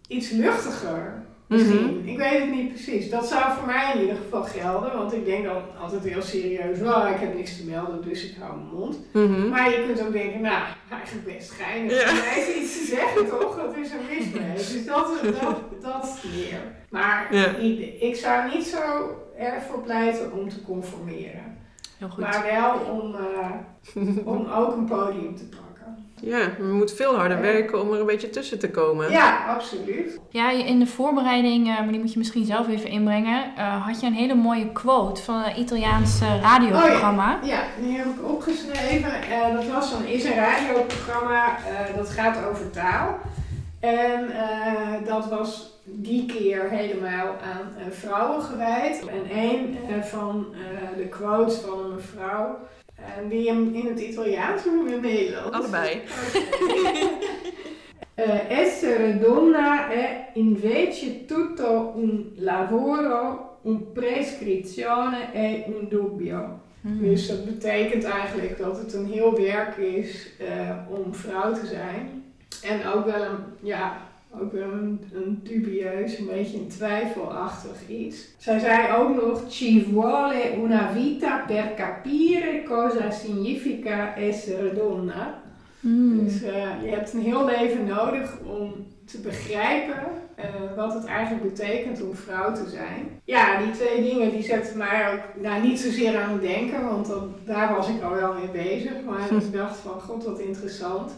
iets 0.08 0.30
luchtiger. 0.30 1.26
Misschien. 1.48 2.08
Ik 2.08 2.16
weet 2.16 2.40
het 2.40 2.50
niet 2.50 2.68
precies. 2.68 3.10
Dat 3.10 3.26
zou 3.28 3.42
voor 3.58 3.66
mij 3.66 3.92
in 3.94 4.00
ieder 4.00 4.16
geval 4.16 4.42
gelden. 4.42 4.92
Want 4.96 5.12
ik 5.12 5.24
denk 5.24 5.44
dan 5.44 5.62
altijd 5.80 6.04
heel 6.04 6.22
serieus. 6.22 6.80
Oh, 6.80 7.08
ik 7.14 7.20
heb 7.20 7.34
niks 7.34 7.56
te 7.56 7.64
melden, 7.64 8.02
dus 8.02 8.24
ik 8.30 8.36
hou 8.40 8.56
mijn 8.56 8.68
mond. 8.74 8.98
Mhm. 9.12 9.48
Maar 9.48 9.70
je 9.70 9.84
kunt 9.86 10.06
ook 10.06 10.12
denken, 10.12 10.40
nou, 10.40 10.62
eigenlijk 10.90 11.26
best 11.36 11.50
geinig. 11.50 12.00
Ja. 12.02 12.08
Hij 12.14 12.34
heeft 12.42 12.56
iets 12.56 12.78
te 12.78 12.84
zeggen, 12.84 13.28
toch? 13.28 13.56
Dat 13.56 13.76
is 13.76 13.90
er 13.92 14.00
mis 14.08 14.30
mee. 14.40 14.54
Dus 14.54 14.86
dat, 14.86 15.10
dat, 15.40 15.82
dat 15.82 16.18
meer. 16.36 16.60
Maar 16.90 17.34
Ja. 17.34 17.46
ik, 17.46 18.00
ik 18.02 18.16
zou 18.16 18.54
niet 18.54 18.66
zo 18.66 18.78
erg 19.38 19.62
voor 19.62 19.82
pleiten 19.82 20.32
om 20.32 20.48
te 20.48 20.62
conformeren. 20.62 21.56
Heel 21.98 22.08
goed. 22.08 22.18
Maar 22.20 22.42
wel 22.50 22.94
om, 22.94 23.14
eh, 23.14 23.50
om 24.24 24.46
ook 24.50 24.76
een 24.76 24.84
podium 24.84 25.36
te 25.36 25.44
pakken. 25.48 25.67
Ja, 26.20 26.38
we 26.58 26.64
moeten 26.72 26.96
veel 26.96 27.16
harder 27.16 27.40
werken 27.40 27.80
om 27.80 27.92
er 27.92 28.00
een 28.00 28.06
beetje 28.06 28.30
tussen 28.30 28.58
te 28.58 28.70
komen. 28.70 29.10
Ja, 29.10 29.44
absoluut. 29.54 30.18
Ja, 30.30 30.50
in 30.50 30.78
de 30.78 30.86
voorbereiding, 30.86 31.68
eh, 31.68 31.78
maar 31.78 31.88
die 31.92 32.00
moet 32.00 32.12
je 32.12 32.18
misschien 32.18 32.44
zelf 32.44 32.68
even 32.68 32.90
inbrengen, 32.90 33.44
eh, 33.56 33.86
had 33.86 34.00
je 34.00 34.06
een 34.06 34.12
hele 34.12 34.34
mooie 34.34 34.72
quote 34.72 35.22
van 35.22 35.44
een 35.44 35.58
Italiaans 35.60 36.20
radioprogramma. 36.42 37.38
Ja, 37.42 37.60
die 37.80 37.96
heb 37.96 38.06
ik 38.06 38.28
opgeschreven. 38.30 39.12
Eh, 39.12 39.54
dat 39.54 39.66
was 39.66 39.92
een, 39.92 40.06
is 40.06 40.24
een 40.24 40.34
radioprogramma 40.34 41.44
eh, 41.56 41.96
dat 41.96 42.10
gaat 42.10 42.38
over 42.50 42.70
taal. 42.70 43.18
En 43.80 44.30
eh, 44.30 45.06
dat 45.06 45.28
was 45.28 45.76
die 45.84 46.26
keer 46.26 46.70
helemaal 46.70 47.26
aan 47.26 47.68
eh, 47.78 47.84
vrouwen 47.90 48.42
gewijd. 48.42 49.00
En 49.06 49.38
een 49.38 49.78
eh, 49.88 50.02
van 50.02 50.46
eh, 50.52 50.96
de 50.96 51.06
quotes 51.08 51.54
van 51.58 51.78
een 51.78 51.94
mevrouw, 51.94 52.58
en 53.16 53.28
die 53.28 53.48
hem 53.48 53.74
in 53.74 53.86
het 53.86 54.00
Italiaans 54.00 54.66
of 54.66 54.86
in 54.86 54.92
het 54.92 55.02
Nederlands? 55.02 55.56
Allebei. 55.56 56.00
Eh, 58.18 58.50
essere 58.50 59.18
donna 59.18 59.90
è 59.90 60.30
invece 60.34 61.24
tutto 61.24 61.92
un 61.94 62.32
lavoro, 62.34 63.58
un 63.62 63.92
prescrizione 63.92 65.32
e 65.32 65.64
un 65.68 65.88
dubbio. 65.88 66.60
Mm. 66.80 66.98
Dus 67.00 67.28
dat 67.28 67.44
betekent 67.44 68.04
eigenlijk 68.04 68.58
dat 68.58 68.78
het 68.78 68.94
een 68.94 69.06
heel 69.06 69.36
werk 69.36 69.76
is 69.76 70.28
eh, 70.38 70.76
om 70.88 71.14
vrouw 71.14 71.52
te 71.52 71.66
zijn. 71.66 72.24
En 72.62 72.86
ook 72.86 73.04
wel 73.04 73.22
een, 73.22 73.38
ja, 73.60 74.07
ook 74.40 74.52
wel 74.52 74.72
een, 74.72 75.00
een 75.12 75.40
dubieus, 75.42 76.18
een 76.18 76.26
beetje 76.26 76.58
een 76.58 76.68
twijfelachtig 76.68 77.88
iets. 77.88 78.28
Zij 78.38 78.58
zei 78.58 78.96
ook 78.96 79.22
nog: 79.22 79.50
Ci 79.50 79.84
vuole 79.84 80.56
una 80.62 80.92
vita 80.92 81.44
per 81.46 81.74
capire 81.76 82.62
cosa 82.66 83.10
significa 83.10 84.16
essere 84.16 84.74
donna. 84.74 85.42
Hmm. 85.80 86.24
Dus 86.24 86.42
eh, 86.42 86.82
je 86.82 86.88
hebt 86.88 87.12
een 87.12 87.22
heel 87.22 87.44
leven 87.44 87.86
nodig 87.86 88.38
om 88.44 88.86
te 89.04 89.18
begrijpen 89.18 90.02
eh, 90.34 90.44
wat 90.76 90.94
het 90.94 91.04
eigenlijk 91.04 91.54
betekent 91.54 92.02
om 92.02 92.14
vrouw 92.14 92.52
te 92.52 92.68
zijn. 92.68 93.20
Ja, 93.24 93.58
die 93.58 93.70
twee 93.70 94.02
dingen 94.02 94.30
die 94.30 94.42
zetten 94.42 94.78
mij 94.78 95.12
ook 95.12 95.42
nou, 95.42 95.62
niet 95.62 95.80
zozeer 95.80 96.18
aan 96.18 96.32
het 96.32 96.40
denken, 96.40 96.84
want 96.84 97.10
daar 97.44 97.74
was 97.74 97.88
ik 97.88 98.02
al 98.02 98.14
wel 98.14 98.34
mee 98.34 98.64
bezig. 98.64 98.92
Maar 99.06 99.32
ik 99.42 99.52
dacht 99.52 99.76
van, 99.76 100.00
god 100.00 100.24
wat 100.24 100.38
interessant. 100.38 101.12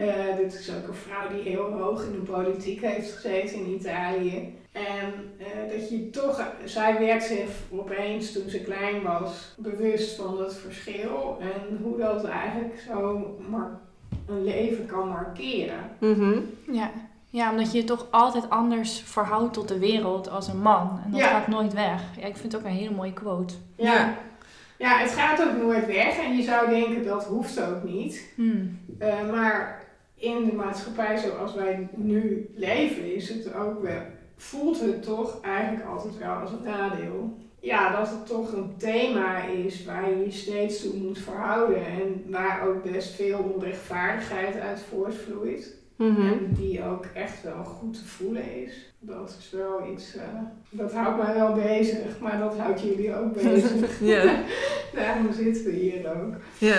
Eh, 0.00 0.36
dit 0.36 0.54
is 0.54 0.70
ook 0.76 0.88
een 0.88 0.94
vrouw 0.94 1.28
die 1.34 1.52
heel 1.52 1.70
hoog 1.72 2.04
in 2.04 2.12
de 2.12 2.30
politiek 2.32 2.80
heeft 2.80 3.12
gezeten 3.12 3.56
in 3.56 3.74
Italië. 3.74 4.54
En 4.72 5.12
eh, 5.38 5.72
dat 5.78 5.90
je 5.90 6.10
toch, 6.10 6.52
zij 6.64 6.98
werd 6.98 7.22
zich 7.22 7.48
opeens 7.70 8.32
toen 8.32 8.48
ze 8.48 8.60
klein 8.62 9.02
was 9.02 9.54
bewust 9.58 10.16
van 10.16 10.40
het 10.40 10.54
verschil 10.56 11.36
en 11.40 11.78
hoe 11.82 11.98
dat 11.98 12.24
eigenlijk 12.24 12.84
zo 12.88 13.26
een 14.26 14.44
leven 14.44 14.86
kan 14.86 15.08
markeren. 15.08 15.90
Mhm. 15.98 16.38
Ja. 16.70 16.90
ja, 17.30 17.50
omdat 17.50 17.72
je 17.72 17.78
je 17.78 17.84
toch 17.84 18.06
altijd 18.10 18.50
anders 18.50 19.00
verhoudt 19.04 19.52
tot 19.54 19.68
de 19.68 19.78
wereld 19.78 20.30
als 20.30 20.48
een 20.48 20.60
man. 20.62 21.00
En 21.04 21.10
dat 21.10 21.20
Ja. 21.20 21.26
gaat 21.28 21.48
nooit 21.48 21.72
weg. 21.72 22.02
Ja, 22.20 22.26
ik 22.26 22.36
vind 22.36 22.52
het 22.52 22.60
ook 22.62 22.66
een 22.68 22.76
hele 22.76 22.94
mooie 22.94 23.12
quote. 23.12 23.54
Ja. 23.76 24.14
Ja. 24.82 24.98
het 24.98 25.10
gaat 25.10 25.42
ook 25.42 25.56
nooit 25.56 25.86
weg 25.86 26.18
en 26.18 26.36
je 26.36 26.42
zou 26.42 26.70
denken 26.70 27.04
dat 27.04 27.24
hoeft 27.24 27.62
ook 27.62 27.84
niet. 27.84 28.32
Hmm. 28.34 28.78
Eh, 28.98 29.30
maar 29.30 29.84
in 30.14 30.44
de 30.44 30.52
maatschappij 30.52 31.18
zoals 31.18 31.54
wij 31.54 31.88
nu 31.94 32.50
leven, 32.54 33.14
is 33.14 33.28
het 33.28 33.54
ook 33.54 33.82
wel, 33.82 34.02
voelt 34.36 34.80
het 34.80 35.02
toch 35.02 35.40
eigenlijk 35.40 35.86
altijd 35.86 36.18
wel 36.18 36.34
als 36.34 36.52
een 36.52 36.62
nadeel. 36.64 37.40
Ja, 37.60 37.96
dat 37.96 38.10
het 38.10 38.26
toch 38.26 38.52
een 38.52 38.76
thema 38.76 39.44
is 39.44 39.84
waar 39.84 40.10
je 40.10 40.24
je 40.24 40.30
steeds 40.30 40.82
toe 40.82 40.96
moet 40.96 41.18
verhouden 41.18 41.86
en 41.86 42.24
waar 42.26 42.68
ook 42.68 42.82
best 42.82 43.14
veel 43.14 43.38
onrechtvaardigheid 43.54 44.60
uit 44.60 44.80
voortvloeit. 44.80 45.76
Mhm. 45.96 46.20
En 46.20 46.52
die 46.52 46.84
ook 46.84 47.04
echt 47.14 47.42
wel 47.42 47.64
goed 47.64 47.94
te 47.94 48.04
voelen 48.04 48.64
is. 48.64 48.91
Dat 49.04 49.36
is 49.38 49.50
wel 49.50 49.92
iets, 49.92 50.16
eh, 50.16 50.22
dat 50.70 50.92
houdt 50.92 51.22
mij 51.22 51.34
wel 51.34 51.52
bezig, 51.52 52.18
maar 52.20 52.38
dat 52.38 52.58
houdt 52.58 52.80
jullie 52.82 53.14
ook 53.14 53.32
bezig. 53.42 54.00
Ja. 54.00 54.42
Daarom 54.94 55.32
zitten 55.32 55.64
we 55.64 55.70
hier 55.70 56.10
ook. 56.10 56.34
Ja. 56.58 56.76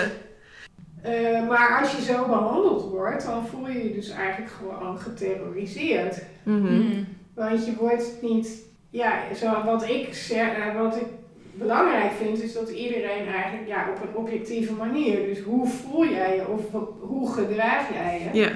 Eh, 1.02 1.48
maar 1.48 1.80
als 1.80 1.96
je 1.96 2.02
zo 2.02 2.26
behandeld 2.26 2.90
wordt, 2.90 3.26
dan 3.26 3.46
voel 3.46 3.68
je 3.68 3.84
je 3.84 3.94
dus 3.94 4.10
eigenlijk 4.10 4.52
gewoon 4.52 4.98
geterroriseerd. 4.98 6.22
Mhm. 6.42 6.66
Hmm. 6.66 7.06
Want 7.34 7.66
je 7.66 7.74
wordt 7.76 8.22
niet, 8.22 8.62
ja, 8.90 9.34
zo, 9.34 9.64
wat 9.64 9.88
ik, 9.88 10.14
zeg, 10.14 10.56
eh, 10.56 10.80
wat 10.80 10.96
ik 10.96 11.06
belangrijk 11.52 12.12
vind, 12.12 12.42
is 12.42 12.52
dat 12.52 12.68
iedereen 12.68 13.26
eigenlijk 13.26 13.68
ja, 13.68 13.88
op 13.90 14.08
een 14.08 14.14
objectieve 14.14 14.72
manier. 14.72 15.26
Dus 15.26 15.40
hoe 15.40 15.68
voel 15.68 16.06
jij 16.06 16.36
je 16.36 16.48
of 16.48 16.60
hoe 17.00 17.32
gedraag 17.32 17.92
jij 17.92 18.30
je? 18.32 18.40
Ja. 18.40 18.50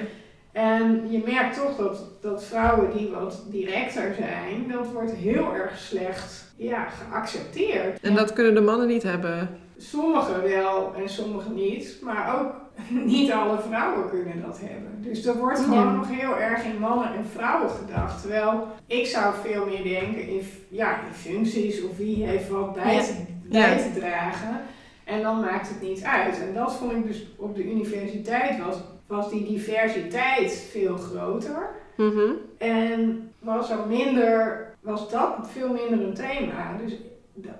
En 0.51 1.07
je 1.11 1.21
merkt 1.25 1.55
toch 1.57 1.75
dat, 1.75 2.01
dat 2.21 2.43
vrouwen 2.43 2.97
die 2.97 3.09
wat 3.09 3.43
directer 3.49 4.15
zijn, 4.19 4.67
dat 4.71 4.91
wordt 4.91 5.11
heel 5.11 5.53
erg 5.55 5.77
slecht 5.77 6.53
ja, 6.57 6.87
geaccepteerd. 6.89 7.99
En 8.01 8.15
dat 8.15 8.33
kunnen 8.33 8.53
de 8.53 8.61
mannen 8.61 8.87
niet 8.87 9.03
hebben. 9.03 9.49
Sommigen 9.77 10.43
wel 10.43 10.93
en 10.95 11.09
sommigen 11.09 11.53
niet, 11.53 11.97
maar 12.01 12.39
ook 12.39 12.51
niet 13.13 13.31
alle 13.31 13.59
vrouwen 13.67 14.09
kunnen 14.09 14.41
dat 14.41 14.59
hebben. 14.61 15.01
Dus 15.01 15.25
er 15.25 15.37
wordt 15.37 15.59
gewoon 15.59 15.77
Ja. 15.87 15.91
nog 15.95 16.07
heel 16.09 16.37
erg 16.37 16.63
in 16.63 16.79
mannen 16.79 17.13
en 17.15 17.25
vrouwen 17.35 17.69
gedacht. 17.69 18.21
Terwijl 18.21 18.67
ik 18.87 19.05
zou 19.05 19.33
veel 19.43 19.65
meer 19.65 19.83
denken 19.83 20.27
in, 20.27 20.41
ja, 20.69 20.91
in 21.07 21.13
functies 21.13 21.83
of 21.83 21.97
wie 21.97 22.25
heeft 22.25 22.49
wat 22.49 22.73
bij, 22.73 22.93
Ja. 22.95 23.01
te, 23.01 23.13
bij 23.49 23.77
te 23.77 23.99
dragen. 23.99 24.61
En 25.03 25.21
dan 25.21 25.39
maakt 25.39 25.69
het 25.69 25.81
niet 25.81 26.03
uit. 26.03 26.39
En 26.47 26.53
dat 26.53 26.75
vond 26.75 26.91
ik 26.91 27.07
dus 27.07 27.27
op 27.37 27.55
de 27.55 27.63
universiteit 27.63 28.59
was, 28.65 28.75
was 29.09 29.29
die 29.29 29.45
diversiteit 29.45 30.51
veel 30.71 30.97
groter. 30.97 31.69
Mhm. 31.97 32.31
En 32.57 33.31
was 33.39 33.69
er 33.69 33.87
minder, 33.87 34.67
was 34.81 35.09
dat 35.09 35.35
veel 35.41 35.69
minder 35.73 36.07
een 36.07 36.13
thema. 36.13 36.77
Dus 36.85 36.95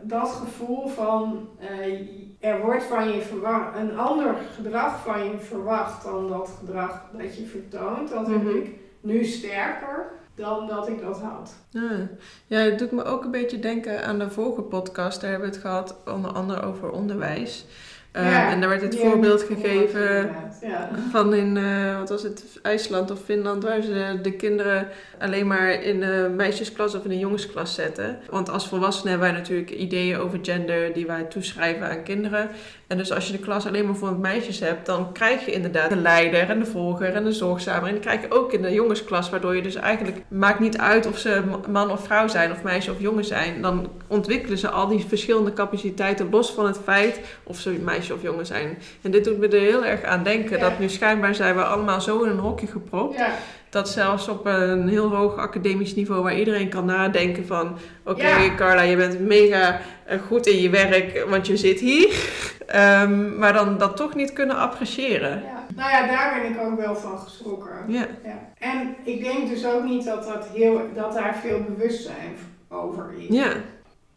dat 0.02 0.30
gevoel 0.30 0.88
van 0.88 1.48
eh, 1.60 2.50
er 2.50 2.62
wordt 2.62 2.84
van 2.84 3.10
je 3.12 3.22
verwacht, 3.22 3.78
een 3.78 3.98
ander 3.98 4.36
gedrag 4.56 5.04
van 5.04 5.24
je 5.24 5.38
verwacht 5.40 6.04
dan 6.04 6.28
dat 6.28 6.56
gedrag 6.60 7.04
dat 7.18 7.38
je 7.38 7.46
vertoont, 7.46 8.10
dat 8.10 8.28
Mhm. 8.28 8.32
heb 8.48 8.56
ik 8.56 8.70
nu 9.02 9.24
sterker 9.24 10.12
dan 10.36 10.68
dat 10.68 10.88
ik 10.88 11.02
dat 11.02 11.20
had. 11.22 11.56
Ja. 11.70 12.08
ja, 12.48 12.58
het 12.58 12.80
doet 12.80 12.92
me 12.92 13.04
ook 13.04 13.24
een 13.24 13.32
beetje 13.32 13.60
denken 13.60 14.06
aan 14.06 14.20
de 14.20 14.30
vorige 14.30 14.62
podcast. 14.62 15.22
Daar 15.22 15.30
hebben 15.30 15.50
we 15.50 15.56
het 15.56 15.66
gehad 15.66 15.96
onder 16.06 16.32
andere 16.32 16.62
over 16.62 16.92
onderwijs. 16.92 17.66
Eh, 18.12 18.32
Ja, 18.32 18.52
en 18.52 18.60
daar 18.60 18.70
werd 18.70 18.82
het 18.82 19.00
voorbeeld 19.00 19.44
gegeven. 19.44 20.32
Ja. 20.62 20.90
van 21.12 21.34
in, 21.34 21.58
eh, 21.58 21.98
wat 21.98 22.10
was 22.10 22.24
het, 22.24 22.60
IJsland 22.62 23.12
of 23.12 23.20
Finland, 23.24 23.64
waar 23.64 23.82
ze 23.82 24.20
de 24.22 24.32
kinderen 24.32 24.88
alleen 25.20 25.48
maar 25.48 25.84
in 25.84 26.02
een 26.02 26.36
meisjesklas 26.36 26.96
of 26.96 27.04
in 27.06 27.12
een 27.12 27.20
jongensklas 27.20 27.76
zetten. 27.76 28.20
Want 28.30 28.50
als 28.50 28.68
volwassenen 28.68 29.12
hebben 29.12 29.30
wij 29.32 29.38
natuurlijk 29.40 29.70
ideeën 29.70 30.18
over 30.18 30.40
gender 30.42 30.94
die 30.94 31.06
wij 31.06 31.24
toeschrijven 31.24 31.90
aan 31.90 32.04
kinderen. 32.04 32.50
En 32.90 32.98
dus 32.98 33.12
als 33.12 33.26
je 33.26 33.32
de 33.32 33.38
klas 33.40 33.66
alleen 33.68 33.86
maar 33.86 33.96
voor 33.96 34.14
meisjes 34.14 34.60
hebt, 34.60 34.86
dan 34.86 35.12
krijg 35.12 35.46
je 35.46 35.52
inderdaad 35.52 35.90
de 35.90 35.96
leider 35.96 36.50
en 36.50 36.60
de 36.60 36.66
volger 36.66 37.14
en 37.14 37.24
de 37.24 37.32
zorgzamer. 37.32 37.88
En 37.88 37.94
die 37.94 38.02
krijg 38.02 38.22
je 38.22 38.32
ook 38.32 38.54
in 38.54 38.62
de 38.62 38.74
jongensklas, 38.74 39.30
waardoor 39.30 39.56
je 39.56 39.62
dus 39.62 39.76
eigenlijk 39.76 40.18
maakt 40.28 40.60
niet 40.60 40.78
uit 40.78 41.06
of 41.08 41.18
ze 41.18 41.42
man 41.70 41.92
of 41.92 42.04
vrouw 42.04 42.28
zijn, 42.28 42.52
of 42.52 42.64
meisje 42.64 42.92
of 42.92 43.00
jongen 43.00 43.26
zijn. 43.26 43.62
Dan 43.62 43.90
ontwikkelen 44.08 44.58
ze 44.58 44.70
al 44.70 44.88
die 44.88 45.06
verschillende 45.08 45.54
capaciteiten 45.54 46.30
los 46.30 46.52
van 46.52 46.66
het 46.66 46.80
feit 46.84 47.20
of 47.44 47.60
ze 47.60 47.70
meisje 47.70 48.14
of 48.14 48.22
jongen 48.22 48.46
zijn. 48.46 48.78
En 49.02 49.12
dit 49.12 49.24
doet 49.24 49.38
me 49.38 49.48
er 49.48 49.60
heel 49.60 49.86
erg 49.86 50.04
aan 50.04 50.24
denken, 50.24 50.58
Ja. 50.58 50.70
dat 50.70 50.80
nu 50.80 50.90
schijnbaar 50.90 51.36
zijn 51.36 51.56
we 51.56 51.64
allemaal 51.64 52.02
zo 52.02 52.24
in 52.24 52.30
een 52.30 52.38
hokje 52.40 52.68
gepropt. 52.68 53.18
Ja. 53.18 53.32
Dat 53.70 53.90
zelfs 53.90 54.28
op 54.28 54.46
een 54.46 54.88
heel 54.88 55.16
hoog 55.16 55.38
academisch 55.38 55.96
niveau 55.96 56.24
waar 56.24 56.38
iedereen 56.38 56.70
kan 56.70 56.86
nadenken 56.86 57.46
van... 57.46 57.78
Oké 58.04 58.28
Ja. 58.28 58.56
Carla, 58.56 58.82
je 58.82 58.96
bent 58.96 59.20
mega 59.20 59.80
eh, 60.06 60.20
goed 60.28 60.48
in 60.48 60.62
je 60.62 60.70
werk, 60.70 61.26
want 61.30 61.48
je 61.48 61.58
zit 61.58 61.80
hier. 61.80 62.08
Ehm, 62.70 63.38
maar 63.38 63.54
dan 63.54 63.78
dat 63.78 63.96
toch 63.96 64.16
niet 64.16 64.34
kunnen 64.34 64.56
appreciëren. 64.56 65.42
Ja. 65.44 65.66
Nou 65.76 65.92
ja, 65.92 66.08
daar 66.08 66.42
ben 66.42 66.52
ik 66.52 66.62
ook 66.62 66.80
wel 66.80 66.96
van 66.96 67.20
geschrokken. 67.20 67.84
Ja. 67.88 68.08
Ja. 68.24 68.40
En 68.58 68.96
ik 69.04 69.24
denk 69.24 69.50
dus 69.50 69.66
ook 69.66 69.84
niet 69.84 70.06
dat, 70.06 70.24
dat, 70.24 70.48
heel, 70.54 70.82
dat 70.96 71.14
daar 71.14 71.36
veel 71.42 71.60
bewustzijn 71.68 72.38
over 72.68 73.14
is. 73.18 73.36
Ja. 73.36 73.52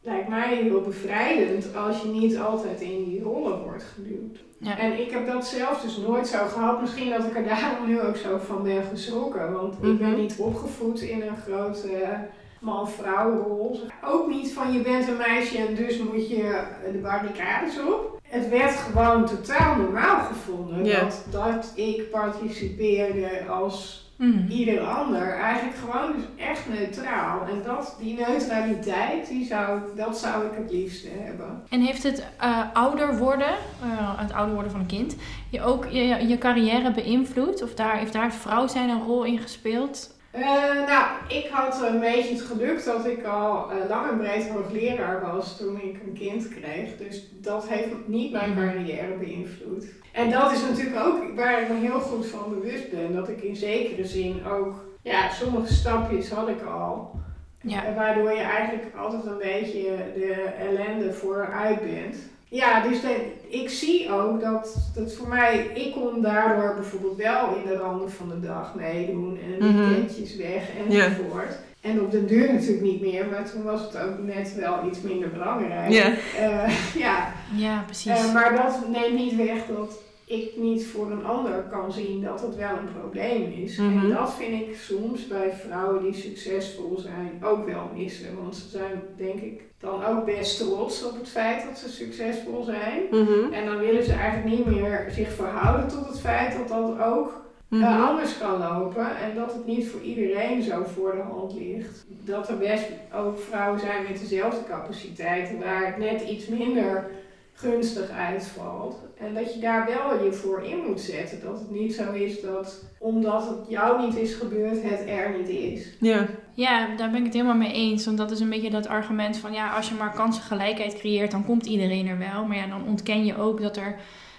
lijkt 0.00 0.28
mij 0.28 0.56
heel 0.56 0.80
bevrijdend 0.80 1.76
als 1.76 2.02
je 2.02 2.08
niet 2.08 2.38
altijd 2.38 2.80
in 2.80 3.04
die 3.04 3.22
rollen 3.22 3.62
wordt 3.62 3.84
geduwd. 3.94 4.38
Ja. 4.64 4.78
En 4.78 5.00
ik 5.00 5.10
heb 5.10 5.26
dat 5.26 5.46
zelf 5.46 5.80
dus 5.80 5.96
nooit 5.96 6.26
zo 6.28 6.38
gehad. 6.48 6.80
Misschien 6.80 7.10
dat 7.10 7.24
ik 7.24 7.36
er 7.36 7.44
daarom 7.44 7.86
nu 7.86 8.00
ook 8.00 8.16
zo 8.16 8.38
van 8.46 8.62
ben 8.62 8.82
geschrokken. 8.90 9.52
Want 9.52 9.74
ik 9.74 9.98
ben 9.98 10.10
Mhm. 10.10 10.20
niet 10.20 10.34
opgevoed 10.38 11.00
in 11.00 11.22
een 11.22 11.36
grote 11.46 12.16
man-vrouw 12.60 13.42
rol. 13.42 13.80
Ook 14.04 14.26
niet 14.28 14.52
van 14.52 14.72
je 14.72 14.80
bent 14.80 15.08
een 15.08 15.16
meisje 15.16 15.58
en 15.58 15.74
dus 15.74 15.98
moet 15.98 16.28
je 16.28 16.62
de 16.92 16.98
barricades 16.98 17.78
op. 17.80 18.20
Het 18.28 18.48
werd 18.48 18.72
gewoon 18.76 19.26
totaal 19.26 19.76
normaal 19.76 20.20
gevonden 20.20 20.84
Ja. 20.84 21.00
dat, 21.00 21.24
dat 21.30 21.72
ik 21.74 22.10
participeerde 22.10 23.44
als 23.50 24.01
Hmm. 24.22 24.46
ieder 24.48 24.80
ander. 24.80 25.32
Eigenlijk 25.32 25.76
gewoon 25.76 26.12
dus 26.12 26.46
echt 26.46 26.68
neutraal. 26.68 27.46
En 27.46 27.62
dat, 27.64 27.96
die 28.00 28.14
neutraliteit, 28.14 29.28
die 29.28 29.44
zou, 29.46 29.80
dat 29.96 30.18
zou 30.18 30.46
ik 30.46 30.52
het 30.54 30.72
liefste 30.72 31.08
hebben. 31.10 31.62
En 31.68 31.80
heeft 31.80 32.02
het 32.02 32.26
eh, 32.38 32.58
ouder 32.72 33.18
worden, 33.18 33.54
eh, 33.82 34.20
het 34.20 34.32
ouder 34.32 34.54
worden 34.54 34.72
van 34.72 34.80
een 34.80 34.86
kind, 34.86 35.16
je 35.50 35.62
ook 35.62 35.86
je, 35.86 36.26
je 36.28 36.38
carrière 36.38 36.92
beïnvloed? 36.92 37.62
Of 37.62 37.74
daar, 37.74 37.96
heeft 37.96 38.12
daar 38.12 38.24
het 38.24 38.34
vrouw 38.34 38.66
zijn 38.66 38.88
een 38.88 39.02
rol 39.02 39.24
in 39.24 39.38
gespeeld? 39.38 40.14
Eh, 40.32 40.86
nou, 40.86 41.06
ik 41.28 41.48
had 41.50 41.82
een 41.82 42.00
beetje 42.00 42.34
het 42.34 42.42
geluk 42.42 42.84
dat 42.84 43.06
ik 43.06 43.24
al 43.24 43.70
eh, 43.70 43.88
lang 43.88 44.10
en 44.10 44.16
breed 44.16 44.48
hoogleraar 44.48 45.20
was 45.20 45.56
toen 45.56 45.80
ik 45.80 46.00
een 46.06 46.12
kind 46.12 46.48
kreeg. 46.48 46.96
Dus 46.96 47.30
dat 47.40 47.68
heeft 47.68 47.88
niet 48.06 48.32
mijn 48.32 48.54
carrière 48.54 49.14
beïnvloed. 49.14 49.84
En 50.12 50.30
dat 50.30 50.52
is 50.52 50.62
natuurlijk 50.62 51.06
ook 51.06 51.34
waar 51.36 51.62
ik 51.62 51.68
me 51.68 51.78
heel 51.78 52.00
goed 52.00 52.26
van 52.26 52.60
bewust 52.60 52.90
ben. 52.90 53.14
Dat 53.14 53.28
ik 53.28 53.42
in 53.42 53.56
zekere 53.56 54.06
zin 54.06 54.46
ook, 54.46 54.84
ja, 55.02 55.30
sommige 55.30 55.72
stapjes 55.72 56.30
had 56.30 56.48
ik 56.48 56.62
al. 56.62 57.20
Ja. 57.60 57.94
Waardoor 57.94 58.32
je 58.32 58.42
eigenlijk 58.42 58.96
altijd 58.96 59.26
een 59.26 59.38
beetje 59.38 59.96
de 60.14 60.32
ellende 60.58 61.12
vooruit 61.12 61.80
bent. 61.80 62.16
Ja, 62.54 62.80
dus 62.80 63.00
de- 63.00 63.32
ik 63.48 63.68
zie 63.70 64.12
ook 64.12 64.40
dat, 64.40 64.76
dat 64.94 65.12
voor 65.12 65.28
mij, 65.28 65.70
ik 65.74 65.92
kon 65.92 66.22
daardoor 66.22 66.74
bijvoorbeeld 66.74 67.16
wel 67.16 67.56
in 67.56 67.66
de 67.66 67.76
randen 67.76 68.10
van 68.12 68.28
de 68.28 68.40
dag 68.40 68.74
meedoen 68.74 69.38
en 69.60 69.68
Mhm. 69.68 69.88
weekendjes 69.88 70.36
weg 70.36 70.62
enzovoort. 70.88 71.58
En 71.80 72.00
op 72.00 72.10
den 72.10 72.26
duur 72.26 72.52
natuurlijk 72.52 72.82
niet 72.82 73.00
meer, 73.00 73.26
maar 73.26 73.50
toen 73.50 73.62
was 73.62 73.80
het 73.80 73.98
ook 73.98 74.18
net 74.18 74.54
wel 74.54 74.78
iets 74.88 75.00
minder 75.00 75.30
belangrijk. 75.30 75.90
Ja. 75.92 76.12
Eh, 76.38 76.72
ja, 77.04 77.32
Ja, 77.56 77.82
precies. 77.86 78.26
eh, 78.26 78.34
maar 78.34 78.56
dat 78.56 78.88
neemt 78.88 79.14
niet 79.14 79.36
weg 79.36 79.58
dat 79.76 79.98
ik 80.32 80.56
niet 80.56 80.86
voor 80.86 81.10
een 81.10 81.24
ander 81.24 81.62
kan 81.70 81.92
zien 81.92 82.22
dat 82.22 82.40
het 82.40 82.56
wel 82.56 82.70
een 82.76 83.00
probleem 83.00 83.52
is. 83.52 83.76
Mhm. 83.76 83.98
En 83.98 84.10
dat 84.10 84.34
vind 84.34 84.62
ik 84.62 84.76
soms 84.76 85.26
bij 85.26 85.52
vrouwen 85.52 86.02
die 86.02 86.14
succesvol 86.14 86.98
zijn 86.98 87.40
ook 87.44 87.66
wel 87.66 87.90
missen. 87.94 88.36
Want 88.42 88.56
ze 88.56 88.68
zijn 88.68 89.02
denk 89.16 89.40
ik 89.40 89.62
dan 89.78 90.04
ook 90.04 90.24
best 90.24 90.58
trots 90.58 91.04
op 91.06 91.18
het 91.18 91.28
feit 91.28 91.64
dat 91.68 91.78
ze 91.78 91.88
succesvol 91.90 92.62
zijn. 92.62 93.02
Mhm. 93.10 93.52
En 93.52 93.66
dan 93.66 93.78
willen 93.78 94.04
ze 94.04 94.12
eigenlijk 94.12 94.56
niet 94.56 94.66
meer 94.66 95.06
zich 95.10 95.32
verhouden 95.32 95.88
tot 95.88 96.06
het 96.08 96.20
feit 96.20 96.56
dat 96.56 96.68
dat 96.68 97.00
ook 97.00 97.40
eh, 97.70 97.78
Mhm. 97.78 98.02
anders 98.02 98.38
kan 98.38 98.58
lopen. 98.58 99.16
En 99.16 99.34
dat 99.34 99.52
het 99.52 99.66
niet 99.66 99.88
voor 99.88 100.00
iedereen 100.00 100.62
zo 100.62 100.82
voor 100.94 101.12
de 101.12 101.22
hand 101.32 101.52
ligt. 101.52 102.04
Dat 102.08 102.48
er 102.48 102.58
best 102.58 102.84
ook 103.14 103.38
vrouwen 103.38 103.80
zijn 103.80 104.02
met 104.08 104.20
dezelfde 104.20 104.64
capaciteiten 104.68 105.58
waar 105.58 105.86
het 105.86 105.96
net 105.98 106.22
iets 106.28 106.46
minder 106.46 107.10
gunstig 107.52 108.10
uitvalt. 108.10 108.96
En 109.18 109.34
dat 109.34 109.54
je 109.54 109.60
daar 109.60 109.86
wel 109.86 110.24
je 110.24 110.32
voor 110.32 110.62
in 110.62 110.78
moet 110.88 111.00
zetten. 111.00 111.40
Dat 111.44 111.58
het 111.58 111.70
niet 111.70 111.94
zo 111.94 112.12
is 112.12 112.40
dat 112.40 112.84
omdat 112.98 113.48
het 113.48 113.68
jou 113.68 114.06
niet 114.06 114.16
is 114.16 114.34
gebeurd, 114.34 114.82
het 114.82 115.08
er 115.08 115.34
niet 115.38 115.48
is. 115.48 115.96
Ja. 116.00 116.26
Ja, 116.54 116.96
daar 116.96 117.10
ben 117.10 117.18
ik 117.18 117.24
het 117.24 117.32
helemaal 117.34 117.54
mee 117.56 117.72
eens. 117.72 118.04
Want 118.04 118.18
dat 118.18 118.30
is 118.30 118.40
een 118.40 118.48
beetje 118.50 118.70
dat 118.70 118.86
argument 118.88 119.36
van 119.36 119.52
ja, 119.52 119.70
als 119.70 119.88
je 119.88 119.94
maar 119.94 120.12
kansengelijkheid 120.14 120.94
creëert, 120.98 121.30
dan 121.30 121.44
komt 121.44 121.66
iedereen 121.66 122.06
er 122.06 122.18
wel. 122.18 122.44
Maar 122.44 122.56
ja, 122.56 122.66
dan 122.66 122.86
ontken 122.86 123.24
je 123.24 123.36
ook 123.38 123.60
dat 123.62 123.76
er, 123.76 123.96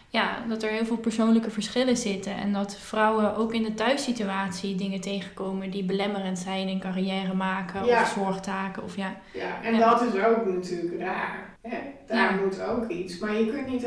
ja, 0.10 0.38
dat 0.48 0.64
er 0.64 0.70
heel 0.70 0.86
veel 0.86 0.98
persoonlijke 0.98 1.52
verschillen 1.52 1.98
zitten. 1.98 2.36
En 2.36 2.54
dat 2.54 2.76
vrouwen 2.78 3.36
ook 3.36 3.54
in 3.54 3.64
de 3.64 3.74
thuissituatie 3.74 4.76
dingen 4.76 5.02
tegenkomen 5.02 5.70
die 5.72 5.84
belemmerend 5.86 6.40
zijn 6.40 6.68
in 6.68 6.80
carrière 6.80 7.34
maken 7.34 7.86
Ja. 7.86 8.02
of 8.02 8.08
zorgtaken. 8.08 8.84
Of 8.84 8.96
ja, 8.98 9.16
Ja, 9.34 9.62
en 9.64 9.76
Ja. 9.76 9.90
dat 9.90 10.02
is 10.02 10.24
ook 10.24 10.46
natuurlijk 10.46 11.00
raar. 11.00 11.52
Hè? 11.68 11.78
Daar 12.08 12.36
Ja. 12.36 12.40
moet 12.44 12.62
ook 12.62 12.88
iets. 12.90 13.20
Maar 13.20 13.36
je 13.36 13.46
kunt 13.52 13.68
niet... 13.68 13.86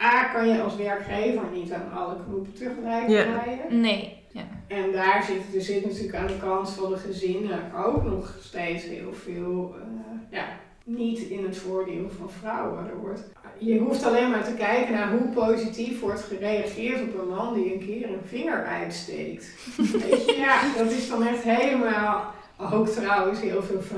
A, 0.00 0.24
kan 0.24 0.48
je 0.48 0.62
als 0.62 0.76
werkgever 0.76 1.42
niet 1.52 1.72
aan 1.72 1.92
alle 1.92 2.16
knoppen 2.24 2.52
tegelijk 2.54 3.08
Ja. 3.08 3.22
draaien. 3.22 3.80
nee. 3.80 4.20
Ja. 4.30 4.42
En 4.66 4.92
daar 4.92 5.22
zit, 5.22 5.54
er 5.54 5.60
zit 5.62 5.84
natuurlijk 5.86 6.14
aan 6.14 6.26
de 6.26 6.38
kant 6.38 6.70
van 6.70 6.90
de 6.90 6.96
gezinnen 6.96 7.60
ook 7.86 8.04
nog 8.04 8.36
steeds 8.40 8.84
heel 8.84 9.12
veel 9.12 9.74
eh, 9.80 10.38
ja, 10.38 10.44
niet 10.84 11.18
in 11.18 11.44
het 11.44 11.56
voordeel 11.56 12.10
van 12.18 12.30
vrouwen. 12.30 12.86
Er 12.88 12.96
wordt, 13.00 13.22
je 13.58 13.78
hoeft 13.78 14.04
alleen 14.04 14.30
maar 14.30 14.44
te 14.44 14.54
kijken 14.54 14.92
naar 14.94 15.10
hoe 15.10 15.28
positief 15.34 16.00
wordt 16.00 16.20
gereageerd 16.22 17.02
op 17.02 17.18
een 17.20 17.28
man 17.28 17.54
die 17.54 17.72
een 17.72 17.86
keer 17.86 18.08
een 18.08 18.24
vinger 18.26 18.64
uitsteekt. 18.64 19.46
Weet 20.08 20.24
je, 20.26 20.34
ja, 20.38 20.60
dat 20.76 20.90
is 20.90 21.08
dan 21.08 21.26
echt 21.26 21.42
helemaal, 21.42 22.24
ook 22.72 22.88
trouwens 22.88 23.40
heel 23.40 23.62
veel 23.62 23.82
van, 23.82 23.96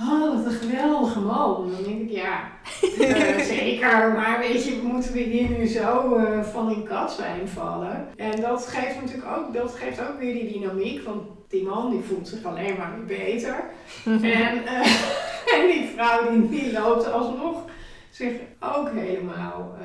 oh 0.00 0.34
wat 0.36 0.44
een 0.52 0.58
geweldige 0.58 1.20
man. 1.20 1.70
Dan 1.72 1.82
denk 1.84 2.00
ik, 2.00 2.10
ja, 2.10 2.40
eh, 3.00 3.38
zeker, 3.44 4.12
maar 4.12 4.38
weet 4.38 4.64
je, 4.64 4.80
moeten 4.82 5.12
we 5.12 5.20
hier 5.20 5.48
nu 5.48 5.66
zo 5.66 6.14
eh, 6.16 6.42
van 6.42 6.70
in 6.70 6.82
katzwijn 6.84 7.48
vallen? 7.48 8.08
En 8.16 8.40
dat 8.40 8.66
geeft 8.66 9.00
natuurlijk 9.00 9.36
ook, 9.36 9.54
dat 9.54 9.74
geeft 9.74 10.00
ook 10.00 10.18
weer 10.18 10.32
die 10.34 10.52
dynamiek, 10.52 11.02
want 11.04 11.22
die 11.48 11.64
man 11.64 11.90
die 11.90 12.02
voelt 12.02 12.28
zich 12.28 12.44
alleen 12.44 12.76
maar 12.78 12.92
weer 12.96 13.18
beter. 13.18 13.64
En, 14.04 14.66
eh, 14.66 14.86
en 15.60 15.66
die 15.66 15.90
vrouw 15.94 16.30
die, 16.30 16.48
die 16.48 16.72
loopt 16.72 17.12
alsnog 17.12 17.62
zich 18.10 18.32
ook 18.60 18.90
helemaal 18.90 19.76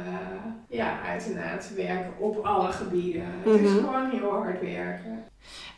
ja, 0.70 0.99
uit 1.05 1.32
en 1.34 1.43
aan 1.51 1.60
te 1.60 1.74
werken 1.74 2.14
op 2.20 2.45
alle 2.45 2.72
gebieden. 2.72 3.24
Het 3.43 3.62
is 3.62 3.70
Mhm. 3.70 3.78
gewoon 3.86 4.10
heel 4.10 4.30
hard 4.32 4.62
werken. 4.62 5.24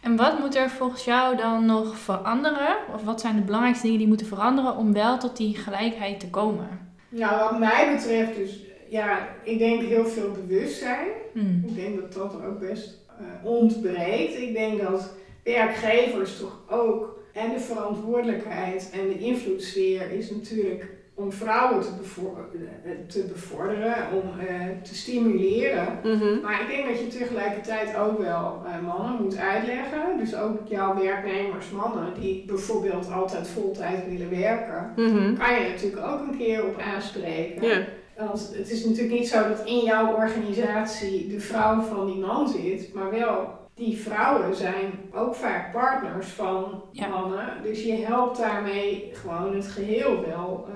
En 0.01 0.15
wat 0.15 0.39
moet 0.39 0.55
er 0.55 0.69
volgens 0.69 1.03
jou 1.03 1.37
dan 1.37 1.65
nog 1.65 1.97
veranderen? 1.97 2.75
Of 2.93 3.03
wat 3.03 3.21
zijn 3.21 3.35
de 3.35 3.41
belangrijkste 3.41 3.83
dingen 3.83 3.99
die 3.99 4.07
moeten 4.07 4.27
veranderen 4.27 4.75
om 4.75 4.93
wel 4.93 5.17
tot 5.17 5.37
die 5.37 5.55
gelijkheid 5.55 6.19
te 6.19 6.29
komen? 6.29 6.93
Nou, 7.09 7.39
wat 7.39 7.59
mij 7.59 7.95
betreft 7.95 8.35
dus, 8.35 8.59
ja, 8.89 9.27
ik 9.43 9.57
denk 9.57 9.81
heel 9.81 10.05
veel 10.05 10.31
bewustzijn. 10.31 11.07
Hmm. 11.33 11.63
Ik 11.67 11.75
denk 11.75 12.01
dat 12.01 12.13
dat 12.13 12.45
ook 12.45 12.59
best 12.59 12.97
eh, 13.07 13.45
ontbreekt. 13.45 14.37
Ik 14.37 14.53
denk 14.53 14.81
dat 14.81 15.13
werkgevers 15.43 16.37
toch 16.37 16.59
ook 16.69 17.19
en 17.33 17.53
de 17.53 17.59
verantwoordelijkheid 17.59 18.89
en 18.93 19.07
de 19.07 19.17
invloedssfeer 19.17 20.11
is 20.11 20.31
natuurlijk 20.31 20.89
om 21.21 21.31
vrouwen 21.31 21.81
te, 21.81 21.89
bevo- 21.97 22.37
eh, 22.83 22.91
te 23.07 23.23
bevorderen, 23.33 23.95
om 24.13 24.39
eh, 24.39 24.55
te 24.83 24.95
stimuleren. 24.95 25.99
Mhm. 26.03 26.41
Maar 26.41 26.61
ik 26.61 26.67
denk 26.67 26.85
dat 26.87 26.99
je 26.99 27.07
tegelijkertijd 27.19 27.97
ook 27.97 28.17
wel 28.19 28.61
eh, 28.65 28.87
mannen 28.87 29.21
moet 29.23 29.37
uitleggen. 29.37 30.17
Dus 30.17 30.35
ook 30.35 30.57
jouw 30.67 30.95
werknemers, 31.01 31.69
mannen, 31.69 32.13
die 32.19 32.43
bijvoorbeeld 32.47 33.11
altijd 33.11 33.47
voltijd 33.47 34.05
willen 34.09 34.29
werken, 34.29 34.91
Mhm. 34.95 35.37
kan 35.37 35.53
je 35.53 35.69
natuurlijk 35.69 36.05
ook 36.05 36.19
een 36.19 36.37
keer 36.37 36.65
op 36.65 36.79
aanspreken. 36.93 37.85
Want 38.17 38.53
het 38.57 38.71
is 38.71 38.85
natuurlijk 38.85 39.13
niet 39.19 39.27
zo 39.29 39.47
dat 39.47 39.65
in 39.65 39.79
jouw 39.79 40.13
organisatie 40.15 41.27
de 41.27 41.39
vrouw 41.39 41.81
van 41.81 42.05
die 42.05 42.15
man 42.19 42.47
zit, 42.49 42.93
maar 42.93 43.11
wel 43.11 43.59
die 43.75 43.97
vrouwen 43.97 44.55
zijn 44.55 44.91
ook 45.13 45.35
vaak 45.35 45.71
partners 45.71 46.27
van 46.27 46.83
Ja. 46.91 47.07
mannen. 47.07 47.47
Dus 47.63 47.83
je 47.83 47.93
helpt 47.93 48.37
daarmee 48.37 49.09
gewoon 49.13 49.55
het 49.55 49.67
geheel 49.67 50.25
wel 50.27 50.67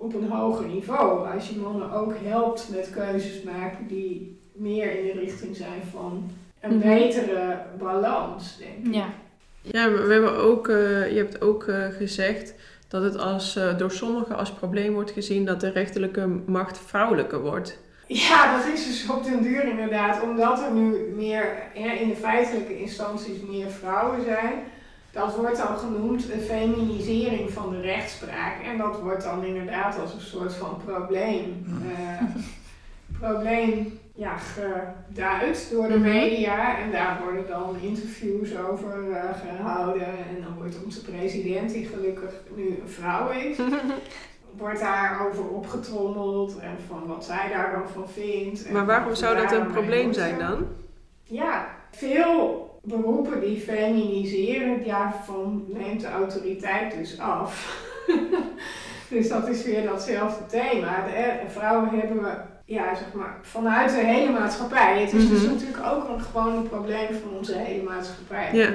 op 0.00 0.14
een 0.14 0.30
hoger 0.30 0.66
niveau. 0.66 1.28
Als 1.34 1.48
je 1.48 1.56
mannen 1.56 1.92
ook 1.92 2.14
helpt 2.22 2.68
met 2.74 2.90
keuzes 2.90 3.42
maken 3.42 3.86
die 3.88 4.38
meer 4.52 4.98
in 4.98 5.04
de 5.06 5.20
richting 5.20 5.56
zijn 5.56 5.82
van 5.92 6.30
een 6.60 6.76
Mhm. 6.76 6.88
betere 6.88 7.56
balans, 7.78 8.58
denk 8.58 8.86
ik. 8.86 8.94
Ja. 8.94 9.06
Ja, 9.62 9.90
we 9.90 10.12
hebben 10.12 10.36
ook, 10.36 10.68
eh, 10.68 11.10
je 11.12 11.16
hebt 11.18 11.40
ook 11.40 11.64
eh, 11.64 11.86
gezegd 11.88 12.54
dat 12.88 13.02
het 13.02 13.18
als, 13.18 13.56
eh, 13.56 13.78
door 13.78 13.90
sommigen 13.90 14.36
als 14.36 14.52
probleem 14.52 14.92
wordt 14.92 15.10
gezien 15.10 15.44
dat 15.44 15.60
de 15.60 15.70
rechterlijke 15.70 16.26
macht 16.46 16.78
vrouwelijker 16.78 17.40
wordt. 17.40 17.78
Ja, 18.06 18.56
dat 18.56 18.66
is 18.74 18.86
dus 18.86 19.08
op 19.10 19.24
den 19.24 19.42
duur 19.42 19.64
inderdaad, 19.68 20.22
omdat 20.22 20.62
er 20.62 20.72
nu 20.72 21.12
meer 21.16 21.44
hè, 21.74 21.88
in 21.90 22.08
de 22.08 22.16
feitelijke 22.16 22.78
instanties 22.80 23.40
meer 23.48 23.70
vrouwen 23.70 24.24
zijn. 24.24 24.52
Dat 25.12 25.36
wordt 25.36 25.56
dan 25.56 25.78
genoemd 25.78 26.30
een 26.32 26.40
feminisering 26.40 27.50
van 27.50 27.70
de 27.70 27.80
rechtspraak. 27.80 28.62
En 28.64 28.78
dat 28.78 29.00
wordt 29.00 29.22
dan 29.24 29.44
inderdaad 29.44 29.98
als 30.00 30.14
een 30.14 30.20
soort 30.20 30.54
van 30.54 30.80
probleem, 30.84 31.66
eh, 31.96 32.22
probleem 33.18 33.98
ja, 34.14 34.36
geduid 34.36 35.68
door 35.72 35.88
de 35.88 35.98
Mhm. 35.98 36.08
media. 36.08 36.78
En 36.78 36.90
daar 36.90 37.20
worden 37.24 37.44
dan 37.48 37.76
interviews 37.80 38.56
over 38.58 39.10
eh, 39.12 39.22
gehouden. 39.56 40.06
En 40.06 40.42
dan 40.42 40.54
wordt 40.56 40.76
onze 40.84 41.00
president, 41.04 41.72
die 41.72 41.86
gelukkig 41.86 42.30
nu 42.56 42.66
een 42.66 42.88
vrouw 42.88 43.30
is, 43.30 43.58
wordt 44.56 44.80
daarover 44.80 45.48
opgetrommeld 45.48 46.58
en 46.58 46.76
van 46.88 47.06
wat 47.06 47.24
zij 47.24 47.48
daar 47.52 47.72
dan 47.72 47.88
van 47.88 48.08
vindt. 48.08 48.70
Maar 48.70 48.86
waarom 48.86 49.14
zou 49.14 49.36
dat 49.36 49.52
een 49.52 49.70
probleem 49.70 50.12
zijn 50.12 50.38
dan? 50.38 50.66
Ja, 51.22 51.66
veel 51.90 52.66
beroepen 52.88 53.40
die 53.40 53.60
feminiseren, 53.60 54.84
daarvan 54.86 55.64
neemt 55.68 56.00
de 56.00 56.08
autoriteit 56.10 56.94
dus 56.94 57.18
af. 57.20 57.86
dus 59.10 59.28
dat 59.28 59.48
is 59.48 59.64
weer 59.64 59.82
datzelfde 59.82 60.46
thema. 60.46 61.04
De, 61.04 61.10
eh, 61.10 61.48
vrouwen 61.48 61.88
hebben 62.00 62.22
we, 62.22 62.30
ja, 62.64 62.94
zeg 62.94 63.12
maar, 63.12 63.38
vanuit 63.42 63.90
de 63.90 64.04
hele 64.06 64.32
maatschappij. 64.32 65.00
Het 65.00 65.12
is 65.12 65.28
dus 65.28 65.42
Mhm. 65.42 65.52
natuurlijk 65.52 65.86
ook 65.86 66.08
een, 66.08 66.20
gewoon 66.20 66.56
een 66.56 66.68
probleem 66.68 67.08
van 67.22 67.36
onze 67.38 67.54
hele 67.56 67.82
maatschappij 67.82 68.48
Ja. 68.52 68.68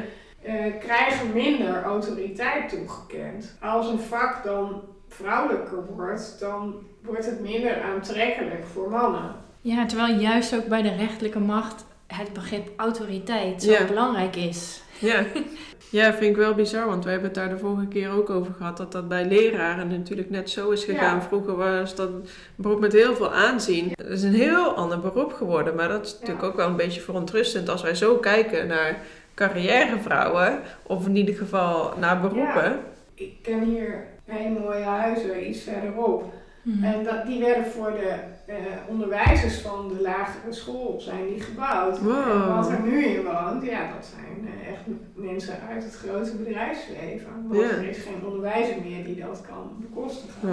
eh, 0.43 0.79
krijgen 0.79 1.33
minder 1.33 1.83
autoriteit 1.83 2.69
toegekend. 2.69 3.57
Als 3.61 3.87
een 3.87 3.99
vak 3.99 4.43
dan 4.43 4.81
vrouwelijker 5.07 5.85
wordt, 5.95 6.37
dan 6.39 6.75
wordt 7.03 7.25
het 7.25 7.39
minder 7.41 7.81
aantrekkelijk 7.81 8.63
voor 8.73 8.89
mannen. 8.89 9.35
ja, 9.61 9.85
terwijl 9.85 10.19
juist 10.19 10.55
ook 10.55 10.65
bij 10.67 10.81
de 10.81 10.95
rechterlijke 10.95 11.39
macht 11.39 11.85
het 12.17 12.33
begrip 12.33 12.69
autoriteit 12.75 13.63
zo 13.63 13.71
Ja. 13.71 13.85
belangrijk 13.85 14.35
is. 14.35 14.81
Ja. 14.99 15.23
ja, 15.89 16.11
vind 16.13 16.31
ik 16.31 16.35
wel 16.35 16.53
bizar, 16.53 16.85
want 16.87 17.03
we 17.03 17.09
hebben 17.09 17.27
het 17.29 17.37
daar 17.37 17.49
de 17.49 17.57
vorige 17.57 17.87
keer 17.87 18.09
ook 18.11 18.29
over 18.29 18.53
gehad, 18.53 18.77
dat 18.77 18.91
dat 18.91 19.07
bij 19.07 19.25
leraren 19.25 19.87
natuurlijk 19.87 20.29
net 20.29 20.49
zo 20.49 20.69
is 20.69 20.83
gegaan. 20.83 21.15
Ja. 21.15 21.21
Vroeger 21.21 21.55
was 21.55 21.95
dat 21.95 22.09
een 22.09 22.25
beroep 22.55 22.79
met 22.79 22.93
heel 22.93 23.15
veel 23.15 23.33
aanzien. 23.33 23.91
Het 23.95 24.07
is 24.09 24.23
een 24.23 24.33
heel 24.33 24.73
ander 24.75 24.99
beroep 24.99 25.33
geworden, 25.33 25.75
maar 25.75 25.87
dat 25.87 26.05
is 26.05 26.11
natuurlijk 26.13 26.41
Ja. 26.41 26.47
ook 26.47 26.55
wel 26.55 26.67
een 26.67 26.75
beetje 26.75 27.01
verontrustend 27.01 27.69
als 27.69 27.81
wij 27.81 27.95
zo 27.95 28.15
kijken 28.17 28.67
naar 28.67 28.97
carrièrevrouwen, 29.35 30.59
of 30.83 31.05
in 31.05 31.15
ieder 31.15 31.35
geval 31.35 31.93
naar 31.99 32.21
beroepen. 32.21 32.79
Ik 33.15 33.33
ken 33.41 33.63
hier 33.63 34.03
hele 34.25 34.59
mooie 34.59 34.83
huizen 34.83 35.49
iets 35.49 35.61
verderop. 35.61 36.33
Mhm. 36.61 36.83
En 36.83 37.03
dat, 37.03 37.25
die 37.25 37.39
werden 37.39 37.65
voor 37.65 37.91
de 37.91 38.13
eh, 38.45 38.55
onderwijzers 38.87 39.61
van 39.61 39.87
de 39.87 40.01
lagere 40.01 40.53
school 40.53 40.99
zijn 40.99 41.27
die 41.27 41.41
gebouwd. 41.41 41.99
Wow. 41.99 42.31
En 42.31 42.55
wat 42.55 42.69
er 42.69 42.81
nu 42.81 43.05
in 43.05 43.23
woont, 43.23 43.63
ja, 43.63 43.93
dat 43.93 44.05
zijn 44.05 44.47
eh, 44.47 44.71
echt 44.71 44.81
mensen 45.13 45.59
uit 45.69 45.83
het 45.83 45.95
grote 45.95 46.35
bedrijfsleven. 46.35 47.47
Want 47.47 47.61
er 47.61 47.89
is 47.89 47.97
geen 47.97 48.25
onderwijzer 48.25 48.75
meer 48.83 49.03
die 49.03 49.15
dat 49.15 49.41
kan 49.47 49.75
bekostigen. 49.79 50.49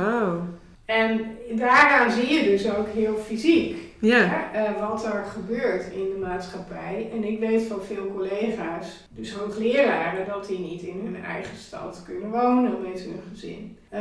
En 0.90 1.36
daaraan 1.58 2.10
zie 2.10 2.28
je 2.34 2.42
dus 2.50 2.74
ook 2.76 2.88
heel 2.88 3.16
fysiek 3.16 3.76
Ja. 3.98 4.50
eh, 4.52 4.80
wat 4.88 5.04
er 5.04 5.24
gebeurt 5.24 5.92
in 5.92 6.08
de 6.10 6.26
maatschappij. 6.26 7.08
En 7.12 7.24
ik 7.24 7.38
weet 7.40 7.62
van 7.62 7.82
veel 7.82 8.12
collega's, 8.14 9.06
dus 9.10 9.32
hoogleraren, 9.32 10.26
dat 10.26 10.46
die 10.46 10.58
niet 10.58 10.82
in 10.82 11.00
hun 11.04 11.24
eigen 11.24 11.56
stad 11.56 12.02
kunnen 12.06 12.30
wonen 12.30 12.82
met 12.90 13.00
hun 13.00 13.20
gezin. 13.32 13.76
Eh, 13.88 14.00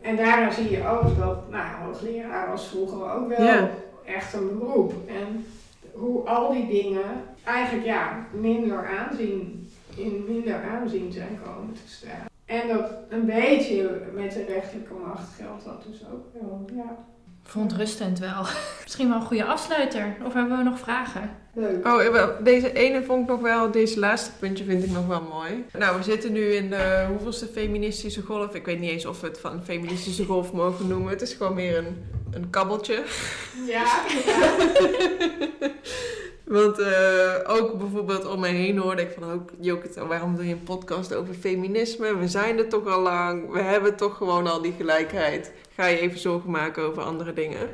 en 0.00 0.16
daaraan 0.16 0.52
zie 0.52 0.70
je 0.70 0.86
ook 0.88 1.18
dat 1.18 1.50
nou, 1.50 1.66
hoogleraar 1.84 2.48
was 2.50 2.68
vroeger 2.68 3.12
ook 3.12 3.28
wel 3.28 3.46
Ja. 3.46 3.70
echt 4.04 4.32
een 4.32 4.58
beroep. 4.58 4.92
En 5.06 5.46
hoe 5.92 6.28
al 6.28 6.52
die 6.52 6.66
dingen 6.68 7.24
eigenlijk 7.44 7.86
ja, 7.86 8.26
minder 8.32 8.86
aanzien, 8.98 9.68
in 9.96 10.24
minder 10.28 10.60
aanzien 10.80 11.12
zijn 11.12 11.38
komen 11.44 11.72
te 11.74 11.80
staan. 11.92 12.28
En 12.50 12.68
dat 12.68 12.90
een 13.08 13.26
beetje 13.26 14.00
met 14.14 14.32
de 14.32 14.44
rechterlijke 14.44 14.94
macht 15.06 15.34
geldt 15.36 15.64
dat 15.64 15.84
dus 15.90 16.00
ook 16.12 16.24
wel. 16.32 16.64
Ja. 16.74 16.96
Verontrustend 17.42 18.18
wel. 18.18 18.44
Misschien 18.82 19.08
wel 19.08 19.16
een 19.16 19.26
goede 19.26 19.44
afsluiter. 19.44 20.16
Of 20.24 20.32
hebben 20.32 20.58
we 20.58 20.64
nog 20.64 20.78
vragen? 20.78 21.30
Leuk. 21.54 21.86
Oh, 21.86 22.04
eh, 22.04 22.28
deze 22.42 22.72
ene 22.72 23.02
vond 23.02 23.22
ik 23.22 23.28
nog 23.28 23.40
wel, 23.40 23.70
deze 23.70 23.98
laatste 23.98 24.30
puntje 24.38 24.64
vind 24.64 24.84
ik 24.84 24.90
nog 24.90 25.06
wel 25.06 25.22
mooi. 25.22 25.64
Nou, 25.78 25.96
we 25.96 26.02
zitten 26.02 26.32
nu 26.32 26.52
in 26.52 26.70
de 26.70 27.06
hoeveelste 27.08 27.46
feministische 27.46 28.22
golf. 28.22 28.54
Ik 28.54 28.64
weet 28.64 28.80
niet 28.80 28.90
eens 28.90 29.06
of 29.06 29.20
we 29.20 29.26
het 29.26 29.40
van 29.40 29.64
feministische 29.64 30.24
golf 30.24 30.52
mogen 30.52 30.86
noemen. 30.88 31.10
Het 31.10 31.22
is 31.22 31.32
gewoon 31.32 31.54
meer 31.54 31.78
een, 31.78 32.04
een 32.30 32.50
kabbeltje. 32.50 33.02
Ja, 33.66 33.84
ja. 34.26 34.56
Want 36.50 36.78
eh, 36.78 37.34
ook 37.46 37.78
bijvoorbeeld 37.78 38.26
om 38.26 38.40
me 38.40 38.48
heen 38.48 38.78
hoorde 38.78 39.02
ik 39.02 39.10
van 39.18 39.30
ook, 39.30 39.50
Joke, 39.60 40.06
waarom 40.06 40.36
doe 40.36 40.46
je 40.46 40.52
een 40.52 40.62
podcast 40.62 41.14
over 41.14 41.34
feminisme? 41.34 42.16
We 42.16 42.28
zijn 42.28 42.58
er 42.58 42.68
toch 42.68 42.86
al 42.86 43.00
lang, 43.00 43.50
we 43.50 43.60
hebben 43.60 43.96
toch 43.96 44.16
gewoon 44.16 44.46
al 44.46 44.62
die 44.62 44.74
gelijkheid. 44.76 45.52
Ga 45.74 45.86
je 45.86 45.98
even 45.98 46.18
zorgen 46.18 46.50
maken 46.50 46.82
over 46.82 47.02
andere 47.02 47.32
dingen. 47.32 47.68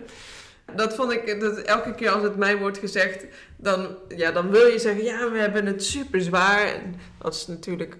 Dat 0.74 0.94
vond 0.94 1.12
ik, 1.12 1.40
dat 1.40 1.58
elke 1.58 1.94
keer 1.94 2.10
als 2.10 2.22
het 2.22 2.36
mij 2.36 2.58
wordt 2.58 2.78
gezegd, 2.78 3.24
dan, 3.56 3.96
ja, 4.08 4.30
dan 4.32 4.50
wil 4.50 4.66
je 4.66 4.78
zeggen, 4.78 5.04
ja, 5.04 5.30
we 5.30 5.38
hebben 5.38 5.66
het 5.66 5.84
super 5.84 6.20
zwaar. 6.20 6.66
En 6.66 6.94
dat 7.18 7.34
is 7.34 7.46
natuurlijk 7.46 7.96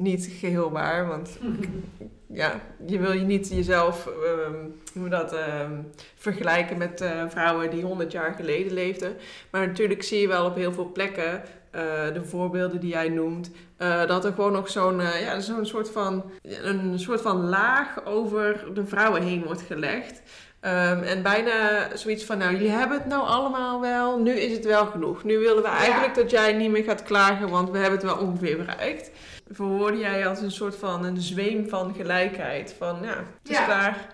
niet 0.00 0.30
geheel 0.38 0.70
waar, 0.70 1.06
want 1.06 1.38
ja, 2.42 2.60
je 2.86 2.98
wil 2.98 3.12
je 3.12 3.24
niet 3.24 3.48
jezelf 3.48 4.06
ehm, 4.06 4.54
hoe 4.98 5.08
dat, 5.08 5.32
ehm, 5.32 5.72
vergelijken 6.16 6.78
met 6.78 7.00
eh, 7.00 7.24
vrouwen 7.28 7.70
die 7.70 7.82
100 7.82 8.12
jaar 8.12 8.34
geleden 8.34 8.72
leefden. 8.72 9.16
Maar 9.50 9.66
natuurlijk 9.66 10.02
zie 10.02 10.20
je 10.20 10.28
wel 10.28 10.46
op 10.46 10.54
heel 10.54 10.72
veel 10.72 10.92
plekken, 10.92 11.42
eh, 11.70 11.82
de 12.14 12.24
voorbeelden 12.24 12.80
die 12.80 12.90
jij 12.90 13.08
noemt, 13.08 13.50
eh, 13.76 14.06
dat 14.06 14.24
er 14.24 14.32
gewoon 14.32 14.52
nog 14.52 14.68
zo'n 14.68 15.00
ja, 15.00 15.40
zo'n 15.40 15.66
soort, 15.66 15.90
van, 15.90 16.30
een 16.42 16.98
soort 16.98 17.20
van 17.20 17.48
laag 17.48 18.04
over 18.04 18.74
de 18.74 18.86
vrouwen 18.86 19.22
heen 19.22 19.44
wordt 19.44 19.62
gelegd. 19.62 20.22
Ehm, 20.60 21.02
en 21.02 21.22
bijna 21.22 21.88
zoiets 21.96 22.24
van, 22.24 22.38
nou, 22.38 22.52
jullie 22.52 22.70
hebben 22.70 22.98
het 22.98 23.06
nou 23.06 23.26
allemaal 23.26 23.80
wel, 23.80 24.18
nu 24.18 24.32
is 24.32 24.52
het 24.52 24.64
wel 24.64 24.86
genoeg. 24.86 25.24
Nu 25.24 25.38
willen 25.38 25.62
we 25.62 25.68
eigenlijk 25.68 26.14
dat 26.14 26.30
jij 26.30 26.52
niet 26.52 26.70
meer 26.70 26.84
gaat 26.84 27.02
klagen, 27.02 27.48
want 27.48 27.70
we 27.70 27.78
hebben 27.78 27.98
het 27.98 28.08
wel 28.08 28.18
ongeveer 28.18 28.56
bereikt. 28.56 29.10
Verwoordde 29.50 29.98
jij 29.98 30.26
als 30.28 30.40
een 30.40 30.50
soort 30.50 30.76
van 30.76 31.04
een 31.04 31.20
zweem 31.20 31.68
van 31.68 31.94
gelijkheid. 31.94 32.74
Van, 32.78 32.96
ja, 33.02 33.08
het 33.42 33.50
is 33.50 33.56
Ja. 33.58 33.64
klaar. 33.64 34.06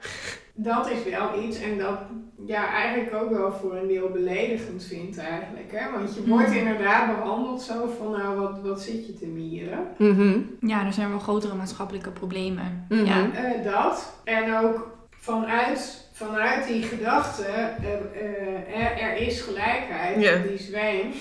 Dat 0.58 0.90
is 0.90 1.04
wel 1.10 1.42
iets 1.42 1.60
en 1.60 1.78
dat 1.78 1.98
ja, 2.46 2.72
eigenlijk 2.72 3.14
ook 3.14 3.30
wel 3.30 3.52
voor 3.52 3.74
een 3.76 3.86
deel 3.88 4.08
beledigend 4.10 4.84
vindt 4.84 5.18
eigenlijk. 5.18 5.72
Hè? 5.72 5.90
Want 5.92 6.14
je 6.14 6.26
wordt 6.26 6.48
Mhm. 6.48 6.56
inderdaad 6.58 7.16
behandeld 7.16 7.62
zo 7.62 7.94
van, 7.98 8.10
nou, 8.10 8.40
wat, 8.40 8.60
wat 8.62 8.80
zit 8.82 9.06
je 9.06 9.14
te 9.14 9.26
mieren? 9.26 9.78
Mhm. 9.98 10.38
Ja, 10.60 10.86
er 10.86 10.92
zijn 10.92 11.08
wel 11.08 11.18
grotere 11.18 11.54
maatschappelijke 11.54 12.10
problemen. 12.10 12.86
Mhm. 12.88 13.04
Ja. 13.04 13.30
Eh, 13.34 13.64
dat. 13.72 14.20
En 14.24 14.56
ook 14.56 14.96
vanuit, 15.10 16.08
vanuit 16.12 16.66
die 16.66 16.82
gedachte, 16.82 17.42
eh, 17.44 17.64
eh, 17.64 18.84
er, 18.84 18.98
er 19.00 19.16
is 19.16 19.40
gelijkheid, 19.40 20.48
die 20.48 20.58
zweem, 20.58 21.12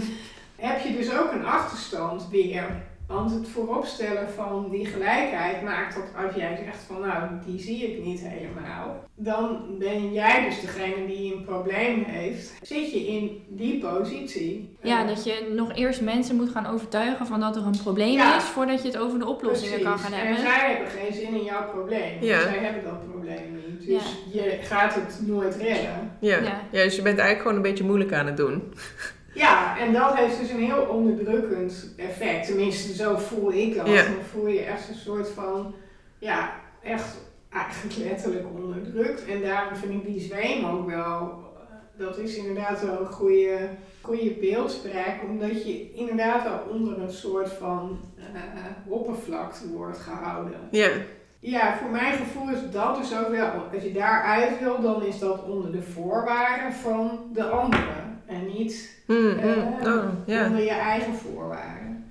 heb 0.68 0.80
je 0.80 0.96
dus 0.96 1.18
ook 1.18 1.32
een 1.32 1.44
achterstand 1.46 2.28
weer. 2.30 2.88
Want 3.10 3.30
het 3.30 3.48
vooropstellen 3.48 4.28
van 4.30 4.68
die 4.70 4.86
gelijkheid 4.86 5.62
maakt 5.62 5.94
dat 5.94 6.24
als 6.26 6.34
jij 6.34 6.56
zegt 6.64 6.78
van 6.86 7.00
nou, 7.00 7.28
die 7.46 7.60
zie 7.60 7.92
ik 7.92 8.04
niet 8.04 8.20
helemaal, 8.24 9.04
dan 9.14 9.60
ben 9.78 10.12
jij 10.12 10.44
dus 10.48 10.60
degene 10.60 11.06
die 11.06 11.34
een 11.34 11.44
probleem 11.44 12.02
heeft. 12.06 12.52
Zit 12.62 12.92
je 12.92 13.06
in 13.06 13.42
die 13.48 13.78
positie. 13.78 14.76
Ja, 14.82 15.00
Eh, 15.02 15.06
dat 15.08 15.24
je 15.24 15.52
nog 15.56 15.74
eerst 15.76 16.00
mensen 16.00 16.36
moet 16.36 16.50
gaan 16.50 16.66
overtuigen 16.66 17.26
van 17.26 17.40
dat 17.40 17.56
er 17.56 17.66
een 17.66 17.78
probleem 17.82 18.12
Ja. 18.12 18.36
is, 18.36 18.42
voordat 18.44 18.82
je 18.82 18.88
het 18.88 18.98
over 18.98 19.18
de 19.18 19.26
oplossingen 19.26 19.80
kan 19.82 19.98
gaan 19.98 20.10
Precies. 20.10 20.16
hebben. 20.26 20.36
En 20.44 20.50
zij 20.50 20.70
hebben 20.70 20.88
geen 20.88 21.12
zin 21.14 21.34
in 21.34 21.44
jouw 21.44 21.70
probleem. 21.70 22.16
Ja. 22.22 22.40
Zij 22.40 22.58
hebben 22.58 22.84
dat 22.84 23.10
probleem 23.10 23.52
niet. 23.66 23.86
Dus 23.86 24.02
je 24.32 24.58
gaat 24.62 24.94
het 24.94 25.20
nooit 25.26 25.54
redden. 25.56 26.10
Ja. 26.20 26.36
Ja. 26.36 26.62
Ja. 26.70 26.82
dus 26.84 26.96
je 26.96 27.02
bent 27.02 27.18
eigenlijk 27.18 27.40
gewoon 27.40 27.56
een 27.56 27.70
beetje 27.70 27.84
moeilijk 27.84 28.12
aan 28.12 28.26
het 28.26 28.36
doen. 28.36 28.62
Ja, 29.34 29.78
en 29.78 29.92
dat 29.92 30.16
heeft 30.16 30.38
dus 30.38 30.50
een 30.50 30.64
heel 30.64 30.82
onderdrukkend 30.82 31.94
effect. 31.96 32.46
Tenminste, 32.46 32.94
zo 32.94 33.16
voel 33.16 33.52
ik 33.52 33.76
dat. 33.76 33.86
Ja. 33.86 34.02
Dan 34.02 34.22
voel 34.30 34.46
je 34.46 34.60
echt 34.60 34.88
een 34.88 34.94
soort 34.94 35.28
van, 35.28 35.74
ja, 36.18 36.52
echt 36.82 37.16
eigenlijk 37.48 37.96
letterlijk 37.96 38.46
onderdrukt. 38.54 39.26
En 39.26 39.42
daarom 39.42 39.76
vind 39.76 39.92
ik 39.92 40.04
die 40.04 40.20
zweem 40.20 40.64
ook 40.64 40.90
wel, 40.90 41.38
dat 41.96 42.18
is 42.18 42.36
inderdaad 42.36 42.84
wel 42.84 43.00
een 43.00 43.12
goede, 43.12 43.68
goede 44.00 44.30
beeldspraak. 44.40 45.22
Omdat 45.28 45.66
je 45.66 45.92
inderdaad 45.92 46.46
al 46.46 46.72
onder 46.72 47.02
een 47.02 47.12
soort 47.12 47.52
van 47.52 48.00
eh, 48.18 48.92
oppervlakte 48.92 49.68
wordt 49.68 49.98
gehouden. 49.98 50.60
Ja. 50.70 50.90
Ja, 51.42 51.76
voor 51.76 51.90
mijn 51.90 52.12
gevoel 52.12 52.50
is 52.50 52.58
dat 52.72 52.96
dus 52.96 53.18
ook 53.18 53.28
wel, 53.28 53.50
als 53.74 53.82
je 53.82 53.92
daaruit 53.92 54.60
wil, 54.60 54.80
dan 54.80 55.02
is 55.02 55.18
dat 55.18 55.44
onder 55.44 55.72
de 55.72 55.82
voorwaarden 55.82 56.72
van 56.72 57.20
de 57.32 57.44
anderen. 57.44 58.19
En 58.30 58.46
niet 58.58 58.98
Mm, 59.06 59.38
eh, 59.38 59.56
mm. 59.56 59.92
Oh, 59.92 60.04
ja. 60.26 60.46
onder 60.46 60.62
je 60.62 60.70
eigen 60.70 61.14
voorwaarden. 61.14 62.04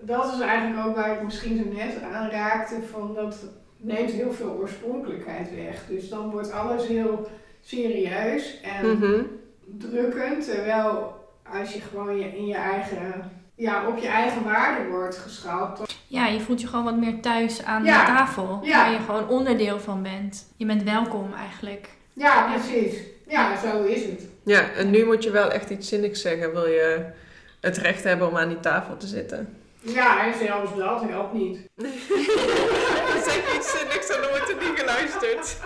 Dat 0.00 0.32
is 0.32 0.40
eigenlijk 0.40 0.86
ook 0.86 0.96
waar 0.96 1.12
ik 1.14 1.22
misschien 1.22 1.56
zo 1.56 1.72
net 1.76 2.02
aan 2.12 2.30
raakte, 2.30 2.74
van 2.90 3.14
dat 3.14 3.36
neemt 3.76 4.10
heel 4.10 4.32
veel 4.32 4.50
oorspronkelijkheid 4.60 5.54
weg. 5.54 5.86
Dus 5.88 6.08
dan 6.08 6.30
wordt 6.30 6.52
alles 6.52 6.86
heel 6.86 7.28
serieus 7.60 8.60
en 8.60 8.86
Mhm. 8.98 9.22
drukkend, 9.66 10.44
terwijl 10.44 11.16
als 11.52 11.72
je 11.74 11.80
gewoon 11.80 12.16
je, 12.18 12.36
in 12.36 12.46
je 12.46 12.54
eigen, 12.54 13.30
ja, 13.54 13.86
op 13.88 13.98
je 13.98 14.08
eigen 14.08 14.44
waarde 14.44 14.88
wordt 14.90 15.16
geschrapt, 15.16 15.96
Ja, 16.06 16.26
je 16.26 16.40
voelt 16.40 16.60
je 16.60 16.66
gewoon 16.66 16.84
wat 16.84 16.96
meer 16.96 17.20
thuis 17.20 17.64
aan 17.64 17.84
Ja. 17.84 18.00
de 18.00 18.06
tafel, 18.12 18.60
Ja. 18.62 18.76
waar 18.82 18.92
je 18.92 18.98
gewoon 18.98 19.28
onderdeel 19.28 19.80
van 19.80 20.02
bent. 20.02 20.52
Je 20.56 20.66
bent 20.66 20.82
welkom 20.82 21.32
eigenlijk. 21.32 21.88
Ja, 22.12 22.52
precies. 22.52 22.96
Ja, 23.28 23.56
zo 23.60 23.82
is 23.84 24.02
het. 24.04 24.26
Ja, 24.44 24.70
en 24.70 24.90
nu 24.90 25.04
moet 25.04 25.22
je 25.24 25.30
wel 25.30 25.50
echt 25.50 25.70
iets 25.70 25.88
zinnigs 25.88 26.20
zeggen. 26.20 26.52
Wil 26.52 26.66
je 26.68 27.04
het 27.60 27.76
recht 27.76 28.04
hebben 28.04 28.28
om 28.28 28.36
aan 28.36 28.48
die 28.48 28.60
tafel 28.60 28.96
te 28.96 29.06
zitten? 29.06 29.56
Ja, 29.80 30.26
en 30.26 30.34
zelfs 30.46 30.76
dat 30.76 31.02
helpt 31.08 31.32
niet. 31.32 31.58
zeg 33.26 33.56
iets 33.56 33.70
zinnigs 33.78 34.08
en 34.14 34.20
dan 34.20 34.30
wordt 34.30 34.48
er 34.48 34.56
niet 34.68 34.78
geluisterd. 34.78 35.56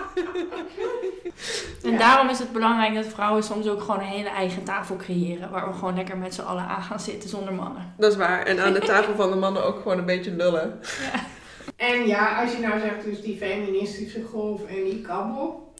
En 1.83 1.91
Ja. 1.91 1.97
daarom 1.97 2.29
is 2.29 2.39
het 2.39 2.51
belangrijk 2.51 2.93
dat 2.95 3.05
vrouwen 3.13 3.43
soms 3.43 3.67
ook 3.67 3.81
gewoon 3.81 3.99
een 3.99 4.05
hele 4.05 4.29
eigen 4.29 4.63
tafel 4.63 4.95
creëren, 4.95 5.49
waar 5.49 5.67
we 5.67 5.73
gewoon 5.73 5.95
lekker 5.95 6.17
met 6.17 6.33
z'n 6.33 6.41
allen 6.41 6.63
aan 6.63 6.83
gaan 6.83 6.99
zitten 6.99 7.29
zonder 7.29 7.53
mannen. 7.53 7.93
Dat 7.97 8.11
is 8.11 8.17
waar. 8.17 8.45
En 8.45 8.59
aan 8.59 8.73
de 8.73 8.79
tafel 8.79 9.15
van 9.15 9.29
de 9.29 9.35
mannen 9.35 9.63
ook 9.65 9.81
gewoon 9.81 9.97
een 9.97 10.05
beetje 10.05 10.31
lullen. 10.31 10.79
En 11.75 12.07
ja, 12.07 12.41
als 12.41 12.51
je 12.51 12.59
nou 12.59 12.79
zegt 12.79 13.03
dus 13.03 13.21
die 13.21 13.37
feministische 13.37 14.23
golf 14.23 14.65
en 14.67 14.83
die 14.83 15.01
kabbel, 15.01 15.73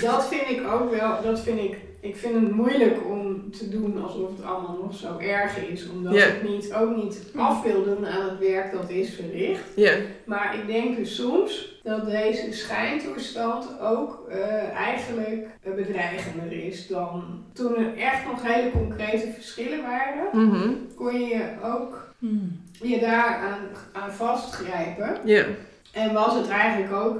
dat 0.00 0.28
vind 0.28 0.48
ik 0.48 0.66
ook 0.72 0.90
wel, 0.90 1.22
dat 1.22 1.40
vind 1.40 1.58
ik, 1.58 1.78
ik 2.04 2.16
vind 2.16 2.34
het 2.34 2.50
moeilijk 2.50 2.96
om 3.10 3.50
te 3.50 3.68
doen 3.68 4.02
alsof 4.02 4.30
het 4.36 4.46
allemaal 4.46 4.78
nog 4.82 4.94
zo 4.96 5.18
erg 5.18 5.58
is. 5.68 5.88
Omdat 5.90 6.14
Ja. 6.14 6.24
ik 6.24 6.48
niet, 6.48 6.74
ook 6.74 6.96
niet 6.96 7.22
af 7.36 7.62
wil 7.62 7.84
doen 7.84 8.06
aan 8.06 8.28
het 8.28 8.38
werk 8.38 8.72
dat 8.72 8.90
is 8.90 9.14
verricht. 9.14 9.64
Ja. 9.76 9.92
Maar 10.24 10.54
ik 10.54 10.66
denk 10.66 10.96
dus 10.96 11.14
soms 11.14 11.80
dat 11.82 12.04
deze 12.06 12.52
schijntoestand 12.52 13.80
ook 13.80 14.26
eh, 14.30 14.70
eigenlijk 14.70 15.46
eh, 15.62 15.74
bedreigender 15.74 16.52
is 16.52 16.86
dan 16.86 17.44
toen 17.52 17.76
er 17.76 17.96
echt 17.96 18.26
nog 18.26 18.42
hele 18.42 18.70
concrete 18.70 19.32
verschillen 19.34 19.82
waren. 19.82 20.48
Mhm. 20.48 20.70
Kon 20.96 21.20
je 21.20 21.44
ook 21.64 22.02
Hmm. 22.18 22.60
je 22.82 22.98
daar 23.00 23.36
aan, 23.36 23.60
aan 24.02 24.12
vastgrijpen. 24.12 25.16
Ja. 25.24 25.44
En 25.92 26.12
was 26.12 26.34
het 26.34 26.48
eigenlijk 26.48 26.92
ook 26.92 27.16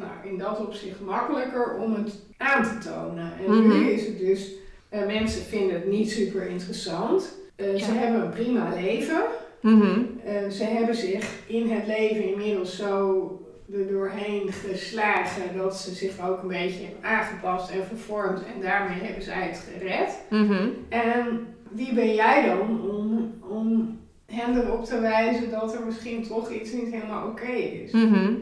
nou, 0.00 0.32
in 0.32 0.38
dat 0.38 0.66
opzicht 0.66 1.00
makkelijker 1.00 1.74
om 1.78 1.94
het 1.94 2.22
aan 2.36 2.62
te 2.62 2.88
tonen. 2.88 3.32
En 3.46 3.52
Mhm. 3.52 3.68
nu 3.68 3.88
is 3.90 4.06
het 4.06 4.18
dus, 4.18 4.50
eh, 4.88 5.06
mensen 5.06 5.42
vinden 5.42 5.74
het 5.74 5.86
niet 5.86 6.10
super 6.10 6.46
interessant. 6.46 7.38
Eh, 7.56 7.74
Ze 7.76 7.92
hebben 7.92 8.22
een 8.22 8.30
prima 8.30 8.74
leven. 8.74 9.22
Mhm. 9.60 10.00
Eh, 10.24 10.48
ze 10.50 10.64
hebben 10.64 10.94
zich 10.94 11.38
in 11.46 11.70
het 11.70 11.86
leven 11.86 12.24
inmiddels 12.32 12.76
zo 12.76 13.34
er 13.72 13.88
doorheen 13.92 14.52
geslagen 14.52 15.56
dat 15.56 15.76
ze 15.76 15.94
zich 15.94 16.28
ook 16.28 16.42
een 16.42 16.48
beetje 16.48 16.84
hebben 16.84 17.10
aangepast 17.10 17.70
en 17.70 17.84
vervormd. 17.84 18.38
En 18.54 18.60
daarmee 18.60 18.98
hebben 19.00 19.22
zij 19.22 19.42
het 19.46 19.64
gered. 19.78 20.18
Mhm. 20.30 20.68
En 20.88 21.46
wie 21.70 21.94
ben 21.94 22.14
jij 22.14 22.46
dan 22.46 22.90
om, 22.90 23.32
om 23.48 23.98
hen 24.26 24.60
erop 24.60 24.84
te 24.84 25.00
wijzen 25.00 25.50
dat 25.50 25.74
er 25.74 25.84
misschien 25.86 26.22
toch 26.26 26.50
iets 26.52 26.72
niet 26.72 26.92
helemaal 26.92 27.28
oké 27.28 27.50
is? 27.52 27.92
Mhm. 27.92 28.32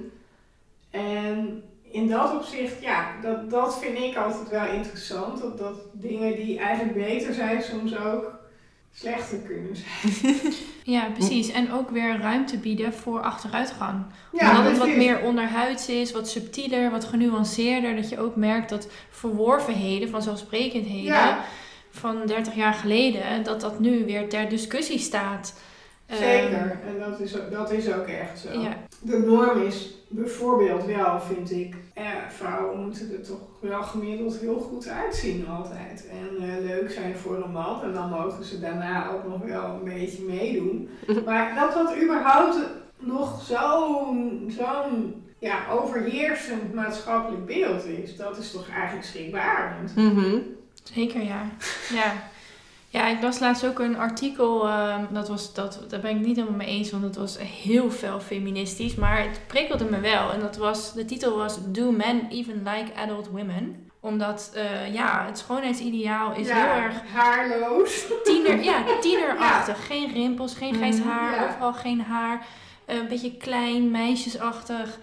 En 0.90 1.62
in 1.82 2.08
dat 2.08 2.34
opzicht, 2.34 2.82
ja, 2.82 3.10
dat, 3.22 3.50
dat 3.50 3.78
vind 3.78 3.98
ik 3.98 4.16
altijd 4.16 4.48
wel 4.48 4.66
interessant. 4.66 5.40
Dat, 5.40 5.58
dat 5.58 5.80
dingen 5.92 6.36
die 6.36 6.58
eigenlijk 6.58 7.06
beter 7.06 7.34
zijn 7.34 7.62
soms 7.62 7.98
ook 7.98 8.38
slechter 8.92 9.38
kunnen 9.38 9.76
zijn. 9.76 10.36
Ja, 10.88 11.08
precies. 11.14 11.50
En 11.50 11.72
ook 11.72 11.90
weer 11.90 12.18
ruimte 12.20 12.58
bieden 12.58 12.92
voor 12.92 13.20
achteruitgang. 13.22 14.04
Ja, 14.32 14.50
Omdat 14.50 14.64
het 14.64 14.78
wat 14.78 14.96
meer 14.96 15.20
onderhuids 15.20 15.88
is, 15.88 16.12
wat 16.12 16.28
subtieler, 16.28 16.90
wat 16.90 17.04
genuanceerder. 17.04 17.96
Dat 17.96 18.08
je 18.08 18.20
ook 18.20 18.36
merkt 18.36 18.68
dat 18.70 18.88
verworvenheden, 19.10 20.08
vanzelfsprekendheden, 20.08 21.04
Ja, 21.04 21.44
van 21.90 22.26
30 22.26 22.54
jaar 22.54 22.74
geleden, 22.74 23.42
dat 23.42 23.60
dat 23.60 23.80
nu 23.80 24.04
weer 24.04 24.28
ter 24.28 24.48
discussie 24.48 24.98
staat. 24.98 25.60
Zeker, 26.16 26.78
en 26.86 27.10
dat 27.10 27.20
is, 27.20 27.40
ook- 27.40 27.50
dat 27.50 27.72
is 27.72 27.92
ook 27.92 28.06
echt 28.06 28.38
zo. 28.38 28.60
ja, 28.60 28.76
De 29.00 29.18
norm 29.18 29.62
is 29.62 29.94
bijvoorbeeld 30.08 30.84
wel, 30.84 31.20
vind 31.20 31.50
ik, 31.50 31.74
eh, 31.94 32.04
vrouwen 32.28 32.80
moeten 32.84 33.12
er 33.12 33.22
toch 33.22 33.40
wel 33.60 33.82
gemiddeld 33.82 34.38
heel 34.38 34.58
goed 34.58 34.88
uitzien 34.88 35.48
altijd. 35.48 36.06
En 36.10 36.48
eh, 36.48 36.64
leuk 36.66 36.90
zijn 36.90 37.16
voor 37.16 37.36
een 37.44 37.50
man. 37.52 37.82
En 37.82 37.92
dan 37.92 38.08
mogen 38.10 38.44
ze 38.44 38.60
daarna 38.60 39.10
ook 39.10 39.28
nog 39.28 39.42
wel 39.42 39.64
een 39.64 39.84
beetje 39.84 40.22
meedoen. 40.22 40.88
Maar 41.26 41.54
dat 41.54 41.74
dat 41.74 41.96
überhaupt 42.02 42.58
nog 42.98 43.42
zo'n 43.42 44.44
zo'n 44.56 45.22
ja, 45.38 45.58
overheersend 45.70 46.74
maatschappelijk 46.74 47.46
beeld 47.46 47.84
is, 47.84 48.16
dat 48.16 48.38
is 48.38 48.50
toch 48.50 48.68
eigenlijk 48.70 49.06
schrikbarend. 49.06 49.96
Mhm. 49.96 50.36
zeker 50.82 51.22
ja. 51.22 51.42
ja. 51.94 52.12
Ja, 52.90 53.08
ik 53.08 53.22
las 53.22 53.38
laatst 53.38 53.66
ook 53.66 53.78
een 53.78 53.96
artikel, 53.98 54.66
ehm, 54.68 55.04
dat 55.10 55.28
was, 55.28 55.54
dat, 55.54 55.80
daar 55.88 56.00
ben 56.00 56.10
ik 56.16 56.26
niet 56.26 56.36
helemaal 56.36 56.56
mee 56.58 56.66
eens, 56.66 56.90
want 56.90 57.02
het 57.04 57.16
was 57.16 57.38
heel 57.38 57.90
veel 57.90 58.20
feministisch, 58.20 58.94
maar 58.94 59.22
het 59.22 59.40
prikkelde 59.46 59.84
me 59.84 60.00
wel. 60.00 60.30
En 60.32 60.40
dat 60.40 60.56
was, 60.56 60.92
de 60.92 61.04
titel 61.04 61.36
was 61.36 61.58
Do 61.66 61.90
Men 61.90 62.26
Even 62.30 62.62
Like 62.64 62.94
Adult 62.96 63.28
Women? 63.28 63.90
Omdat, 64.00 64.50
eh, 64.54 64.94
ja, 64.94 65.24
het 65.26 65.38
schoonheidsideaal 65.38 66.32
is 66.34 66.46
Ja, 66.48 66.54
heel 66.54 66.82
erg 66.82 66.94
haarloos. 67.12 68.04
tiener, 68.24 68.62
ja, 68.62 68.82
tienerachtig. 69.00 69.86
Geen 69.86 70.12
rimpels, 70.12 70.54
geen 70.54 70.74
grijs 70.74 70.98
Mhm, 70.98 71.08
haar, 71.08 71.34
ja. 71.34 71.44
overal 71.48 71.72
geen 71.72 72.00
haar. 72.00 72.46
eh, 72.84 72.96
Een 72.96 73.08
beetje 73.08 73.36
klein, 73.36 73.90
meisjesachtig. 73.90 74.98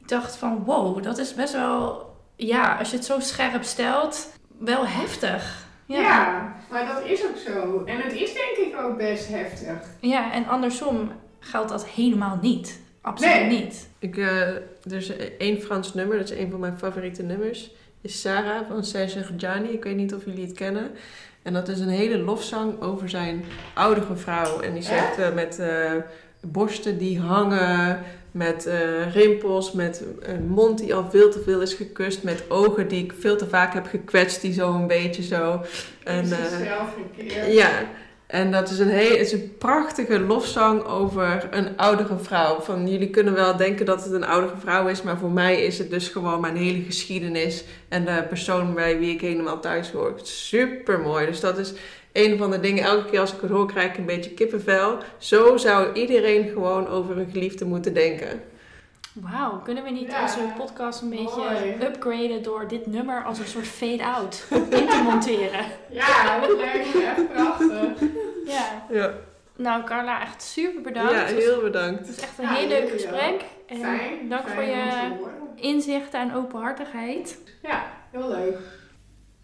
Ik 0.00 0.08
dacht 0.08 0.36
van, 0.36 0.64
wow, 0.64 1.02
dat 1.02 1.18
is 1.18 1.34
best 1.34 1.52
wel, 1.52 2.10
ja, 2.36 2.76
als 2.78 2.90
je 2.90 2.96
het 2.96 3.04
zo 3.04 3.20
scherp 3.20 3.62
stelt, 3.64 4.28
wel 4.58 4.86
heftig. 4.86 5.61
Ja. 5.86 6.00
Ja, 6.00 6.56
maar 6.70 6.86
dat 6.86 7.04
is 7.04 7.24
ook 7.24 7.36
zo. 7.36 7.82
En 7.84 7.96
het 8.00 8.12
is 8.12 8.32
denk 8.34 8.56
ik 8.68 8.80
ook 8.80 8.96
best 8.96 9.28
heftig. 9.28 9.76
ja 10.00 10.32
en 10.32 10.46
andersom 10.46 11.10
geldt 11.40 11.68
dat 11.68 11.86
helemaal 11.86 12.38
niet. 12.42 12.80
Absoluut 13.00 13.34
Nee. 13.34 13.48
niet. 13.62 13.88
Ik, 13.98 14.16
eh, 14.16 14.48
er 14.48 14.62
is 14.96 15.16
één 15.38 15.60
Frans 15.60 15.94
nummer, 15.94 16.16
dat 16.18 16.30
is 16.30 16.38
een 16.38 16.50
van 16.50 16.60
mijn 16.60 16.78
favoriete 16.78 17.22
nummers. 17.22 17.70
Is 18.00 18.20
Sarah 18.20 18.66
van 18.68 18.84
Serge 18.84 19.18
Reggiani. 19.18 19.68
Ik 19.68 19.84
weet 19.84 19.96
niet 19.96 20.14
of 20.14 20.24
jullie 20.24 20.46
het 20.46 20.52
kennen. 20.56 20.90
En 21.42 21.52
dat 21.52 21.68
is 21.68 21.80
een 21.80 21.88
hele 21.88 22.18
lofzang 22.18 22.80
over 22.80 23.08
zijn 23.08 23.44
oudere 23.74 24.16
vrouw. 24.16 24.60
En 24.60 24.72
die 24.72 24.82
zegt 24.82 25.18
eh, 25.18 25.32
met 25.34 25.58
eh, 25.58 25.92
borsten 26.40 26.98
die 26.98 27.20
hangen, 27.20 28.00
met 28.32 28.66
eh, 28.66 29.12
rimpels, 29.12 29.72
met 29.72 30.02
een 30.20 30.46
mond 30.46 30.78
die 30.78 30.94
al 30.94 31.10
veel 31.10 31.30
te 31.30 31.42
veel 31.44 31.60
is 31.60 31.74
gekust, 31.74 32.22
met 32.22 32.44
ogen 32.48 32.88
die 32.88 33.04
ik 33.04 33.12
veel 33.18 33.36
te 33.36 33.48
vaak 33.48 33.74
heb 33.74 33.86
gekwetst, 33.86 34.40
die 34.40 34.52
zo 34.52 34.74
een 34.74 34.86
beetje 34.86 35.22
zo. 35.22 35.60
En, 36.04 36.24
gekeerd. 36.26 37.52
ja, 37.52 37.70
en 38.32 38.50
dat 38.50 38.70
is 38.70 38.78
een, 38.78 38.88
heel, 38.88 39.16
is 39.16 39.32
een 39.32 39.54
prachtige 39.58 40.20
lofzang 40.20 40.84
over 40.84 41.48
een 41.50 41.76
oudere 41.76 42.18
vrouw. 42.18 42.60
Van 42.60 42.88
jullie 42.88 43.10
kunnen 43.10 43.34
wel 43.34 43.56
denken 43.56 43.86
dat 43.86 44.04
het 44.04 44.12
een 44.12 44.24
oudere 44.24 44.56
vrouw 44.60 44.88
is, 44.88 45.02
maar 45.02 45.18
voor 45.18 45.30
mij 45.30 45.62
is 45.62 45.78
het 45.78 45.90
dus 45.90 46.08
gewoon 46.08 46.40
mijn 46.40 46.56
hele 46.56 46.82
geschiedenis 46.82 47.64
en 47.88 48.04
de 48.04 48.24
persoon 48.28 48.74
bij 48.74 48.98
wie 48.98 49.14
ik 49.14 49.20
helemaal 49.20 49.60
thuis 49.60 49.90
hoor. 49.90 50.12
Super 50.22 51.00
mooi. 51.00 51.26
Dus 51.26 51.40
dat 51.40 51.58
is 51.58 51.72
een 52.12 52.38
van 52.38 52.50
de 52.50 52.60
dingen. 52.60 52.84
Elke 52.84 53.10
keer 53.10 53.20
als 53.20 53.32
ik 53.34 53.40
het 53.40 53.50
hoor, 53.50 53.66
krijg 53.66 53.90
ik 53.92 53.98
een 53.98 54.06
beetje 54.06 54.30
kippenvel. 54.30 54.98
Zo 55.18 55.56
zou 55.56 55.92
iedereen 55.92 56.48
gewoon 56.48 56.88
over 56.88 57.18
een 57.18 57.30
geliefde 57.30 57.64
moeten 57.64 57.94
denken. 57.94 58.42
Wauw, 59.12 59.60
kunnen 59.64 59.84
we 59.84 59.90
niet 59.90 60.10
Ja. 60.10 60.22
onze 60.22 60.38
podcast 60.56 61.02
een 61.02 61.10
beetje 61.10 61.36
Mooi. 61.36 61.76
upgraden 61.82 62.42
door 62.42 62.68
dit 62.68 62.86
nummer 62.86 63.24
als 63.24 63.38
een 63.38 63.46
soort 63.46 63.66
fade-out 63.66 64.44
in 64.80 64.88
te 64.88 65.00
monteren? 65.04 65.64
Ja, 65.90 66.40
dat 66.40 66.56
lijkt 66.56 66.94
me 66.94 67.02
echt 67.16 67.32
prachtig. 67.32 68.08
Ja. 68.46 68.84
Ja, 68.90 69.12
Nou, 69.56 69.84
Carla, 69.84 70.20
echt 70.22 70.42
super 70.42 70.82
bedankt. 70.82 71.12
ja 71.12 71.24
heel 71.24 71.60
bedankt. 71.60 71.98
Het 71.98 72.08
is 72.16 72.22
echt 72.22 72.38
een 72.38 72.44
Ja, 72.44 72.52
heel 72.52 72.68
leuk 72.68 72.90
gesprek. 72.90 73.40
En 73.66 73.76
Fijn. 73.80 74.28
dank 74.28 74.42
fijn 74.48 74.54
voor 74.54 74.64
je 74.64 75.62
inzichten 75.62 76.20
en 76.20 76.34
openhartigheid. 76.34 77.38
Ja, 77.62 77.82
heel 78.10 78.28
leuk. 78.28 78.56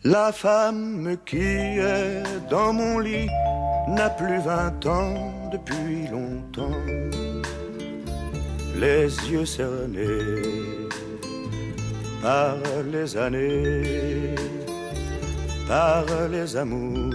La 0.05 0.31
femme 0.31 1.17
qui 1.27 1.39
est 1.39 2.23
dans 2.49 2.73
mon 2.73 3.01
lit 3.01 3.29
n'a 3.89 4.09
plus 4.11 4.39
vingt 4.39 4.87
ans 4.87 5.33
depuis 5.51 6.07
longtemps. 6.07 6.71
Les 8.77 9.09
yeux 9.29 9.45
cernés 9.45 10.89
par 12.23 12.59
les 12.93 13.17
années, 13.17 14.37
par 15.67 16.05
les 16.31 16.57
amours. 16.57 17.15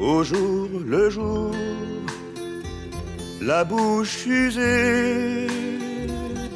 Au 0.00 0.24
jour 0.24 0.68
le 0.84 1.10
jour, 1.10 1.52
la 3.40 3.62
bouche 3.62 4.26
usée 4.26 5.46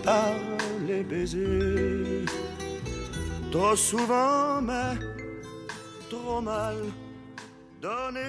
par 0.03 0.35
les 0.89 1.05
baisers. 1.05 2.16
Trop 3.57 3.77
souvent, 3.77 4.61
mais 4.61 4.99
trop 6.11 6.43
mal 6.43 6.75
donné. 7.81 8.21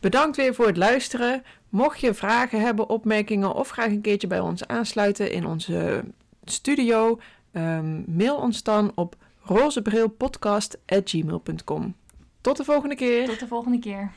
Bedankt 0.00 0.36
weer 0.36 0.54
voor 0.54 0.66
het 0.66 0.76
luisteren. 0.76 1.42
Mocht 1.68 2.00
je 2.00 2.14
vragen 2.14 2.60
hebben, 2.60 2.88
opmerkingen 2.88 3.54
of 3.54 3.68
graag 3.68 3.86
een 3.86 4.00
keertje 4.00 4.26
bij 4.26 4.40
ons 4.40 4.66
aansluiten 4.66 5.32
in 5.32 5.46
onze 5.46 6.04
studio, 6.44 7.20
ehm, 7.52 8.16
mail 8.16 8.36
ons 8.36 8.62
dan 8.62 8.92
op 8.94 9.16
rozebrilpodcast.gmail.com. 9.42 11.94
Tot 12.40 12.56
de 12.56 12.64
volgende 12.64 12.94
keer! 12.94 13.26
Tot 13.26 13.40
de 13.40 13.46
volgende 13.46 13.78
keer. 13.78 14.12